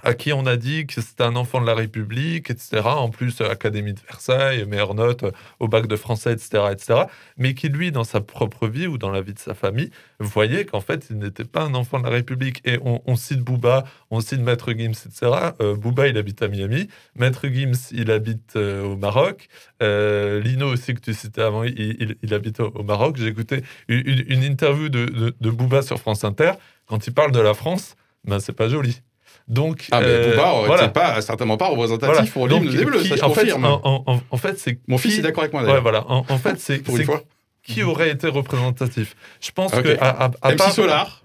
à 0.04 0.14
qui 0.14 0.34
on 0.34 0.46
a 0.46 0.58
dit 0.58 0.86
que 0.88 1.02
c'était 1.02 1.24
un 1.24 1.36
enfant 1.36 1.62
de 1.62 1.66
la 1.66 1.74
République, 1.76 2.50
etc. 2.50 2.82
En 2.86 3.10
plus, 3.10 3.42
euh, 3.42 3.50
Académie 3.50 3.94
de 3.94 4.00
Versailles, 4.00 4.66
meilleure 4.66 4.94
note 4.94 5.24
euh, 5.24 5.32
au 5.60 5.68
bac 5.68 5.88
de 5.88 5.96
français, 5.96 6.34
etc., 6.34 6.66
etc. 6.72 7.04
Mais 7.38 7.54
qui, 7.54 7.70
lui, 7.70 7.92
dans 7.92 8.04
sa 8.04 8.22
propre 8.22 8.68
vie 8.68 8.88
ou 8.88 8.98
dans 8.98 9.10
la 9.10 9.22
vie 9.22 9.34
de 9.34 9.40
sa 9.40 9.54
famille, 9.54 9.90
voyait 10.20 10.66
qu'en 10.66 10.82
fait, 10.82 11.08
il 11.10 11.18
n'était 11.18 11.46
pas 11.46 11.64
un 11.64 11.74
enfant 11.74 12.00
de 12.00 12.06
la 12.06 12.12
République. 12.12 12.62
Et 12.66 12.80
on, 12.84 13.16
cite 13.16 13.40
Booba, 13.42 13.86
on 14.12 14.20
cite 14.22 14.42
Maître 14.42 14.72
Gims, 14.72 14.92
etc. 14.92 15.32
Euh, 15.62 15.76
Booba, 15.76 16.08
il 16.08 16.18
habite 16.18 16.42
à 16.42 16.48
Miami. 16.48 16.88
Maître 17.16 17.48
Gims, 17.48 17.90
il 17.92 18.12
habite 18.12 18.56
euh, 18.56 18.84
au 18.84 18.96
Maroc. 18.96 19.48
Lino 19.82 20.72
aussi, 20.72 20.94
que 20.94 21.00
tu 21.02 21.14
citais 21.14 21.42
avant, 21.42 21.64
il, 21.64 22.18
il- 22.22 22.34
habite 22.34 22.60
au, 22.60 22.84
Maroc. 22.84 23.18
J'ai 23.18 23.28
écouté 23.28 23.64
une, 23.88 24.44
interview 24.44 24.90
de, 24.90 25.06
de, 25.06 25.36
de 25.40 25.50
Booba 25.50 25.82
sur 25.82 26.00
France 26.00 26.24
Inter. 26.24 26.54
Quand 26.88 27.06
il 27.08 27.14
parle 27.14 27.32
de 27.32 27.40
la 27.40 27.54
France, 27.54 27.96
ben, 28.24 28.40
c'est 28.40 28.54
pas 28.54 28.70
joli. 28.70 29.02
Donc, 29.48 29.88
Ah, 29.92 30.02
mais 30.02 30.08
euh, 30.08 30.34
voilà. 30.66 30.84
c'est 30.84 30.94
pas, 30.94 31.22
certainement 31.22 31.56
pas 31.56 31.68
représentatif 31.68 32.16
Voilà. 32.16 32.32
pour 32.32 32.48
l'hymne 32.50 32.76
des 32.76 32.84
Bleus, 32.84 33.00
qui- 33.00 33.08
ça 33.08 33.16
je 33.16 33.24
en 33.24 33.30
fait, 33.30 33.42
confirme. 33.42 33.64
en, 33.66 33.80
en- 33.84 34.04
en- 34.06 34.22
en 34.30 34.38
fait, 34.38 34.60
c'est 34.60 34.80
Mon 34.88 34.98
fils 34.98 35.14
qui- 35.14 35.20
est 35.20 35.24
d'accord 35.24 35.44
avec 35.44 35.54
moi 35.54 35.62
Ouais, 35.62 35.68
d'ailleurs. 35.68 35.84
voilà. 35.84 36.04
En, 36.10 36.26
en 36.28 36.38
fait, 36.38 36.60
c'est 36.60 36.80
Pour 36.84 36.98
une 36.98 37.06
fois. 37.06 37.22
qui 37.64 37.82
aurait 37.84 38.10
été 38.12 38.28
représentatif. 38.28 39.16
Je 39.40 39.52
pense 39.52 39.72
que 39.72 39.98
à, 40.02 40.26
à- 40.26 40.32
à 40.42 40.52
MC 40.52 40.58
part- 40.58 40.72
Solar. 40.74 41.24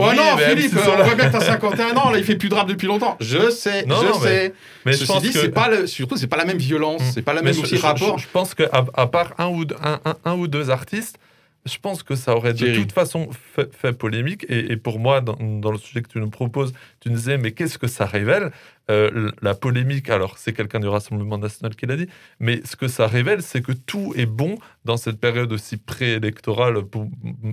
Oh 0.00 0.06
Oui, 0.08 0.16
non, 0.16 0.36
Philippe, 0.38 0.72
on 0.76 1.02
voit 1.02 1.14
bien 1.16 1.26
que 1.26 1.32
t'as 1.32 1.40
51 1.40 1.96
ans, 1.96 2.10
là, 2.10 2.18
il 2.18 2.24
fait 2.24 2.36
plus 2.36 2.48
de 2.48 2.54
rap 2.54 2.68
depuis 2.68 2.86
longtemps. 2.86 3.16
Je 3.20 3.50
sais, 3.50 3.84
Non, 3.84 3.96
je 4.00 4.06
non, 4.06 4.20
sais. 4.20 4.54
mais 4.86 4.92
je 4.92 4.98
Ceci 4.98 5.12
pense 5.12 5.22
dit, 5.22 5.32
que 5.32 5.40
c'est 5.40 5.48
pas 5.48 5.68
le, 5.68 5.86
surtout, 5.88 6.16
c'est 6.16 6.28
pas 6.28 6.36
la 6.36 6.44
même 6.44 6.56
violence, 6.58 7.02
Mm. 7.02 7.10
c'est 7.14 7.22
pas 7.22 7.32
la 7.34 7.42
même 7.42 7.58
aussi 7.58 7.76
je- 7.76 7.82
rapport. 7.82 8.16
je- 8.16 8.22
je 8.22 8.28
pense 8.32 8.54
que 8.54 8.62
à, 8.70 8.84
à 8.94 9.06
part 9.08 9.32
un 9.38 9.48
ou 9.48 9.64
deux, 9.64 9.74
un, 9.82 9.98
un- 10.04 10.14
un 10.24 10.34
ou 10.36 10.46
deux 10.46 10.70
artistes, 10.70 11.18
je 11.66 11.76
pense 11.78 12.02
que 12.02 12.14
ça 12.14 12.34
aurait 12.34 12.54
de 12.54 12.66
toute 12.76 12.92
façon 12.92 13.28
fait, 13.32 13.74
fait 13.74 13.92
polémique. 13.92 14.46
Et, 14.48 14.72
et 14.72 14.76
pour 14.76 14.98
moi, 14.98 15.20
dans, 15.20 15.36
dans 15.36 15.70
le 15.70 15.78
sujet 15.78 16.00
que 16.02 16.08
tu 16.08 16.18
nous 16.18 16.30
proposes, 16.30 16.72
tu 17.00 17.10
nous 17.10 17.16
disais, 17.16 17.36
mais 17.38 17.52
qu'est-ce 17.52 17.78
que 17.78 17.86
ça 17.88 18.06
révèle? 18.06 18.50
Euh, 18.90 19.30
La 19.42 19.54
polémique, 19.54 20.08
alors 20.08 20.38
c'est 20.38 20.52
quelqu'un 20.54 20.80
du 20.80 20.88
Rassemblement 20.88 21.36
national 21.38 21.74
qui 21.76 21.84
l'a 21.86 21.96
dit, 21.96 22.06
mais 22.40 22.60
ce 22.64 22.74
que 22.76 22.88
ça 22.88 23.06
révèle, 23.06 23.42
c'est 23.42 23.60
que 23.62 23.72
tout 23.72 24.14
est 24.16 24.24
bon 24.26 24.56
dans 24.84 24.96
cette 24.96 25.20
période 25.20 25.52
aussi 25.52 25.76
préélectorale 25.76 26.82
pour, 26.84 27.06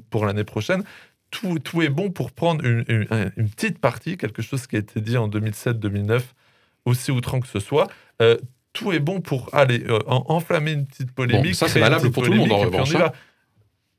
pour 0.09 0.25
l'année 0.25 0.45
prochaine. 0.45 0.83
Tout, 1.31 1.59
tout 1.59 1.81
est 1.81 1.89
bon 1.89 2.11
pour 2.11 2.31
prendre 2.31 2.63
une, 2.63 2.85
une- 2.87 3.31
une 3.35 3.49
petite 3.49 3.79
partie, 3.79 4.15
quelque 4.15 4.41
chose 4.41 4.67
qui 4.67 4.77
a 4.77 4.79
été 4.79 5.01
dit 5.01 5.17
en 5.17 5.27
2007-2009, 5.27 6.21
aussi 6.85 7.11
outrant 7.11 7.39
que 7.41 7.47
ce 7.47 7.59
soit. 7.59 7.87
Euh, 8.21 8.37
tout 8.71 8.91
est 8.93 8.99
bon 8.99 9.19
pour 9.21 9.49
aller 9.53 9.83
euh, 9.89 9.99
en- 10.07 10.23
enflammer 10.29 10.71
une 10.73 10.85
petite 10.85 11.11
polémique. 11.11 11.55
ça, 11.55 11.65
c'est 11.73 11.79
valable 11.89 12.11
pour 12.11 12.23
tout 12.23 12.31
le 12.31 12.37
monde, 12.37 12.51
en 12.51 12.57
revanche, 12.71 12.89
va. 12.99 13.13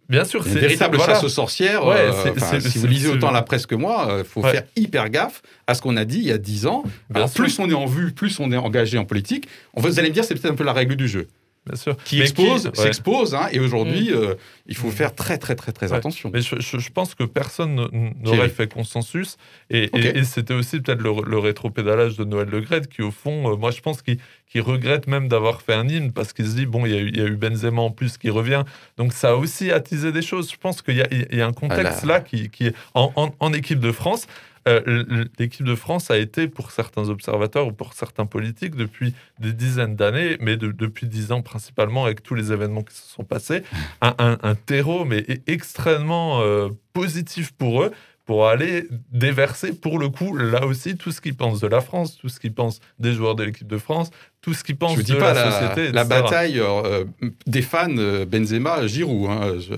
Bien 0.08 0.24
sûr, 0.24 0.42
C'est 0.44 0.50
une 0.50 0.58
véritable 0.58 0.96
voilà. 0.96 1.14
chasse 1.14 1.24
aux 1.24 1.28
sorcières. 1.28 1.84
Ouais, 1.84 1.96
euh, 1.98 2.60
si 2.60 2.78
vous 2.78 2.86
lisez 2.86 3.08
autant 3.08 3.30
la 3.32 3.42
presse 3.42 3.66
que 3.66 3.74
moi, 3.74 4.16
il 4.18 4.24
faut 4.24 4.40
Ouais. 4.42 4.52
faire 4.52 4.62
hyper 4.76 5.08
gaffe 5.10 5.42
à 5.66 5.74
ce 5.74 5.82
qu'on 5.82 5.96
a 5.96 6.04
dit 6.04 6.18
il 6.18 6.26
y 6.26 6.32
a 6.32 6.38
10 6.38 6.66
ans. 6.66 6.84
Alors, 7.14 7.30
plus 7.30 7.58
on 7.58 7.68
est 7.68 7.74
en 7.74 7.86
vue, 7.86 8.12
plus 8.12 8.38
on 8.38 8.52
est 8.52 8.56
engagé 8.56 8.98
en 8.98 9.04
politique. 9.04 9.48
En 9.74 9.82
fait, 9.82 9.88
vous 9.88 9.98
allez 9.98 10.08
me 10.10 10.14
dire, 10.14 10.24
c'est 10.24 10.34
peut-être 10.34 10.52
un 10.52 10.56
peu 10.56 10.64
la 10.64 10.72
règle 10.72 10.94
du 10.96 11.08
jeu. 11.08 11.26
Bien 11.66 11.76
sûr. 11.76 11.96
Qui 12.04 12.20
expose, 12.20 12.66
ouais. 12.66 12.72
s'expose, 12.74 13.34
hein, 13.34 13.48
et 13.50 13.58
aujourd'hui, 13.58 14.12
euh, 14.12 14.34
il 14.66 14.76
faut 14.76 14.86
Mm. 14.88 14.92
faire 14.92 15.14
très, 15.16 15.36
très, 15.36 15.56
très, 15.56 15.72
très 15.72 15.90
Ouais. 15.90 15.96
attention. 15.96 16.30
Mais 16.32 16.40
je, 16.40 16.54
je- 16.60 16.78
je 16.78 16.90
pense 16.90 17.16
que 17.16 17.24
personne 17.24 17.88
n'aurait 18.22 18.48
fait 18.48 18.72
consensus. 18.72 19.36
Et, 19.68 19.84
et- 19.84 19.90
Ok. 19.92 20.04
et 20.14 20.24
c'était 20.24 20.54
aussi 20.54 20.80
peut-être 20.80 21.00
le, 21.02 21.10
le 21.28 21.38
rétropédalage 21.38 22.16
de 22.16 22.24
Noël 22.24 22.48
Le 22.48 22.60
Graët 22.60 22.86
qui, 22.86 23.02
au 23.02 23.10
fond, 23.10 23.52
euh, 23.52 23.56
moi, 23.56 23.72
je 23.72 23.80
pense 23.80 24.00
qu'il 24.02 24.60
regrette 24.62 25.08
même 25.08 25.26
d'avoir 25.26 25.60
fait 25.60 25.74
un 25.74 25.88
hymne 25.88 26.12
parce 26.12 26.32
qu'il 26.32 26.46
se 26.46 26.54
dit, 26.54 26.66
bon, 26.66 26.86
il 26.86 26.92
y, 26.92 26.96
a 26.96 27.00
eu- 27.00 27.08
il 27.08 27.16
y 27.18 27.20
a 27.20 27.26
eu 27.26 27.36
Benzema 27.36 27.82
en 27.82 27.90
plus 27.90 28.16
qui 28.16 28.30
revient. 28.30 28.62
Donc, 28.96 29.12
ça 29.12 29.30
a 29.30 29.34
aussi 29.34 29.72
attisé 29.72 30.12
des 30.12 30.22
choses. 30.22 30.50
Je 30.50 30.56
pense 30.56 30.82
qu'il 30.82 30.96
y, 30.96 31.02
a- 31.02 31.08
il 31.10 31.36
y 31.36 31.42
a 31.42 31.46
un 31.46 31.52
contexte 31.52 32.04
Voilà. 32.04 32.18
là 32.18 32.20
qui, 32.20 32.48
qui 32.48 32.66
est 32.68 32.74
en, 32.94 33.12
en- 33.16 33.34
en 33.40 33.52
équipe 33.52 33.80
de 33.80 33.90
France. 33.90 34.26
Euh, 34.66 35.24
L'équipe 35.38 35.64
de 35.64 35.74
France 35.74 36.10
a 36.10 36.18
été, 36.18 36.48
pour 36.48 36.70
certains 36.70 37.08
observateurs 37.08 37.66
ou 37.68 37.72
pour 37.72 37.92
certains 37.94 38.26
politiques, 38.26 38.74
depuis 38.76 39.14
des 39.38 39.52
dizaines 39.52 39.96
d'années, 39.96 40.36
mais 40.40 40.56
de- 40.56 40.72
depuis 40.72 41.06
dix 41.06 41.32
ans 41.32 41.42
principalement, 41.42 42.04
avec 42.04 42.22
tous 42.22 42.34
les 42.34 42.52
événements 42.52 42.82
qui 42.82 42.94
se 42.94 43.06
sont 43.08 43.24
passés, 43.24 43.62
un, 44.00 44.14
un- 44.18 44.38
un 44.42 44.54
terreau, 44.54 45.04
mais 45.04 45.20
e- 45.28 45.38
extrêmement 45.46 46.40
euh, 46.42 46.68
positif 46.92 47.52
pour 47.52 47.82
eux, 47.82 47.92
pour 48.24 48.48
aller 48.48 48.88
déverser, 49.12 49.72
pour 49.72 50.00
le 50.00 50.08
coup, 50.08 50.36
là 50.36 50.66
aussi, 50.66 50.96
tout 50.96 51.12
ce 51.12 51.20
qu'ils 51.20 51.36
pensent 51.36 51.60
de 51.60 51.68
la 51.68 51.80
France, 51.80 52.16
tout 52.18 52.28
ce 52.28 52.40
qu'ils 52.40 52.52
pensent 52.54 52.80
des 52.98 53.12
joueurs 53.12 53.36
de 53.36 53.44
l'équipe 53.44 53.68
de 53.68 53.78
France, 53.78 54.10
tout 54.40 54.52
ce 54.52 54.64
qu'ils 54.64 54.76
pensent 54.76 54.94
Je 54.96 55.00
ne 55.00 55.04
dis 55.04 55.12
de 55.12 55.18
pas 55.18 55.32
la, 55.32 55.44
la, 55.44 55.50
société, 55.52 55.92
la 55.92 56.02
etc. 56.02 56.20
bataille 56.22 56.58
euh, 56.58 57.04
des 57.46 57.62
fans 57.62 57.86
euh, 57.98 58.24
Benzema 58.26 58.84
Giroud. 58.88 59.30
Hein, 59.30 59.52
je 59.60 59.74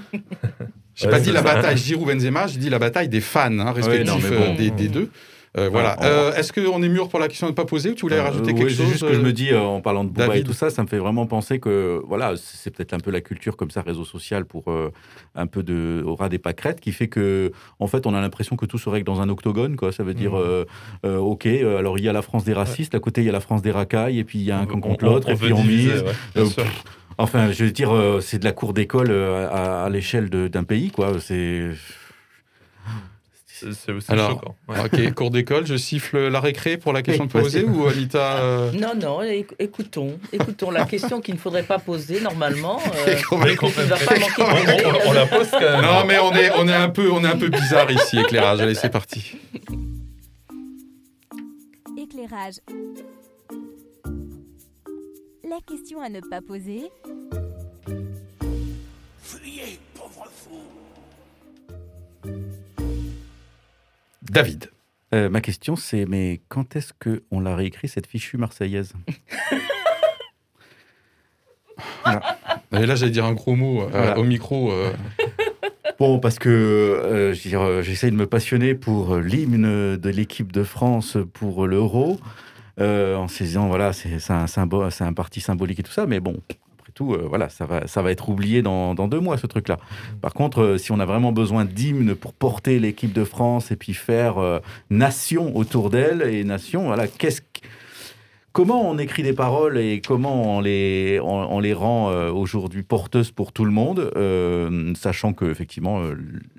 j'ai 0.98 1.06
Ouais, 1.06 1.12
pas 1.12 1.20
dit 1.20 1.30
la 1.32 1.42
bataille 1.42 1.76
Giroud 1.78 2.06
Benzema, 2.08 2.46
j'ai 2.48 2.58
dit 2.58 2.70
la 2.70 2.78
bataille 2.78 3.08
des 3.08 3.20
fans 3.20 3.58
hein, 3.58 3.72
respectifs 3.72 4.06
non, 4.30 4.36
euh, 4.36 4.46
bon. 4.48 4.54
des, 4.54 4.70
des 4.70 4.88
deux. 4.88 5.10
Euh, 5.56 5.70
voilà. 5.70 5.96
Ah, 5.98 6.02
on- 6.02 6.04
Euh, 6.06 6.32
Est-ce 6.34 6.52
qu'on 6.52 6.82
est 6.82 6.88
mûr 6.90 7.08
pour 7.08 7.18
la 7.18 7.26
question 7.26 7.46
de 7.46 7.52
ne 7.52 7.56
pas 7.56 7.64
poser 7.64 7.90
ou 7.90 7.94
tu 7.94 8.02
voulais 8.02 8.20
rajouter 8.20 8.50
Euh, 8.50 8.54
quelque 8.54 8.68
c'est 8.68 8.76
chose 8.82 8.90
juste 8.92 9.06
que 9.08 9.14
je 9.14 9.20
me 9.20 9.32
dis, 9.32 9.52
en 9.54 9.80
parlant 9.80 10.04
de 10.04 10.10
Booba 10.10 10.26
David 10.26 10.42
et 10.42 10.44
tout 10.44 10.52
ça, 10.52 10.68
ça 10.68 10.82
me 10.82 10.88
fait 10.88 10.98
vraiment 10.98 11.26
penser 11.26 11.58
que, 11.58 12.02
voilà, 12.06 12.34
c'est 12.36 12.70
peut-être 12.70 12.92
un 12.92 12.98
peu 12.98 13.10
la 13.10 13.22
culture 13.22 13.56
comme 13.56 13.70
ça, 13.70 13.80
réseau 13.80 14.04
social, 14.04 14.44
pour 14.44 14.64
un 15.34 15.46
peu 15.46 15.62
de 15.62 16.02
au 16.04 16.16
ras 16.16 16.28
des 16.28 16.38
pâquerettes, 16.38 16.80
qui 16.80 16.92
fait 16.92 17.08
que, 17.08 17.50
en 17.80 17.86
fait, 17.86 18.06
on 18.06 18.14
a 18.14 18.20
l'impression 18.20 18.56
que 18.56 18.66
tout 18.66 18.76
se 18.78 18.90
règle 18.90 19.06
dans 19.06 19.22
un 19.22 19.28
octogone, 19.30 19.76
quoi. 19.76 19.90
Ça 19.90 20.02
veut 20.04 20.14
dire, 20.14 20.36
euh, 20.36 20.64
ok, 21.04 21.46
alors 21.46 21.96
il 21.98 22.04
y 22.04 22.08
a 22.10 22.12
la 22.12 22.22
France 22.22 22.44
des 22.44 22.52
racistes, 22.52 22.94
à 22.94 23.00
côté 23.00 23.22
il 23.22 23.24
y 23.26 23.30
a 23.30 23.32
la 23.32 23.40
France 23.40 23.62
des 23.62 23.72
racailles, 23.72 24.18
et 24.18 24.24
puis 24.24 24.38
il 24.40 24.44
y 24.44 24.50
a 24.52 24.58
un 24.58 24.66
camp 24.66 24.80
contre 24.80 25.06
l'autre, 25.06 25.30
et 25.30 25.34
puis 25.34 25.52
on 25.54 25.64
mise. 25.64 26.04
ouais, 26.36 26.42
Enfin, 27.18 27.50
je 27.50 27.64
veux 27.64 27.72
dire, 27.72 27.92
euh, 27.94 28.20
c'est 28.20 28.38
de 28.38 28.44
la 28.44 28.52
cour 28.52 28.72
d'école 28.72 29.10
euh, 29.10 29.48
à, 29.50 29.84
à 29.84 29.88
l'échelle 29.90 30.30
de- 30.30 30.46
d'un 30.48 30.64
pays, 30.64 30.90
quoi. 30.90 31.14
C'est. 31.20 31.70
C'est 33.60 33.90
Alors, 34.12 34.30
choquant. 34.30 34.54
ouais. 34.68 34.76
Ok, 34.84 35.14
cours 35.14 35.32
d'école, 35.32 35.66
je 35.66 35.76
siffle 35.76 36.28
la 36.28 36.38
récré 36.38 36.76
pour 36.76 36.92
la 36.92 37.02
question 37.02 37.26
de 37.26 37.32
Oui, 37.34 37.42
poser 37.42 37.62
vas-y. 37.64 37.74
ou 37.76 37.88
Anita 37.88 38.36
euh, 38.36 38.70
Non, 38.70 38.92
non, 38.94 39.20
éc- 39.20 39.52
écoutons. 39.58 40.16
Écoutons 40.32 40.70
la 40.70 40.84
question 40.84 41.20
qu'il 41.20 41.34
ne 41.34 41.40
faudrait 41.40 41.64
pas 41.64 41.80
poser 41.80 42.20
normalement. 42.20 42.80
euh, 43.08 43.16
va 43.32 43.46
on- 43.66 45.08
on 45.08 45.12
la 45.12 45.26
pose 45.26 45.50
quand 45.50 45.58
même. 45.60 45.80
Non, 45.82 46.04
mais 46.06 46.18
on 46.20 46.32
est, 46.34 46.52
on 46.56 46.68
est 46.68 46.72
un 46.74 46.88
peu, 46.88 47.10
on 47.10 47.24
est 47.24 47.28
un 47.28 47.36
peu 47.36 47.48
bizarre 47.48 47.90
ici, 47.90 48.20
éclairage. 48.20 48.60
Allez, 48.60 48.76
c'est 48.76 48.90
parti. 48.90 49.36
Éclairage. 51.96 52.60
La 55.50 55.60
question 55.66 56.00
à 56.00 56.08
ne 56.08 56.20
pas 56.20 56.40
poser. 56.40 56.90
David. 64.22 64.70
Euh, 65.14 65.30
ma 65.30 65.40
question, 65.40 65.74
c'est 65.74 66.04
mais 66.04 66.40
quand 66.48 66.76
est-ce 66.76 66.92
que 66.98 67.22
on 67.30 67.40
l'a 67.40 67.56
réécrit 67.56 67.88
cette 67.88 68.06
fichue 68.06 68.36
marseillaise? 68.36 68.92
Et 72.72 72.84
là, 72.86 72.94
j'allais 72.94 73.10
dire 73.12 73.24
un 73.24 73.32
gros 73.32 73.54
mot 73.56 73.82
euh, 73.82 73.88
Voilà. 73.90 74.18
au 74.18 74.24
micro. 74.24 74.70
euh, 74.72 74.92
Bon, 75.98 76.18
parce 76.20 76.38
que 76.38 77.32
je 77.34 77.42
veux 77.42 77.48
dire, 77.50 77.82
j'essaie 77.82 78.10
de 78.10 78.16
me 78.16 78.26
passionner 78.26 78.74
pour 78.74 79.16
l'hymne 79.16 79.96
de 79.96 80.08
l'équipe 80.10 80.52
de 80.52 80.62
France 80.62 81.16
pour 81.32 81.66
l'Euro, 81.66 82.20
euh, 82.80 83.16
en 83.16 83.28
se 83.28 83.42
disant, 83.42 83.68
voilà, 83.68 83.92
c'est 83.92 84.18
un, 84.30 84.46
symbole, 84.46 84.90
un 85.00 85.12
parti 85.12 85.40
symbolique 85.40 85.80
et 85.80 85.82
tout 85.82 85.92
ça, 85.92 86.06
mais 86.06 86.20
bon, 86.20 86.36
après 86.78 86.92
tout, 86.94 87.14
euh, 87.14 87.26
voilà, 87.28 87.48
ça 87.48 87.66
va, 87.66 87.86
ça 87.86 88.02
va 88.02 88.10
être 88.10 88.28
oublié 88.28 88.62
dans, 88.62 88.94
dans 88.94 89.08
deux 89.08 89.20
mois, 89.20 89.36
ce 89.38 89.46
truc-là. 89.46 89.78
Par 90.20 90.34
contre, 90.34 90.60
euh, 90.62 90.78
si 90.78 90.92
on 90.92 91.00
a 91.00 91.04
vraiment 91.04 91.32
besoin 91.32 91.64
d'hymne 91.64 92.14
pour 92.14 92.32
porter 92.32 92.78
l'équipe 92.78 93.12
de 93.12 93.24
France 93.24 93.70
et 93.70 93.76
puis 93.76 93.94
faire 93.94 94.60
nation 94.90 95.56
autour 95.56 95.90
d'elle, 95.90 96.22
et 96.22 96.44
nation, 96.44 96.84
voilà, 96.86 97.06
qu'est-ce 97.08 97.40
que- 97.40 97.46
Comment 98.52 98.90
on 98.90 98.98
écrit 98.98 99.22
des 99.22 99.34
paroles 99.34 99.78
et 99.78 100.00
comment 100.00 100.56
on 100.56 100.60
les, 100.60 101.20
on, 101.22 101.28
on 101.28 101.60
les 101.60 101.74
rend 101.74 102.10
euh, 102.10 102.30
aujourd'hui 102.30 102.82
porteuses 102.82 103.30
pour 103.30 103.52
tout 103.52 103.64
le 103.64 103.70
monde, 103.70 104.10
euh, 104.16 104.92
sachant 104.94 105.32
que 105.32 105.44
effectivement 105.44 106.00
euh, 106.00 106.14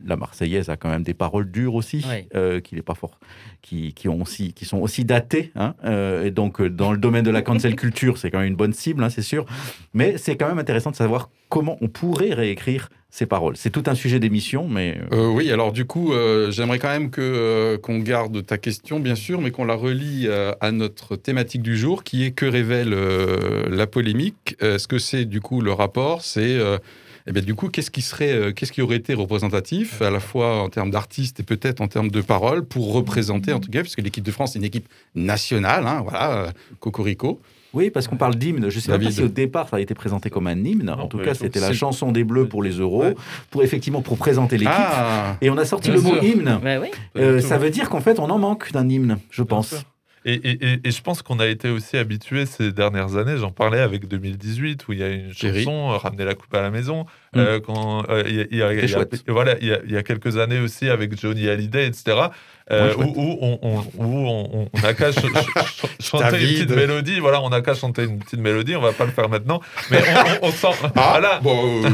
la 0.05 0.15
Marseillaise 0.15 0.69
a 0.69 0.77
quand 0.77 0.89
même 0.89 1.03
des 1.03 1.13
paroles 1.13 1.49
dures 1.49 1.75
aussi, 1.75 2.05
qui, 2.63 2.75
n'est 2.75 2.81
pas 2.81 2.93
fort, 2.93 3.19
qui, 3.61 3.93
qui, 3.93 4.07
ont 4.07 4.21
aussi, 4.21 4.53
qui 4.53 4.65
sont 4.65 4.77
aussi 4.77 5.03
datées. 5.03 5.51
hein, 5.55 5.73
et 6.23 6.31
donc 6.31 6.61
dans 6.61 6.91
le 6.91 6.97
domaine 6.97 7.25
de 7.25 7.31
la 7.31 7.41
cancel 7.41 7.75
culture, 7.75 8.17
c'est 8.17 8.29
quand 8.29 8.39
même 8.39 8.49
une 8.49 8.55
bonne 8.55 8.73
cible, 8.73 9.03
hein, 9.03 9.09
c'est 9.09 9.21
sûr. 9.21 9.45
Mais 9.93 10.17
c'est 10.17 10.37
quand 10.37 10.47
même 10.47 10.59
intéressant 10.59 10.91
de 10.91 10.95
savoir 10.95 11.29
comment 11.49 11.77
on 11.81 11.87
pourrait 11.87 12.33
réécrire 12.33 12.89
ces 13.09 13.25
paroles. 13.25 13.57
C'est 13.57 13.71
tout 13.71 13.83
un 13.87 13.95
sujet 13.95 14.19
d'émission, 14.19 14.67
mais 14.67 14.97
euh, 15.11 15.17
euh, 15.17 15.27
oui, 15.29 15.51
alors 15.51 15.71
du 15.71 15.85
coup, 15.85 16.13
euh, 16.13 16.51
j'aimerais 16.51 16.77
quand 16.77 16.89
même 16.89 17.09
que 17.09 17.77
qu'on 17.81 17.99
garde 17.99 18.45
ta 18.45 18.57
question, 18.57 18.99
bien 18.99 19.15
sûr, 19.15 19.41
mais 19.41 19.51
qu'on 19.51 19.65
la 19.65 19.73
relie 19.73 20.27
à 20.29 20.71
notre 20.71 21.15
thématique 21.15 21.61
du 21.61 21.77
jour, 21.77 22.03
qui 22.03 22.23
est 22.23 22.31
que 22.31 22.45
révèle 22.45 22.95
la 23.69 23.87
polémique. 23.87 24.55
Euh, 24.61 24.77
ce 24.77 24.87
que 24.87 24.99
c'est 24.99 25.25
du 25.25 25.41
coup 25.41 25.61
le 25.61 25.71
rapport, 25.71 26.21
c'est 26.23 26.57
eh 27.27 27.41
du 27.41 27.53
coup, 27.53 27.69
qu'est-ce 27.69 27.91
qui 27.91 28.01
serait, 28.01 28.53
qu'est-ce 28.53 28.71
qui 28.71 28.81
aurait 28.81 28.95
été 28.95 29.13
représentatif, 29.13 30.01
à 30.01 30.09
la 30.09 30.19
fois 30.19 30.61
en 30.61 30.69
termes 30.69 30.89
d'artistes 30.89 31.39
et 31.39 31.43
peut-être 31.43 31.81
en 31.81 31.87
termes 31.87 32.09
de 32.09 32.21
paroles, 32.21 32.65
pour 32.65 32.93
représenter, 32.93 33.53
en 33.53 33.59
tout 33.59 33.69
cas, 33.69 33.81
puisque 33.81 34.01
l'équipe 34.01 34.23
de 34.23 34.31
France 34.31 34.55
est 34.55 34.59
une 34.59 34.65
équipe 34.65 34.87
nationale, 35.15 35.85
hein, 35.85 36.01
voilà, 36.03 36.53
Cocorico. 36.79 37.39
Oui, 37.73 37.89
parce 37.91 38.07
qu'on 38.07 38.17
parle 38.17 38.35
d'hymne. 38.35 38.69
Je 38.69 38.75
ne 38.77 38.81
sais 38.81 38.97
pas 38.97 39.11
si 39.11 39.21
au 39.23 39.27
départ 39.27 39.69
ça 39.69 39.77
a 39.77 39.79
été 39.79 39.93
présenté 39.93 40.29
comme 40.29 40.47
un 40.47 40.57
hymne. 40.63 40.89
en 40.89 41.07
tout 41.07 41.19
cas, 41.19 41.33
c'était 41.33 41.59
la 41.59 41.73
chanson 41.73 42.11
des 42.11 42.23
Bleus 42.23 42.47
pour 42.47 42.63
les 42.63 42.71
euros, 42.71 43.03
Ouais. 43.03 43.15
pour 43.51 43.63
effectivement 43.63 44.01
pour 44.01 44.17
présenter 44.17 44.57
l'équipe. 44.57 44.73
Ah 44.75 45.35
Et 45.41 45.49
on 45.49 45.57
a 45.57 45.65
sorti 45.65 45.91
le 45.91 46.01
mot 46.01 46.15
hymne. 46.21 46.59
Ouais, 46.63 46.77
oui. 46.77 46.87
Euh, 47.17 47.39
ça 47.41 47.57
veut 47.57 47.69
dire 47.69 47.89
qu'en 47.89 48.01
fait, 48.01 48.19
on 48.19 48.29
en 48.29 48.39
manque 48.39 48.71
d'un 48.71 48.87
hymne, 48.89 49.17
je 49.29 49.43
Bien 49.43 49.55
pense. 49.57 49.69
sûr. 49.69 49.79
Et, 50.25 50.33
et- 50.33 50.65
et- 50.73 50.79
et 50.83 50.91
je 50.91 51.01
pense 51.01 51.21
qu'on 51.21 51.39
a 51.39 51.47
été 51.47 51.69
aussi 51.69 51.95
habitué 51.97 52.45
ces 52.45 52.71
dernières 52.71 53.15
années. 53.15 53.37
J'en 53.37 53.51
parlais 53.51 53.79
avec 53.79 54.07
2018 54.07 54.87
où 54.87 54.93
il 54.93 54.99
y 54.99 55.03
a 55.03 55.09
une 55.09 55.33
chanson, 55.33 55.91
euh, 55.91 55.97
Ramener 55.97 56.25
la 56.25 56.33
coupe 56.35 56.53
à 56.53 56.61
la 56.61 56.69
maison. 56.71 57.05
Mm. 57.33 57.39
euh, 57.39 57.59
quand, 57.59 58.03
euh, 58.09 58.23
il 58.27 58.35
y 58.35 58.41
a- 58.41 58.45
il 58.51 58.57
y 58.57 58.61
a- 58.63 58.73
il 58.73 58.79
y 58.79 58.83
a- 58.83 58.87
chouette. 58.87 59.23
voilà, 59.27 59.55
il 59.61 59.67
y, 59.67 59.71
a, 59.73 59.79
il 59.85 59.91
y 59.91 59.97
a 59.97 60.03
quelques 60.03 60.37
années 60.37 60.59
aussi 60.59 60.89
avec 60.89 61.19
Johnny 61.19 61.47
Hallyday, 61.47 61.85
etc. 61.87 62.17
euh, 62.71 62.93
où, 62.97 63.01
où 63.15 63.37
on, 63.41 63.59
on- 63.61 63.83
où 63.97 64.27
on- 64.27 64.69
n'a 64.83 64.93
qu'à 64.93 65.11
ch- 65.11 65.25
ch- 65.25 65.33
ch- 65.53 65.85
chanter 66.01 66.41
une 66.41 66.47
petite 66.65 66.75
mélodie. 66.75 67.19
Voilà, 67.19 67.41
on 67.41 67.49
n'a 67.49 67.61
qu'à 67.61 67.73
chanter 67.73 68.03
une 68.03 68.19
petite 68.19 68.39
mélodie. 68.39 68.75
On 68.75 68.81
va 68.81 68.91
pas 68.93 69.05
le 69.05 69.11
faire 69.11 69.29
maintenant, 69.29 69.61
mais 69.89 69.99
on, 70.41 70.45
on- 70.45 70.49
on 70.49 70.51
s'en. 70.51 70.71
Ah, 70.95 71.09
voilà. 71.11 71.39
bon, 71.41 71.83
euh, 71.85 71.89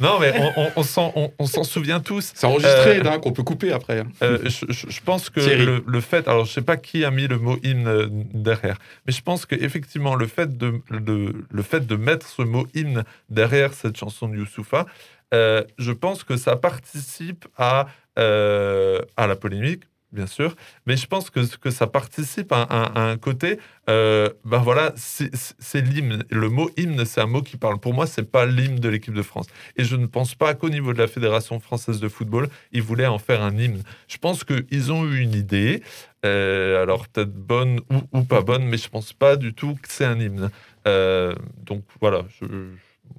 Non, 0.00 0.18
mais 0.20 0.32
on, 0.38 0.60
on- 0.62 0.70
on 0.76 0.82
s'en, 0.82 1.12
on- 1.16 1.32
on 1.38 1.46
s'en 1.46 1.64
souvient 1.64 2.00
tous. 2.00 2.32
c'est 2.34 2.46
enregistré, 2.46 2.98
Euh, 2.98 3.02
hein, 3.06 3.18
qu'on 3.18 3.32
peut 3.32 3.42
couper 3.42 3.72
après. 3.72 4.00
hein. 4.00 4.08
Euh, 4.22 4.38
je, 4.44 4.66
je- 4.70 4.86
je 4.90 5.00
pense 5.00 5.30
que 5.30 5.40
le, 5.40 5.82
le 5.86 6.00
fait, 6.00 6.28
alors 6.28 6.44
je 6.44 6.52
sais 6.52 6.62
pas 6.62 6.76
qui 6.76 7.04
a 7.04 7.10
mis 7.10 7.26
le 7.26 7.38
mot 7.38 7.56
hymne 7.62 7.86
euh, 7.88 8.06
derrière, 8.10 8.78
mais 9.06 9.12
je 9.12 9.22
pense 9.22 9.46
que 9.46 9.54
effectivement 9.54 10.14
le 10.14 10.26
fait 10.26 10.56
de 10.56 10.80
le, 10.90 11.32
le 11.50 11.62
fait 11.62 11.86
de 11.86 11.96
mettre 11.96 12.26
ce 12.28 12.42
mot 12.42 12.66
hymne 12.74 13.04
derrière 13.30 13.72
cette 13.74 13.96
chanson 13.96 14.28
de 14.28 14.36
Youssoufa, 14.36 14.86
euh, 15.34 15.62
je 15.78 15.92
pense 15.92 16.24
que 16.24 16.36
ça 16.36 16.56
participe 16.56 17.46
à 17.56 17.86
euh, 18.18 19.00
à 19.16 19.26
la 19.26 19.36
polémique. 19.36 19.82
Bien 20.16 20.26
sûr, 20.26 20.56
mais 20.86 20.96
je 20.96 21.06
pense 21.06 21.28
que, 21.28 21.40
que 21.58 21.70
ça 21.70 21.86
participe 21.86 22.50
à, 22.50 22.66
un 22.94 23.18
côté. 23.18 23.58
euh, 23.90 24.30
ben 24.46 24.60
voilà, 24.60 24.94
c'est 24.96 25.82
l'hymne. 25.82 26.24
Le 26.30 26.48
mot 26.48 26.70
hymne, 26.78 27.04
c'est 27.04 27.20
un 27.20 27.26
mot 27.26 27.42
qui 27.42 27.58
parle. 27.58 27.78
Pour 27.78 27.92
moi, 27.92 28.06
c'est 28.06 28.30
pas 28.30 28.46
l'hymne 28.46 28.76
de 28.80 28.88
l'équipe 28.88 29.12
de 29.12 29.20
France. 29.20 29.46
Et 29.76 29.84
je 29.84 29.94
ne 29.94 30.06
pense 30.06 30.34
pas 30.34 30.54
qu'au 30.54 30.70
niveau 30.70 30.94
de 30.94 30.98
la 30.98 31.06
Fédération 31.06 31.60
française 31.60 32.00
de 32.00 32.08
football, 32.08 32.48
ils 32.72 32.80
voulaient 32.80 33.06
en 33.06 33.18
faire 33.18 33.42
un 33.42 33.54
hymne. 33.58 33.82
Je 34.08 34.16
pense 34.16 34.42
qu'ils 34.42 34.90
ont 34.90 35.04
eu 35.04 35.18
une 35.20 35.34
idée, 35.34 35.82
euh, 36.24 36.82
alors 36.82 37.06
peut-être 37.08 37.34
bonne 37.34 37.80
ou, 38.14 38.22
pas 38.22 38.40
bonne, 38.40 38.64
mais 38.64 38.78
je 38.78 38.88
pense 38.88 39.12
pas 39.12 39.36
du 39.36 39.52
tout 39.52 39.74
que 39.74 39.88
c'est 39.88 40.06
un 40.06 40.18
hymne. 40.18 40.50
Euh, 40.86 41.34
donc 41.62 41.84
voilà, 42.00 42.24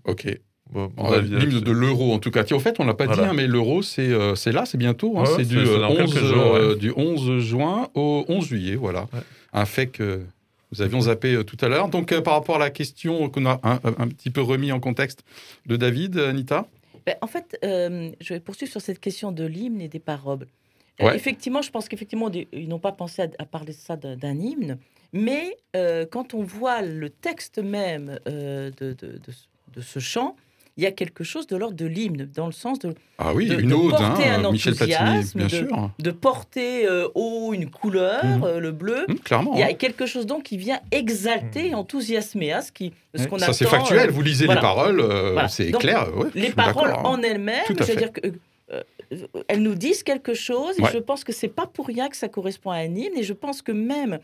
Ok. 0.06 0.26
Bon, 0.72 0.92
mon 0.98 1.04
On 1.06 1.12
a 1.12 1.18
avis 1.18 1.30
L'hymne 1.36 1.60
de 1.62 1.72
l'euro, 1.72 2.14
en 2.14 2.20
tout 2.20 2.32
cas. 2.32 2.44
Tiens, 2.44 2.58
en 2.58 2.60
fait, 2.60 2.80
on 2.80 2.86
l'a 2.86 2.94
pas 2.94 3.08
dit, 3.08 3.20
hein, 3.20 3.34
mais 3.34 3.48
l'euro, 3.48 3.82
c'est 3.82 4.02
euh, 4.12 4.36
c'est 4.36 4.52
là, 4.52 4.66
c'est 4.66 4.78
bientôt. 4.78 5.18
hein, 5.18 5.22
Ouais, 5.24 5.34
c'est 5.38 5.46
du, 5.48 5.58
euh, 5.58 5.80
dans 5.80 5.90
11, 5.92 5.98
quelques 6.14 6.26
jours, 6.26 6.54
ouais. 6.54 6.60
euh, 6.60 6.76
du 6.76 6.92
11 6.96 7.40
juin 7.40 7.90
au 7.96 8.26
11 8.28 8.46
juillet. 8.46 8.76
Voilà. 8.76 9.02
Ouais. 9.14 9.20
Un 9.54 9.66
fait 9.66 9.88
que 9.88 10.22
nous 10.72 10.82
avions 10.82 11.02
zappé 11.02 11.34
euh, 11.34 11.44
tout 11.44 11.58
à 11.62 11.68
l'heure. 11.70 11.88
Donc, 11.90 12.12
euh, 12.12 12.22
par 12.22 12.34
rapport 12.34 12.58
à 12.58 12.60
la 12.60 12.70
question 12.70 13.30
qu'on 13.30 13.46
a 13.46 13.60
un, 13.64 13.80
un 13.84 14.08
petit 14.10 14.30
peu 14.30 14.42
remis 14.42 14.72
en 14.72 14.80
contexte 14.80 15.24
de 15.66 15.76
David, 15.78 16.18
Anita? 16.20 16.68
Ben, 17.06 17.16
en 17.22 17.28
fait, 17.28 17.58
euh, 17.64 18.12
je 18.20 18.34
vais 18.34 18.40
poursuivre 18.42 18.70
sur 18.72 18.82
cette 18.82 19.00
question 19.00 19.32
de 19.32 19.46
l'hymne 19.46 19.80
et 19.82 19.88
des 19.88 20.00
paroles. 20.00 20.46
Euh, 21.02 21.12
effectivement, 21.14 21.62
je 21.62 21.70
pense 21.72 21.88
qu'effectivement, 21.88 22.30
ils 22.52 22.68
n'ont 22.68 22.80
pas 22.80 22.92
pensé 22.92 23.22
à, 23.22 23.28
à 23.40 23.46
parler 23.46 23.72
de 23.72 23.78
ça 23.78 23.96
d'un 23.96 24.34
hymne, 24.40 24.78
mais 25.14 25.56
euh, 25.76 26.06
quand 26.10 26.34
on 26.34 26.42
voit 26.44 26.82
le 26.82 27.10
texte 27.12 27.60
même 27.60 28.20
euh, 28.28 28.72
de, 28.80 28.94
de- 28.94 29.22
de 29.76 29.82
ce 29.82 30.00
chant, 30.00 30.36
il 30.78 30.84
y 30.84 30.86
a 30.88 30.92
quelque 30.92 31.24
chose 31.24 31.48
de 31.48 31.56
l'ordre 31.58 31.76
de 31.76 31.86
l'hymne, 31.86 32.30
dans 32.36 32.46
le 32.46 32.52
sens 32.52 32.78
de, 32.80 32.94
Ah 33.18 33.34
oui, 33.34 33.48
De- 33.48 33.60
une 33.60 33.70
de 33.70 33.74
ode, 33.74 33.90
porter 33.92 34.28
hein, 34.28 34.46
un 34.46 34.52
Michel 34.52 34.76
Platini, 34.76 35.24
bien 35.36 35.46
de- 35.46 35.50
sûr. 35.50 35.90
de 35.98 36.12
porter 36.12 36.86
euh, 36.88 37.08
haut 37.16 37.52
une 37.54 37.70
couleur, 37.70 38.24
Mhm. 38.24 38.44
euh, 38.44 38.60
le 38.60 38.72
bleu. 38.72 39.06
Hum, 39.10 39.18
clairement. 39.20 39.54
Il 39.56 39.60
y 39.60 39.64
a 39.64 39.68
hein. 39.68 39.74
quelque 39.74 40.06
chose 40.06 40.26
donc 40.28 40.44
qui 40.44 40.58
vient 40.58 40.80
exalter, 40.92 41.74
enthousiasmer 41.74 42.52
à 42.54 42.62
ce 42.62 42.72
qui, 42.72 42.94
ce 43.16 43.28
qu'on 43.28 43.40
Ça, 43.40 43.54
c'est 43.54 43.66
factuel. 43.66 44.10
euh, 44.10 44.12
Vous 44.12 44.22
lisez 44.22 44.46
voilà. 44.46 44.62
les 44.62 44.66
paroles, 44.66 45.00
euh, 45.02 45.32
Voilà. 45.34 45.48
c'est 45.48 45.72
clair. 45.72 46.16
ouais, 46.16 46.28
les 46.36 46.52
paroles 46.52 46.92
hein. 46.92 47.02
en 47.04 47.22
elles-mêmes, 47.24 47.64
Tout 47.66 47.74
je 47.76 47.84
à 47.84 47.86
veux 47.86 47.92
fait. 47.94 47.96
dire 47.98 48.12
que 48.14 48.22
euh, 48.72 48.84
elles 49.48 49.62
nous 49.64 49.76
disent 49.76 50.04
quelque 50.04 50.34
chose 50.34 50.78
et 50.78 50.84
Ouais. 50.84 50.90
je 50.94 50.98
pense 51.00 51.24
que 51.24 51.32
c'est 51.34 51.48
pas 51.48 51.66
pour 51.66 51.88
rien 51.88 52.10
que 52.10 52.18
ça 52.18 52.28
correspond 52.28 52.72
à 52.72 52.78
un 52.78 52.94
hymne 52.96 53.16
et 53.18 53.24
je 53.24 53.34
pense 53.34 53.62
que 53.62 53.72
même 53.72 54.20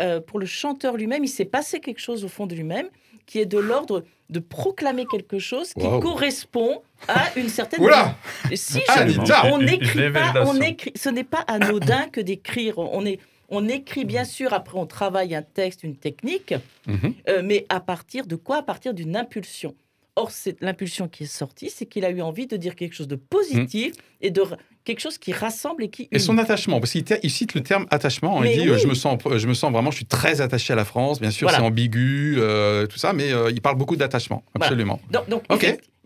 euh, 0.00 0.18
pour 0.20 0.38
le 0.38 0.46
chanteur 0.46 0.96
lui-même, 0.96 1.24
il 1.24 1.28
s'est 1.28 1.44
passé 1.44 1.78
quelque 1.80 1.98
chose 2.00 2.24
au 2.24 2.28
fond 2.28 2.46
de 2.46 2.54
lui-même 2.54 2.86
qui 3.30 3.38
est 3.38 3.46
de 3.46 3.58
l'ordre 3.58 4.02
de 4.28 4.40
proclamer 4.40 5.06
quelque 5.06 5.38
chose 5.38 5.72
qui 5.72 5.86
Wow. 5.86 6.00
correspond 6.00 6.82
à 7.06 7.30
une 7.36 7.48
certaine 7.48 7.80
Oula 7.82 8.16
si 8.54 8.80
Ah, 8.88 9.06
je- 9.06 9.20
on 9.52 9.58
n'écrit 9.58 10.10
pas, 10.12 10.44
on 10.46 10.60
écrit, 10.60 10.92
ce 10.96 11.08
n'est 11.08 11.24
pas 11.24 11.44
anodin 11.46 12.08
que 12.08 12.20
d'écrire. 12.20 12.78
On 12.78 13.04
est, 13.06 13.20
on 13.48 13.68
écrit 13.68 14.04
bien 14.04 14.24
sûr. 14.24 14.52
Après, 14.52 14.76
on 14.78 14.86
travaille 14.86 15.34
un 15.34 15.42
texte, 15.42 15.84
une 15.84 15.96
technique, 15.96 16.54
Mhm. 16.88 17.14
euh, 17.28 17.42
mais 17.44 17.66
à 17.68 17.78
partir 17.80 18.26
de 18.26 18.34
quoi? 18.36 18.56
À 18.58 18.62
partir 18.62 18.94
d'une 18.94 19.16
impulsion. 19.16 19.74
Or, 20.16 20.32
c'est 20.32 20.60
l'impulsion 20.60 21.08
qui 21.08 21.22
est 21.22 21.26
sortie, 21.26 21.70
c'est 21.70 21.86
qu'il 21.86 22.04
a 22.04 22.10
eu 22.10 22.20
envie 22.20 22.48
de 22.48 22.56
dire 22.56 22.74
quelque 22.74 22.94
chose 22.94 23.08
de 23.08 23.16
positif 23.16 23.94
et 24.20 24.30
de 24.30 24.42
quelque 24.84 25.00
chose 25.00 25.18
qui 25.18 25.32
rassemble 25.32 25.84
et 25.84 25.88
qui 25.90 26.08
Et 26.12 26.18
son 26.18 26.38
attachement, 26.38 26.80
parce 26.80 26.92
qu'il 26.92 27.04
il 27.22 27.30
cite 27.30 27.54
le 27.54 27.62
terme 27.62 27.86
attachement. 27.90 28.40
Mais 28.40 28.54
il 28.54 28.62
dit 28.62 28.68
oui. 28.68 28.74
euh, 28.74 28.78
je 28.78 28.86
me 28.86 28.94
sens, 28.94 29.18
je 29.36 29.46
me 29.46 29.54
sens 29.54 29.72
vraiment, 29.72 29.90
je 29.90 29.96
suis 29.96 30.06
très 30.06 30.40
attaché 30.40 30.72
à 30.72 30.76
la 30.76 30.84
France. 30.84 31.20
Bien 31.20 31.30
sûr, 31.30 31.46
Voilà. 31.48 31.58
c'est 31.58 31.64
ambigu, 31.64 32.36
euh, 32.38 32.86
tout 32.86 32.98
ça, 32.98 33.12
mais 33.12 33.32
euh, 33.32 33.50
il 33.50 33.60
parle 33.60 33.76
beaucoup 33.76 33.96
d'attachement, 33.96 34.42
Voilà. 34.54 34.66
absolument. 34.66 35.00
Donc, 35.10 35.28
donc, 35.28 35.42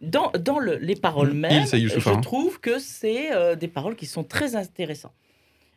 dans, 0.02 0.30
dans 0.38 0.58
le- 0.58 0.76
les 0.76 0.96
paroles 0.96 1.30
Il, 1.32 1.38
mêmes, 1.40 1.66
je 1.66 2.08
hein. 2.10 2.20
trouve 2.20 2.60
que 2.60 2.78
c'est 2.78 3.32
euh, 3.32 3.54
des 3.54 3.68
paroles 3.68 3.96
qui 3.96 4.06
sont 4.06 4.24
très 4.24 4.54
intéressantes. 4.56 5.12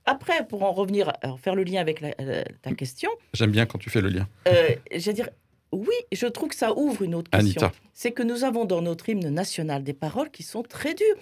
Après, 0.05 0.45
pour 0.47 0.63
en 0.63 0.71
revenir, 0.71 1.11
alors, 1.21 1.39
faire 1.39 1.53
le 1.55 1.63
lien 1.63 1.81
avec 1.81 2.01
la- 2.01 2.13
ta 2.61 2.71
question, 2.73 3.09
J'aime 3.33 3.51
bien 3.51 3.65
quand 3.65 3.77
tu 3.77 3.89
fais 3.89 4.01
le 4.01 4.09
lien. 4.09 4.27
Je 4.45 5.05
veux 5.05 5.13
dire, 5.13 5.29
oui, 5.73 5.95
je 6.13 6.25
trouve 6.27 6.49
que 6.49 6.55
ça 6.55 6.77
ouvre 6.77 7.01
une 7.03 7.13
autre 7.15 7.29
question. 7.29 7.61
Anita. 7.61 7.71
C'est 7.93 8.11
que 8.11 8.23
nous 8.23 8.43
avons 8.45 8.63
dans 8.65 8.81
notre 8.81 9.09
hymne 9.09 9.29
national 9.29 9.83
des 9.83 9.93
paroles 9.93 10.31
qui 10.31 10.43
sont 10.43 10.63
très 10.63 10.93
dures. 10.93 11.15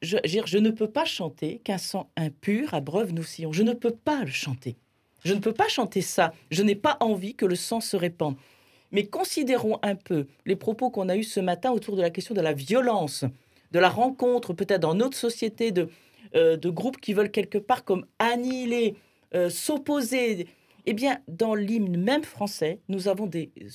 Je, 0.00 0.58
ne 0.58 0.70
peux 0.70 0.90
pas 0.90 1.04
chanter 1.04 1.60
qu'un 1.64 1.78
sang 1.78 2.10
impur 2.16 2.72
abreuve 2.74 3.12
nos 3.12 3.22
sillons. 3.22 3.52
Je 3.52 3.62
ne 3.62 3.72
peux 3.72 3.94
pas 3.94 4.22
le 4.22 4.30
chanter. 4.30 4.76
Je 5.24 5.34
ne 5.34 5.40
peux 5.40 5.52
pas 5.52 5.68
chanter 5.68 6.02
ça. 6.02 6.32
Je 6.50 6.62
n'ai 6.62 6.76
pas 6.76 6.96
envie 7.00 7.34
que 7.34 7.44
le 7.44 7.56
sang 7.56 7.80
se 7.80 7.96
répande. 7.96 8.36
Mais 8.92 9.06
considérons 9.06 9.78
un 9.82 9.96
peu 9.96 10.26
les 10.46 10.56
propos 10.56 10.90
qu'on 10.90 11.08
a 11.08 11.16
eus 11.16 11.24
ce 11.24 11.40
matin 11.40 11.72
autour 11.72 11.96
de 11.96 12.02
la 12.02 12.10
question 12.10 12.34
de 12.34 12.40
la 12.40 12.52
violence, 12.52 13.24
de 13.72 13.78
la 13.78 13.88
rencontre 13.88 14.52
peut-être 14.54 14.80
dans 14.80 14.94
notre 14.94 15.16
société 15.16 15.72
de, 15.72 15.88
euh, 16.36 16.56
groupes 16.56 17.00
qui 17.00 17.12
veulent 17.12 17.30
quelque 17.30 17.58
part 17.58 17.84
comme 17.84 18.06
annihiler, 18.18 18.94
euh, 19.34 19.50
s'opposer. 19.50 20.46
Eh 20.86 20.94
bien, 20.94 21.18
dans 21.26 21.54
l'hymne 21.54 21.98
même 21.98 22.24
français, 22.24 22.78
nous 22.88 23.08
avons 23.08 23.28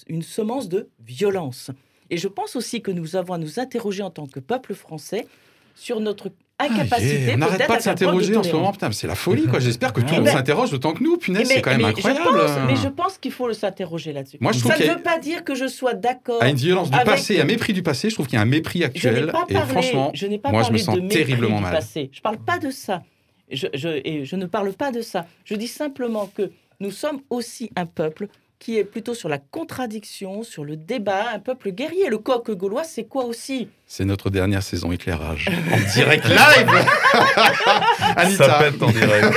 une 0.07 0.23
semence 0.23 0.69
de 0.69 0.89
violence. 0.99 1.69
Et 2.09 2.17
je 2.17 2.27
pense 2.27 2.55
aussi 2.55 2.81
que 2.81 2.91
nous 2.91 3.15
avons 3.15 3.33
à 3.33 3.37
nous 3.37 3.59
interroger 3.59 4.03
en 4.03 4.09
tant 4.09 4.25
que 4.25 4.39
peuple 4.39 4.73
français 4.73 5.27
sur 5.75 5.99
notre 5.99 6.29
incapacité. 6.59 7.17
Ah, 7.23 7.25
yeah, 7.25 7.33
on 7.35 7.37
n'arrête 7.39 7.67
pas 7.67 7.73
à 7.73 7.77
de 7.77 7.81
s'interroger 7.81 8.37
en 8.37 8.43
ce 8.43 8.51
moment. 8.51 8.71
C'est 8.91 9.07
la 9.07 9.15
folie, 9.15 9.47
quoi. 9.47 9.59
J'espère 9.59 9.91
que 9.91 10.01
tout 10.01 10.07
le 10.07 10.13
Eh 10.13 10.15
monde 10.17 10.25
ben- 10.25 10.33
s'interroge 10.33 10.71
autant 10.73 10.93
que 10.93 11.03
nous. 11.03 11.17
Punaise, 11.17 11.47
Mais- 11.47 11.55
c'est 11.55 11.61
quand 11.61 11.71
même 11.71 11.81
mais 11.81 11.87
incroyable. 11.87 12.21
Je 12.25 12.37
pense, 12.39 12.67
mais 12.67 12.75
je 12.75 12.87
pense 12.89 13.17
qu'il 13.17 13.31
faut 13.31 13.51
s'interroger 13.53 14.13
là-dessus. 14.13 14.37
Moi, 14.39 14.51
je 14.51 14.59
trouve 14.59 14.71
Ça 14.71 14.79
ne 14.79 14.91
veut 14.93 15.01
pas 15.01 15.17
dire 15.19 15.43
que 15.43 15.55
je 15.55 15.67
sois 15.67 15.93
d'accord. 15.93 16.41
À 16.41 16.49
une 16.49 16.55
violence 16.55 16.89
du 16.91 16.97
passé, 17.03 17.41
un 17.41 17.45
mépris 17.45 17.73
du 17.73 17.83
passé, 17.83 18.09
je 18.09 18.15
trouve 18.15 18.27
qu'il 18.27 18.35
y 18.35 18.39
a 18.39 18.41
un 18.41 18.45
mépris 18.45 18.83
actuel. 18.83 19.31
pas 19.31 19.45
Et 19.49 19.55
franchement, 19.55 20.11
je 20.13 20.27
n'ai 20.27 20.37
pas 20.37 20.51
moi, 20.51 20.63
je 20.63 20.71
me 20.71 20.77
sens 20.77 20.97
terriblement 21.09 21.59
mal. 21.59 21.73
passé. 21.73 22.09
Je 22.13 22.21
parle 22.21 22.37
pas 22.37 22.59
de 22.59 22.69
ça. 22.69 23.03
Je, 23.51 23.67
je- 23.73 24.01
et 24.05 24.25
je 24.25 24.35
ne 24.35 24.45
parle 24.45 24.71
pas 24.73 24.91
de 24.91 25.01
ça. 25.01 25.25
Je 25.45 25.55
dis 25.55 25.67
simplement 25.67 26.27
que 26.35 26.51
nous 26.79 26.91
sommes 26.91 27.19
aussi 27.29 27.69
un 27.75 27.85
peuple 27.85 28.27
qui 28.63 28.77
est 28.77 28.85
plutôt 28.85 29.13
sur 29.13 29.27
la 29.27 29.39
contradiction, 29.39 30.41
sur 30.41 30.63
le 30.63 30.77
débat, 30.77 31.31
un 31.33 31.39
peuple 31.39 31.71
guerrier. 31.71 32.09
Le 32.09 32.17
coq 32.17 32.49
gaulois, 32.51 32.85
c'est 32.85 33.03
quoi 33.03 33.25
aussi? 33.25 33.67
C'est 33.85 34.05
notre 34.05 34.29
dernière 34.29 34.63
saison 34.63 34.93
éclairage. 34.93 35.49
En 35.73 35.93
direct 35.93 36.25
live 36.25 36.37
Ça 37.13 38.13
Anita, 38.15 38.59
pète 38.59 38.81
en 38.81 38.89
direct. 38.91 39.35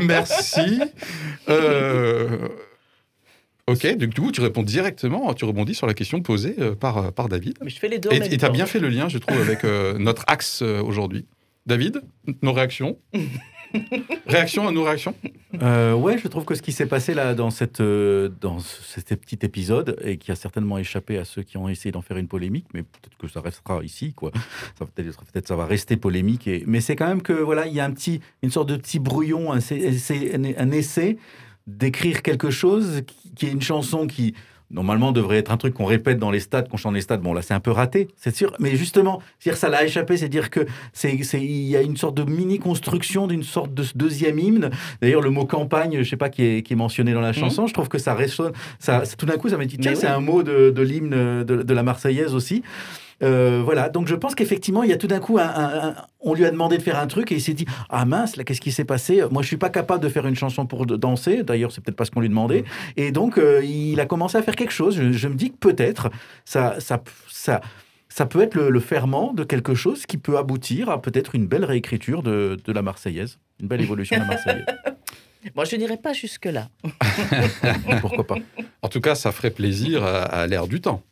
merci. 0.02 0.80
Euh, 1.48 2.48
Ok, 3.66 3.86
du 3.96 4.10
coup, 4.10 4.32
tu 4.32 4.40
réponds 4.40 4.64
directement, 4.64 5.32
tu 5.32 5.44
rebondis 5.44 5.76
sur 5.76 5.86
la 5.86 5.94
question 5.94 6.20
posée 6.22 6.56
euh, 6.58 6.74
par, 6.74 6.98
euh, 6.98 7.10
par 7.12 7.28
David. 7.28 7.56
Mais 7.62 7.70
je 7.70 7.78
fais 7.78 7.86
les 7.88 8.00
deux 8.00 8.10
Et 8.12 8.36
tu 8.36 8.44
as 8.44 8.48
bien 8.48 8.66
fait 8.66 8.80
le 8.80 8.88
lien, 8.88 9.08
je 9.08 9.18
trouve, 9.18 9.40
avec 9.40 9.62
euh, 9.62 9.96
notre 9.96 10.24
axe 10.26 10.60
euh, 10.62 10.82
aujourd'hui. 10.82 11.26
David, 11.66 12.02
nos 12.42 12.52
réactions? 12.52 12.98
Réaction 14.26 14.66
à 14.68 14.72
nos 14.72 14.84
réactions? 14.84 15.14
Euh, 15.62 15.94
ouais, 15.94 16.18
je 16.18 16.28
trouve 16.28 16.44
que 16.44 16.54
ce 16.54 16.62
qui 16.62 16.72
s'est 16.72 16.86
passé 16.86 17.14
là 17.14 17.34
dans, 17.34 17.50
cette, 17.50 17.80
euh, 17.80 18.28
dans 18.40 18.58
ce- 18.58 18.82
cet 19.00 19.14
petit 19.20 19.38
épisode 19.44 19.96
et 20.04 20.16
qui 20.16 20.30
a 20.32 20.34
certainement 20.36 20.78
échappé 20.78 21.18
à 21.18 21.24
ceux 21.24 21.42
qui 21.42 21.56
ont 21.56 21.68
essayé 21.68 21.92
d'en 21.92 22.02
faire 22.02 22.16
une 22.16 22.28
polémique, 22.28 22.66
mais 22.74 22.82
peut-être 22.82 23.16
que 23.18 23.28
ça 23.28 23.40
restera 23.40 23.82
ici, 23.84 24.12
quoi. 24.14 24.30
Peut-être 24.94 25.48
ça 25.48 25.56
va 25.56 25.66
rester 25.66 25.96
polémique. 25.96 26.46
Et, 26.46 26.64
mais 26.66 26.80
c'est 26.80 26.96
quand 26.96 27.08
même 27.08 27.22
que 27.22 27.32
voilà, 27.32 27.66
il 27.66 27.74
y 27.74 27.80
a 27.80 27.84
un 27.84 27.92
petit, 27.92 28.20
une 28.42 28.50
sorte 28.50 28.68
de 28.68 28.76
petit 28.76 28.98
brouillon, 28.98 29.52
un, 29.52 29.58
essai- 29.58 31.18
d'écrire 31.66 32.22
quelque 32.22 32.50
chose 32.50 33.02
qui 33.36 33.46
est 33.46 33.52
une 33.52 33.62
chanson 33.62 34.06
qui 34.06 34.34
normalement 34.70 35.12
devrait 35.12 35.38
être 35.38 35.50
un 35.50 35.56
truc 35.56 35.74
qu'on 35.74 35.84
répète 35.84 36.18
dans 36.18 36.30
les 36.30 36.40
stades, 36.40 36.68
qu'on 36.68 36.76
chante 36.76 36.92
dans 36.92 36.96
les 36.96 37.00
stades. 37.00 37.20
Bon, 37.20 37.34
là, 37.34 37.42
c'est 37.42 37.54
un 37.54 37.60
peu 37.60 37.70
raté, 37.70 38.08
c'est 38.16 38.34
sûr. 38.34 38.52
Mais 38.58 38.76
justement, 38.76 39.20
dire 39.42 39.56
ça 39.56 39.68
l'a 39.68 39.84
échappé, 39.84 40.16
c'est 40.16 40.28
dire 40.28 40.50
que 40.50 40.60
c'est, 40.92 41.14
il 41.14 41.68
y 41.68 41.76
a 41.76 41.82
une 41.82 41.96
sorte 41.96 42.16
de 42.16 42.24
mini-construction 42.24 43.26
d'une 43.26 43.42
sorte 43.42 43.74
de 43.74 43.84
deuxième 43.94 44.38
hymne. 44.38 44.70
D'ailleurs, 45.00 45.22
le 45.22 45.30
mot 45.30 45.44
campagne, 45.44 46.02
je 46.02 46.08
sais 46.08 46.16
pas, 46.16 46.28
qui 46.28 46.44
est, 46.44 46.62
qui 46.62 46.74
est 46.74 46.76
mentionné 46.76 47.12
dans 47.12 47.20
la 47.20 47.32
chanson, 47.32 47.66
je 47.66 47.74
trouve 47.74 47.88
que 47.88 47.98
ça 47.98 48.14
résonne. 48.14 48.52
Ça, 48.78 49.02
tout 49.18 49.26
d'un 49.26 49.36
coup, 49.36 49.48
ça 49.48 49.56
m'a 49.56 49.64
dit, 49.64 49.78
tiens, 49.78 49.94
c'est 49.94 50.06
un 50.06 50.20
mot 50.20 50.42
de, 50.42 50.70
de 50.70 50.82
l'hymne 50.82 51.44
de, 51.44 51.62
de 51.62 51.74
la 51.74 51.82
Marseillaise 51.82 52.34
aussi. 52.34 52.62
Euh, 53.22 53.60
voilà, 53.64 53.88
donc 53.90 54.08
je 54.08 54.14
pense 54.14 54.34
qu'effectivement, 54.34 54.82
il 54.82 54.88
y 54.90 54.92
a 54.92 54.96
tout 54.96 55.06
d'un 55.06 55.20
coup, 55.20 55.38
un, 55.38 55.42
un- 55.44 55.88
un- 55.90 55.94
on 56.20 56.32
lui 56.34 56.44
a 56.46 56.50
demandé 56.50 56.78
de 56.78 56.82
faire 56.82 56.98
un 56.98 57.06
truc 57.06 57.30
et 57.32 57.34
il 57.36 57.40
s'est 57.40 57.52
dit 57.54 57.66
Ah 57.90 58.04
mince, 58.04 58.36
là, 58.36 58.44
qu'est-ce 58.44 58.60
qui 58.60 58.72
s'est 58.72 58.84
passé? 58.84 59.22
Moi, 59.30 59.42
je 59.42 59.46
suis 59.48 59.56
pas 59.58 59.68
capable 59.70 60.02
de 60.02 60.08
faire 60.08 60.26
une 60.26 60.34
chanson 60.36 60.64
pour 60.66 60.86
danser. 60.86 61.42
D'ailleurs, 61.42 61.70
c'est 61.72 61.82
peut-être 61.82 61.96
pas 61.96 62.04
ce 62.06 62.10
qu'on 62.10 62.20
lui 62.20 62.28
demandait. 62.30 62.64
Et 62.96 63.12
donc, 63.12 63.36
euh, 63.38 63.62
il 63.64 64.00
a 64.00 64.06
commencé 64.06 64.38
à 64.38 64.42
faire 64.42 64.56
quelque 64.56 64.72
chose. 64.72 64.96
Je, 64.96 65.12
je 65.12 65.28
me 65.28 65.34
dis 65.34 65.50
que 65.50 65.56
peut-être 65.58 66.10
ça, 66.44 66.76
ça, 66.80 67.02
ça, 67.28 67.60
ça 68.08 68.26
peut 68.26 68.40
être 68.40 68.54
le, 68.54 68.70
le 68.70 68.80
ferment 68.80 69.32
de 69.34 69.44
quelque 69.44 69.74
chose 69.74 70.06
qui 70.06 70.16
peut 70.16 70.38
aboutir 70.38 70.88
à 70.90 71.00
peut-être 71.02 71.34
une 71.34 71.46
belle 71.46 71.64
réécriture 71.64 72.22
de, 72.22 72.56
de 72.64 72.72
la 72.72 72.82
Marseillaise, 72.82 73.38
une 73.60 73.68
belle 73.68 73.82
évolution 73.82 74.16
de 74.16 74.22
la 74.22 74.26
Marseillaise. 74.28 74.64
Moi, 75.54 75.64
je 75.64 75.76
n'irai 75.76 75.96
pas 75.96 76.12
jusque-là. 76.12 76.68
Pourquoi 78.00 78.26
pas? 78.26 78.36
En 78.82 78.88
tout 78.88 79.00
cas, 79.00 79.14
ça 79.14 79.32
ferait 79.32 79.50
plaisir 79.50 80.04
à, 80.04 80.22
à 80.22 80.46
l'ère 80.46 80.66
du 80.66 80.80
temps. 80.80 81.02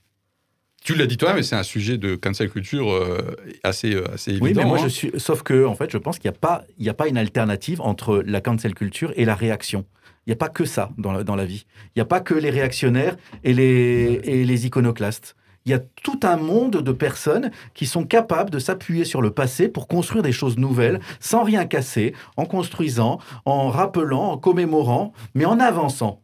Tu 0.84 0.94
l'as 0.94 1.06
dit 1.06 1.16
toi, 1.16 1.34
mais 1.34 1.42
c'est 1.42 1.56
un 1.56 1.62
sujet 1.62 1.98
de 1.98 2.14
cancel 2.14 2.48
culture 2.50 2.90
euh, 2.90 3.36
assez, 3.62 3.94
euh, 3.94 4.04
assez 4.14 4.30
évident. 4.30 4.46
Oui, 4.46 4.52
mais 4.54 4.64
moi, 4.64 4.78
hein. 4.78 4.82
je 4.84 4.88
suis. 4.88 5.10
Sauf 5.16 5.42
que, 5.42 5.66
en 5.66 5.74
fait, 5.74 5.90
je 5.90 5.98
pense 5.98 6.18
qu'il 6.18 6.30
n'y 6.30 6.36
a, 6.36 6.38
pas- 6.38 6.64
il 6.78 6.86
y 6.86 6.88
a 6.88 6.94
pas 6.94 7.08
une 7.08 7.18
alternative 7.18 7.80
entre 7.80 8.22
la 8.24 8.40
cancel 8.40 8.74
culture 8.74 9.12
et 9.16 9.24
la 9.24 9.34
réaction. 9.34 9.84
Il 10.26 10.30
n'y 10.30 10.34
a 10.34 10.36
pas 10.36 10.48
que 10.48 10.64
ça 10.64 10.90
dans 10.96 11.12
la, 11.12 11.24
dans 11.24 11.36
la 11.36 11.44
vie. 11.44 11.66
Il 11.88 11.98
n'y 11.98 12.02
a 12.02 12.06
pas 12.06 12.20
que 12.20 12.34
les 12.34 12.50
réactionnaires 12.50 13.16
et 13.44 13.52
les, 13.52 14.20
et 14.24 14.44
les 14.44 14.66
iconoclastes. 14.66 15.36
Il 15.66 15.72
y 15.72 15.74
a 15.74 15.80
tout 16.02 16.20
un 16.22 16.36
monde 16.36 16.76
de 16.82 16.92
personnes 16.92 17.50
qui 17.74 17.84
sont 17.84 18.04
capables 18.04 18.48
de 18.48 18.58
s'appuyer 18.58 19.04
sur 19.04 19.20
le 19.20 19.30
passé 19.30 19.68
pour 19.68 19.88
construire 19.88 20.22
des 20.22 20.32
choses 20.32 20.56
nouvelles, 20.56 21.00
sans 21.20 21.42
rien 21.44 21.66
casser, 21.66 22.14
en 22.38 22.46
construisant, 22.46 23.18
en 23.44 23.68
rappelant, 23.68 24.30
en 24.32 24.38
commémorant, 24.38 25.12
mais 25.34 25.44
en 25.44 25.60
avançant. 25.60 26.22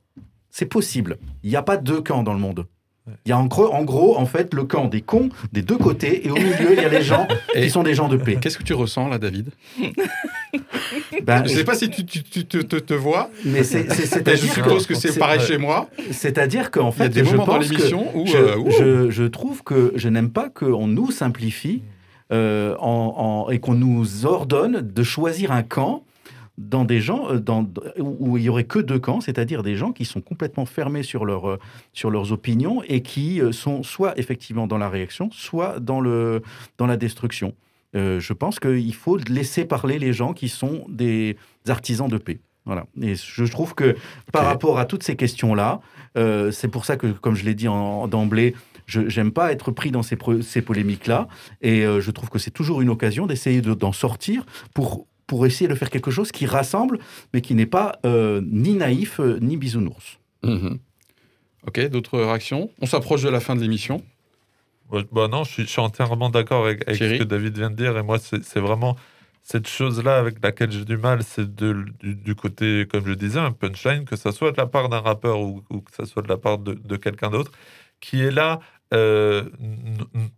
C'est 0.50 0.66
possible. 0.66 1.18
Il 1.42 1.50
n'y 1.50 1.56
a 1.56 1.62
pas 1.62 1.76
deux 1.76 2.00
camps 2.00 2.22
dans 2.22 2.32
le 2.32 2.38
monde. 2.38 2.66
Il 3.26 3.28
y 3.28 3.32
a 3.32 3.38
en 3.38 3.44
gros, 3.44 3.70
en 3.70 3.84
gros, 3.84 4.16
en 4.16 4.24
fait, 4.24 4.54
le 4.54 4.64
camp 4.64 4.86
des 4.86 5.02
cons 5.02 5.28
des 5.52 5.60
deux 5.60 5.76
côtés, 5.76 6.26
et 6.26 6.30
au 6.30 6.34
milieu, 6.36 6.72
il 6.72 6.76
y 6.82 6.84
a 6.86 6.88
les 6.88 7.02
gens 7.02 7.28
Et- 7.54 7.60
qui 7.60 7.70
sont 7.70 7.82
des 7.82 7.92
gens 7.94 8.08
de 8.08 8.16
paix. 8.16 8.38
Qu'est-ce 8.40 8.56
que 8.56 8.62
tu 8.62 8.72
ressens 8.72 9.08
là, 9.08 9.18
David? 9.18 9.50
Ben, 11.24 11.44
Je 11.46 11.52
ne 11.52 11.56
sais 11.58 11.64
pas 11.64 11.74
si 11.74 11.90
tu, 11.90 12.04
tu- 12.04 12.22
tu 12.22 12.44
te, 12.46 12.58
te- 12.58 12.76
te 12.76 12.94
vois, 12.94 13.30
Mais 13.44 13.62
c'est, 13.64 13.90
c'est, 13.92 14.24
mais 14.26 14.36
je 14.36 14.46
suppose 14.46 14.86
que 14.86 14.94
c'est 14.94 15.18
pareil 15.18 15.40
chez 15.40 15.58
moi. 15.58 15.88
c'est-à-dire 16.12 16.70
qu'en 16.70 16.90
Il 16.92 16.98
y 16.98 17.02
a 17.02 17.04
fait, 17.04 17.08
des 17.10 17.22
moments 17.22 17.44
dans 17.46 17.58
l'émission 17.58 18.06
où... 18.16 18.26
je, 18.26 18.36
euh, 18.36 18.70
je- 18.70 19.10
je 19.10 19.24
trouve 19.24 19.62
que 19.64 19.92
je 19.96 20.08
n'aime 20.08 20.30
pas 20.30 20.48
qu'on 20.48 20.86
nous 20.86 21.10
simplifie 21.10 21.82
euh, 22.32 22.74
en- 22.78 23.46
en- 23.46 23.50
et 23.50 23.58
qu'on 23.58 23.74
nous 23.74 24.24
ordonne 24.26 24.80
de 24.80 25.02
choisir 25.02 25.52
un 25.52 25.62
camp 25.62 26.04
dans 26.56 26.84
des 26.84 27.00
gens 27.00 27.30
euh, 27.30 27.38
dans, 27.40 27.68
où 27.98 28.38
il 28.38 28.44
y 28.44 28.48
aurait 28.48 28.64
que 28.64 28.78
deux 28.78 28.98
camps, 28.98 29.20
c'est-à-dire 29.20 29.62
des 29.62 29.76
gens 29.76 29.92
qui 29.92 30.04
sont 30.04 30.20
complètement 30.20 30.66
fermés 30.66 31.02
sur, 31.02 31.24
leur, 31.24 31.48
euh, 31.48 31.58
sur 31.92 32.10
leurs 32.10 32.32
opinions 32.32 32.82
et 32.88 33.00
qui 33.02 33.40
euh, 33.40 33.52
sont 33.52 33.82
soit 33.82 34.18
effectivement 34.18 34.66
dans 34.66 34.78
la 34.78 34.88
réaction, 34.88 35.30
soit 35.32 35.80
dans, 35.80 36.00
le, 36.00 36.42
dans 36.78 36.86
la 36.86 36.96
destruction. 36.96 37.54
Euh, 37.96 38.20
je 38.20 38.32
pense 38.32 38.58
qu'il 38.60 38.94
faut 38.94 39.16
laisser 39.18 39.64
parler 39.64 39.98
les 39.98 40.12
gens 40.12 40.32
qui 40.32 40.48
sont 40.48 40.84
des 40.88 41.36
artisans 41.68 42.08
de 42.08 42.18
paix. 42.18 42.40
Voilà. 42.66 42.86
Et 43.02 43.14
je 43.14 43.44
trouve 43.44 43.74
que 43.74 43.94
par 44.32 44.46
rapport 44.46 44.78
à 44.78 44.86
toutes 44.86 45.02
ces 45.02 45.16
questions-là, 45.16 45.80
euh, 46.16 46.50
c'est 46.50 46.68
pour 46.68 46.86
ça 46.86 46.96
que, 46.96 47.08
comme 47.08 47.34
je 47.34 47.44
l'ai 47.44 47.54
dit 47.54 47.66
d'emblée, 47.66 48.54
je 48.86 49.00
n'aime 49.00 49.32
pas 49.32 49.52
être 49.52 49.70
pris 49.70 49.90
dans 49.90 50.02
ces, 50.02 50.16
ces 50.42 50.62
polémiques-là. 50.62 51.28
Et 51.60 51.84
euh, 51.84 52.00
je 52.00 52.10
trouve 52.10 52.30
que 52.30 52.38
c'est 52.38 52.50
toujours 52.50 52.80
une 52.80 52.88
occasion 52.88 53.26
d'essayer 53.26 53.60
de- 53.60 53.74
d'en 53.74 53.92
sortir 53.92 54.46
pour, 54.74 55.06
pour 55.26 55.46
essayer 55.46 55.68
de 55.68 55.74
faire 55.74 55.90
quelque 55.90 56.10
chose 56.10 56.32
qui 56.32 56.46
rassemble, 56.46 56.98
mais 57.32 57.40
qui 57.40 57.54
n'est 57.54 57.66
pas 57.66 57.98
euh, 58.04 58.42
ni 58.44 58.74
naïf 58.74 59.20
euh, 59.20 59.38
ni 59.40 59.56
bisounours. 59.56 60.18
mhm. 60.42 60.78
Ok, 61.66 61.80
d'autres 61.88 62.18
réactions? 62.18 62.70
On 62.82 62.86
s'approche 62.86 63.22
de 63.22 63.30
la 63.30 63.40
fin 63.40 63.56
de 63.56 63.60
l'émission. 63.62 64.02
Bah 65.12 65.28
non, 65.28 65.44
je 65.44 65.50
suis, 65.50 65.62
je 65.62 65.68
suis 65.70 65.80
entièrement 65.80 66.28
d'accord 66.28 66.66
avec, 66.66 66.86
avec 66.86 66.98
ce 66.98 67.18
que 67.18 67.24
David 67.24 67.56
vient 67.56 67.70
de 67.70 67.76
dire. 67.76 67.96
Et 67.96 68.02
moi, 68.02 68.18
c'est 68.18 68.60
vraiment 68.60 68.96
cette 69.42 69.66
chose-là 69.66 70.18
avec 70.18 70.42
laquelle 70.42 70.70
j'ai 70.70 70.84
du 70.84 70.98
mal. 70.98 71.22
C'est 71.22 71.54
du, 71.54 71.86
du 72.02 72.34
côté, 72.34 72.86
comme 72.90 73.06
je 73.06 73.14
disais, 73.14 73.38
un 73.40 73.52
punchline, 73.52 74.04
que 74.04 74.14
ça 74.16 74.30
soit 74.30 74.52
de 74.52 74.58
la 74.58 74.66
part 74.66 74.88
d'un 74.88 75.00
rappeur 75.00 75.40
ou, 75.40 75.62
ou 75.70 75.80
que 75.80 75.90
ça 75.94 76.04
soit 76.04 76.22
de 76.22 76.28
la 76.28 76.36
part 76.36 76.58
de, 76.58 76.74
de 76.74 76.96
quelqu'un 76.96 77.30
d'autre, 77.30 77.50
qui 78.00 78.20
est 78.20 78.30
là. 78.30 78.60
Euh, 78.94 79.44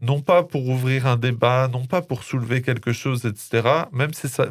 non 0.01 0.21
pas 0.21 0.43
pour 0.43 0.67
ouvrir 0.69 1.07
un 1.07 1.17
débat, 1.17 1.69
non 1.69 1.85
pas 1.85 2.03
pour 2.03 2.25
soulever 2.25 2.63
quelque 2.63 2.93
chose, 2.93 3.25
etc., 3.27 3.69
même 3.93 4.13
si, 4.15 4.29
ça, 4.29 4.47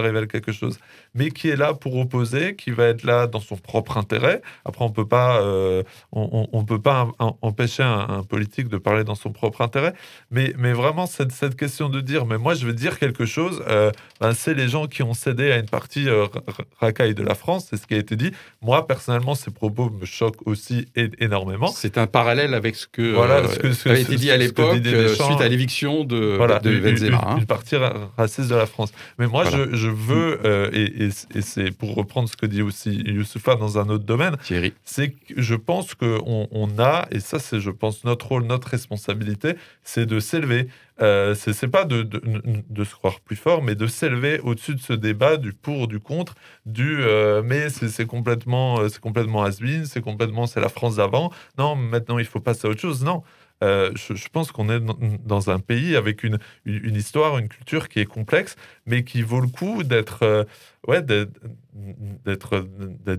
révèle 0.00 0.26
quelque 0.26 0.52
chose, 0.52 0.78
mais 1.14 1.30
qui 1.30 1.48
est 1.48 1.56
là 1.56 1.74
pour 1.74 1.96
opposer, 1.96 2.56
qui 2.56 2.70
va 2.70 2.86
être 2.86 3.04
là 3.04 3.26
dans 3.26 3.40
son 3.40 3.56
propre 3.56 3.96
intérêt. 3.96 4.40
Après, 4.64 4.84
on 4.84 4.90
peut 4.90 5.06
pas, 5.06 5.40
euh, 5.42 5.82
on, 6.12 6.64
peut 6.64 6.80
pas 6.80 7.02
em- 7.02 7.12
em- 7.20 7.34
empêcher 7.42 7.82
un, 7.82 8.22
politique 8.28 8.68
de 8.68 8.78
parler 8.78 9.04
dans 9.04 9.14
son 9.14 9.32
propre 9.32 9.60
intérêt, 9.62 9.94
mais, 10.30 10.52
vraiment 10.72 11.06
cette, 11.06 11.32
cette 11.32 11.56
question 11.56 11.88
de 11.88 12.00
dire, 12.00 12.26
mais 12.26 12.38
moi 12.38 12.54
je 12.54 12.64
veux 12.64 12.72
dire 12.72 12.98
quelque 12.98 13.26
chose, 13.26 13.62
euh, 13.68 13.90
ben, 14.20 14.32
c'est 14.34 14.54
les 14.54 14.68
gens 14.68 14.86
qui 14.86 15.02
ont 15.02 15.14
cédé 15.14 15.50
à 15.50 15.58
une 15.58 15.68
partie 15.68 16.08
ra- 16.08 16.28
ra- 16.46 16.64
racaille 16.78 17.14
de 17.14 17.22
la 17.22 17.34
France, 17.34 17.66
c'est 17.68 17.76
ce 17.76 17.86
qui 17.86 17.94
a 17.94 17.98
été 17.98 18.16
dit. 18.16 18.30
Moi 18.62 18.86
personnellement, 18.86 19.34
ces 19.34 19.50
propos 19.50 19.90
me 19.90 20.06
choquent 20.06 20.46
aussi 20.46 20.86
énormément. 21.18 21.68
C'est 21.68 21.98
un 21.98 22.06
parallèle 22.06 22.54
avec 22.54 22.76
ce 22.76 22.86
que, 22.86 23.09
Voilà, 23.14 23.36
euh, 23.36 23.48
ce 23.48 23.58
que- 23.58 23.72
ce- 23.72 23.88
avait 23.88 24.02
été 24.02 24.16
dit 24.16 24.30
à 24.30 24.36
l'époque 24.36 24.76
euh, 24.86 25.08
suite 25.14 25.40
à 25.40 25.48
l'éviction 25.48 26.04
de, 26.04 26.34
voilà, 26.36 26.58
de 26.58 26.78
Benzema. 26.78 27.08
une- 27.08 27.14
hein. 27.14 27.36
une 27.38 27.46
partie 27.46 27.76
ra- 27.76 28.10
raciste 28.16 28.48
de 28.50 28.54
la 28.54 28.66
France. 28.66 28.92
Mais 29.18 29.26
moi, 29.26 29.44
Voilà. 29.44 29.66
je, 29.72 29.76
je 29.76 29.88
veux, 29.88 30.40
euh, 30.44 30.70
et, 30.72 31.04
et- 31.06 31.38
et 31.38 31.42
c'est 31.42 31.70
pour 31.70 31.94
reprendre 31.94 32.28
ce 32.28 32.36
que 32.36 32.46
dit 32.46 32.62
aussi 32.62 32.90
Youssoufa 33.06 33.54
dans 33.56 33.78
un 33.78 33.88
autre 33.88 34.04
domaine, 34.04 34.36
Thierry. 34.44 34.72
c'est 34.84 35.10
que 35.10 35.16
je 35.36 35.54
pense 35.54 35.94
qu'on 35.94 36.48
on 36.50 36.68
a, 36.78 37.06
et 37.10 37.20
ça 37.20 37.38
c'est 37.38 37.60
je 37.60 37.70
pense 37.70 38.04
notre 38.04 38.26
rôle, 38.28 38.44
notre 38.44 38.68
responsabilité, 38.68 39.54
c'est 39.84 40.06
de 40.06 40.20
s'élever. 40.20 40.68
Euh, 41.02 41.34
c'est 41.34 41.68
pas 41.68 41.84
de, 41.84 42.02
de, 42.02 42.20
de 42.68 42.84
se 42.84 42.94
croire 42.94 43.20
plus 43.20 43.36
fort, 43.36 43.62
mais 43.62 43.74
de 43.74 43.86
s'élever 43.86 44.38
au-dessus 44.40 44.74
de 44.74 44.80
ce 44.80 44.92
débat 44.92 45.36
du 45.38 45.52
pour, 45.52 45.88
du 45.88 45.98
contre, 45.98 46.34
du 46.66 47.02
euh, 47.02 47.42
mais 47.44 47.70
c'est 47.70 48.06
complètement, 48.06 48.80
euh, 48.80 48.88
c'est 48.88 49.00
complètement 49.00 49.42
has-been, 49.42 49.86
c'est 49.86 50.02
complètement 50.02 50.46
c'est 50.46 50.60
la 50.60 50.68
France 50.68 50.96
d'avant. 50.96 51.32
Non, 51.58 51.74
maintenant 51.74 52.18
il 52.18 52.26
faut 52.26 52.40
passer 52.40 52.66
à 52.68 52.70
autre 52.70 52.80
chose. 52.80 53.02
Non. 53.02 53.22
Euh, 53.62 53.92
je, 53.94 54.28
pense 54.28 54.52
qu'on 54.52 54.70
est 54.70 54.80
dans, 54.80 55.50
un 55.50 55.58
pays 55.58 55.94
avec 55.94 56.24
une, 56.24 56.38
une, 56.64 56.96
histoire, 56.96 57.36
une 57.36 57.48
culture 57.48 57.90
qui 57.90 58.00
est 58.00 58.06
complexe, 58.06 58.56
mais 58.86 59.04
qui 59.04 59.20
vaut 59.20 59.40
le 59.40 59.48
coup 59.48 59.82
d'être 59.82 60.22
euh, 60.22 60.44
ouais, 60.88 61.02
d'être 61.02 62.66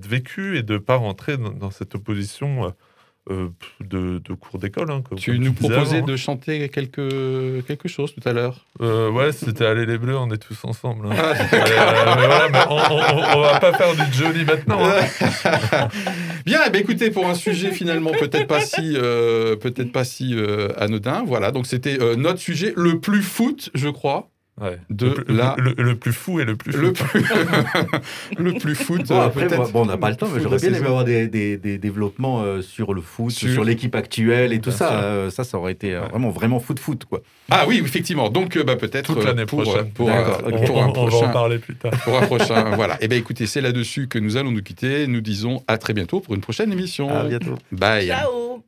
vécu 0.08 0.58
et 0.58 0.64
de 0.64 0.80
pas 0.80 0.96
rentrer 0.96 1.38
dans, 1.38 1.70
cette 1.70 1.94
opposition 1.94 2.66
euh, 2.66 2.70
euh, 3.30 3.50
de, 3.80 4.18
de 4.18 4.34
cours 4.34 4.58
d'école. 4.60 4.90
hein, 4.92 5.04
Tu 5.16 5.38
nous 5.38 5.54
proposais 5.54 5.98
avant, 5.98 6.06
de 6.08 6.16
chanter 6.16 6.70
quelque, 6.70 7.62
quelque 7.62 7.88
chose 7.88 8.16
tout 8.16 8.28
à 8.28 8.34
l'heure. 8.34 8.66
Euh, 8.82 9.12
ouais, 9.12 9.32
c'était 9.32 9.66
Aller 9.66 9.86
les 9.86 10.00
Bleus, 10.00 10.18
on 10.18 10.32
est 10.32 10.40
tous 10.40 10.58
ensemble. 10.66 11.06
hein. 11.06 11.16
Ah. 11.16 11.34
Euh, 11.40 12.16
mais 12.18 12.26
voilà, 12.26 12.50
mais 12.52 12.60
on, 12.70 12.76
on, 12.76 13.38
on 13.38 13.42
va 13.42 13.60
pas 13.60 13.74
faire 13.74 13.94
du 13.96 14.12
jolly 14.12 14.44
maintenant. 14.44 14.80
hein. 14.84 15.88
Bien, 16.48 16.62
eh 16.66 16.70
bien, 16.72 16.82
écoutez, 16.82 17.12
pour 17.12 17.28
un 17.30 17.36
sujet 17.36 17.72
finalement 17.72 18.10
peut-être 18.12 18.48
pas 18.48 18.62
si, 18.62 18.94
peut-être 18.94 19.92
pas 19.92 20.04
si 20.04 20.36
anodin, 20.78 21.24
voilà. 21.24 21.52
Donc 21.52 21.68
c'était 21.68 22.00
notre 22.18 22.40
sujet 22.40 22.74
le 22.76 23.00
plus 23.00 23.22
foot, 23.22 23.70
je 23.76 23.90
crois, 23.90 24.31
Ouais. 24.62 24.78
De 24.92 25.08
le, 25.08 25.14
plus- 25.16 25.34
la- 25.36 25.56
le, 25.58 25.74
le 25.76 25.96
plus 25.96 26.14
fou 26.14 26.40
et 26.40 26.46
le 26.46 26.56
plus 26.56 26.72
le 26.78 26.94
fou. 26.94 27.04
plus, 27.06 27.24
le 28.38 28.54
plus 28.54 28.76
foot. 28.76 29.08
Bon, 29.08 29.16
euh, 29.16 29.26
après, 29.26 29.50
moi, 29.50 29.68
bon, 29.74 29.82
on 29.82 29.86
n'a 29.88 29.98
pas 29.98 30.12
le 30.12 30.16
temps, 30.16 30.28
mais 30.28 30.34
foot 30.34 30.44
j'aurais 30.44 30.58
bien 30.58 30.68
aimé 30.68 30.78
saison. 30.78 30.88
avoir 30.90 31.04
des, 31.04 31.28
des- 31.28 31.58
des 31.58 31.78
développements 31.80 32.42
euh, 32.44 32.62
sur 32.62 32.94
le 32.94 33.02
foot, 33.02 33.32
Sur- 33.32 33.50
sur, 33.52 33.64
l'équipe 33.64 33.96
actuelle 33.96 34.54
et 34.54 34.60
tout 34.62 34.70
Bien 34.70 34.78
ça. 34.78 35.02
Euh, 35.02 35.30
ça, 35.32 35.44
ça 35.44 35.58
aurait 35.58 35.72
été 35.72 35.96
euh, 35.96 36.02
Ouais. 36.04 36.10
vraiment, 36.10 36.30
vraiment 36.30 36.60
foot-foot, 36.60 37.06
quoi. 37.06 37.22
Ah 37.50 37.66
oui, 37.68 37.82
effectivement. 37.84 38.30
Donc 38.30 38.56
euh, 38.56 38.64
bah, 38.64 38.76
peut-être 38.76 39.14
Toute 39.16 39.24
l'année 39.26 39.46
pour, 39.48 39.64
prochaine. 39.64 39.90
pour, 39.92 40.08
pour 40.08 40.08
on, 40.08 40.12
un 40.12 40.24
on 40.70 40.74
va 40.76 40.82
en 40.86 40.92
prochain. 40.92 41.30
parler 41.30 41.58
plus 41.58 41.76
tard. 41.76 41.92
Pour 42.04 42.18
un 42.18 42.26
prochain, 42.28 42.72
voilà. 42.76 42.98
Eh 43.02 43.08
bien, 43.08 43.18
écoutez, 43.18 43.48
c'est 43.48 43.62
là-dessus 43.62 44.08
que 44.08 44.20
nous 44.20 44.38
allons 44.38 44.52
nous 44.52 44.62
quitter. 44.62 45.08
Nous 45.08 45.22
disons 45.22 45.64
à 45.68 45.78
très 45.80 45.94
bientôt 45.94 46.20
pour 46.20 46.36
une 46.36 46.42
prochaine 46.42 46.72
émission. 46.72 47.10
À 47.10 47.24
bientôt. 47.24 47.56
Bye. 47.72 48.08
Ciao 48.08 48.64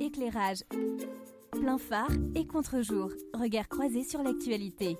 Éclairage. 0.00 0.58
Plein 1.52 1.78
phare 1.78 2.10
et 2.34 2.46
contre-jour. 2.46 3.10
Regard 3.34 3.68
croisé 3.68 4.04
sur 4.04 4.22
l'actualité. 4.22 4.96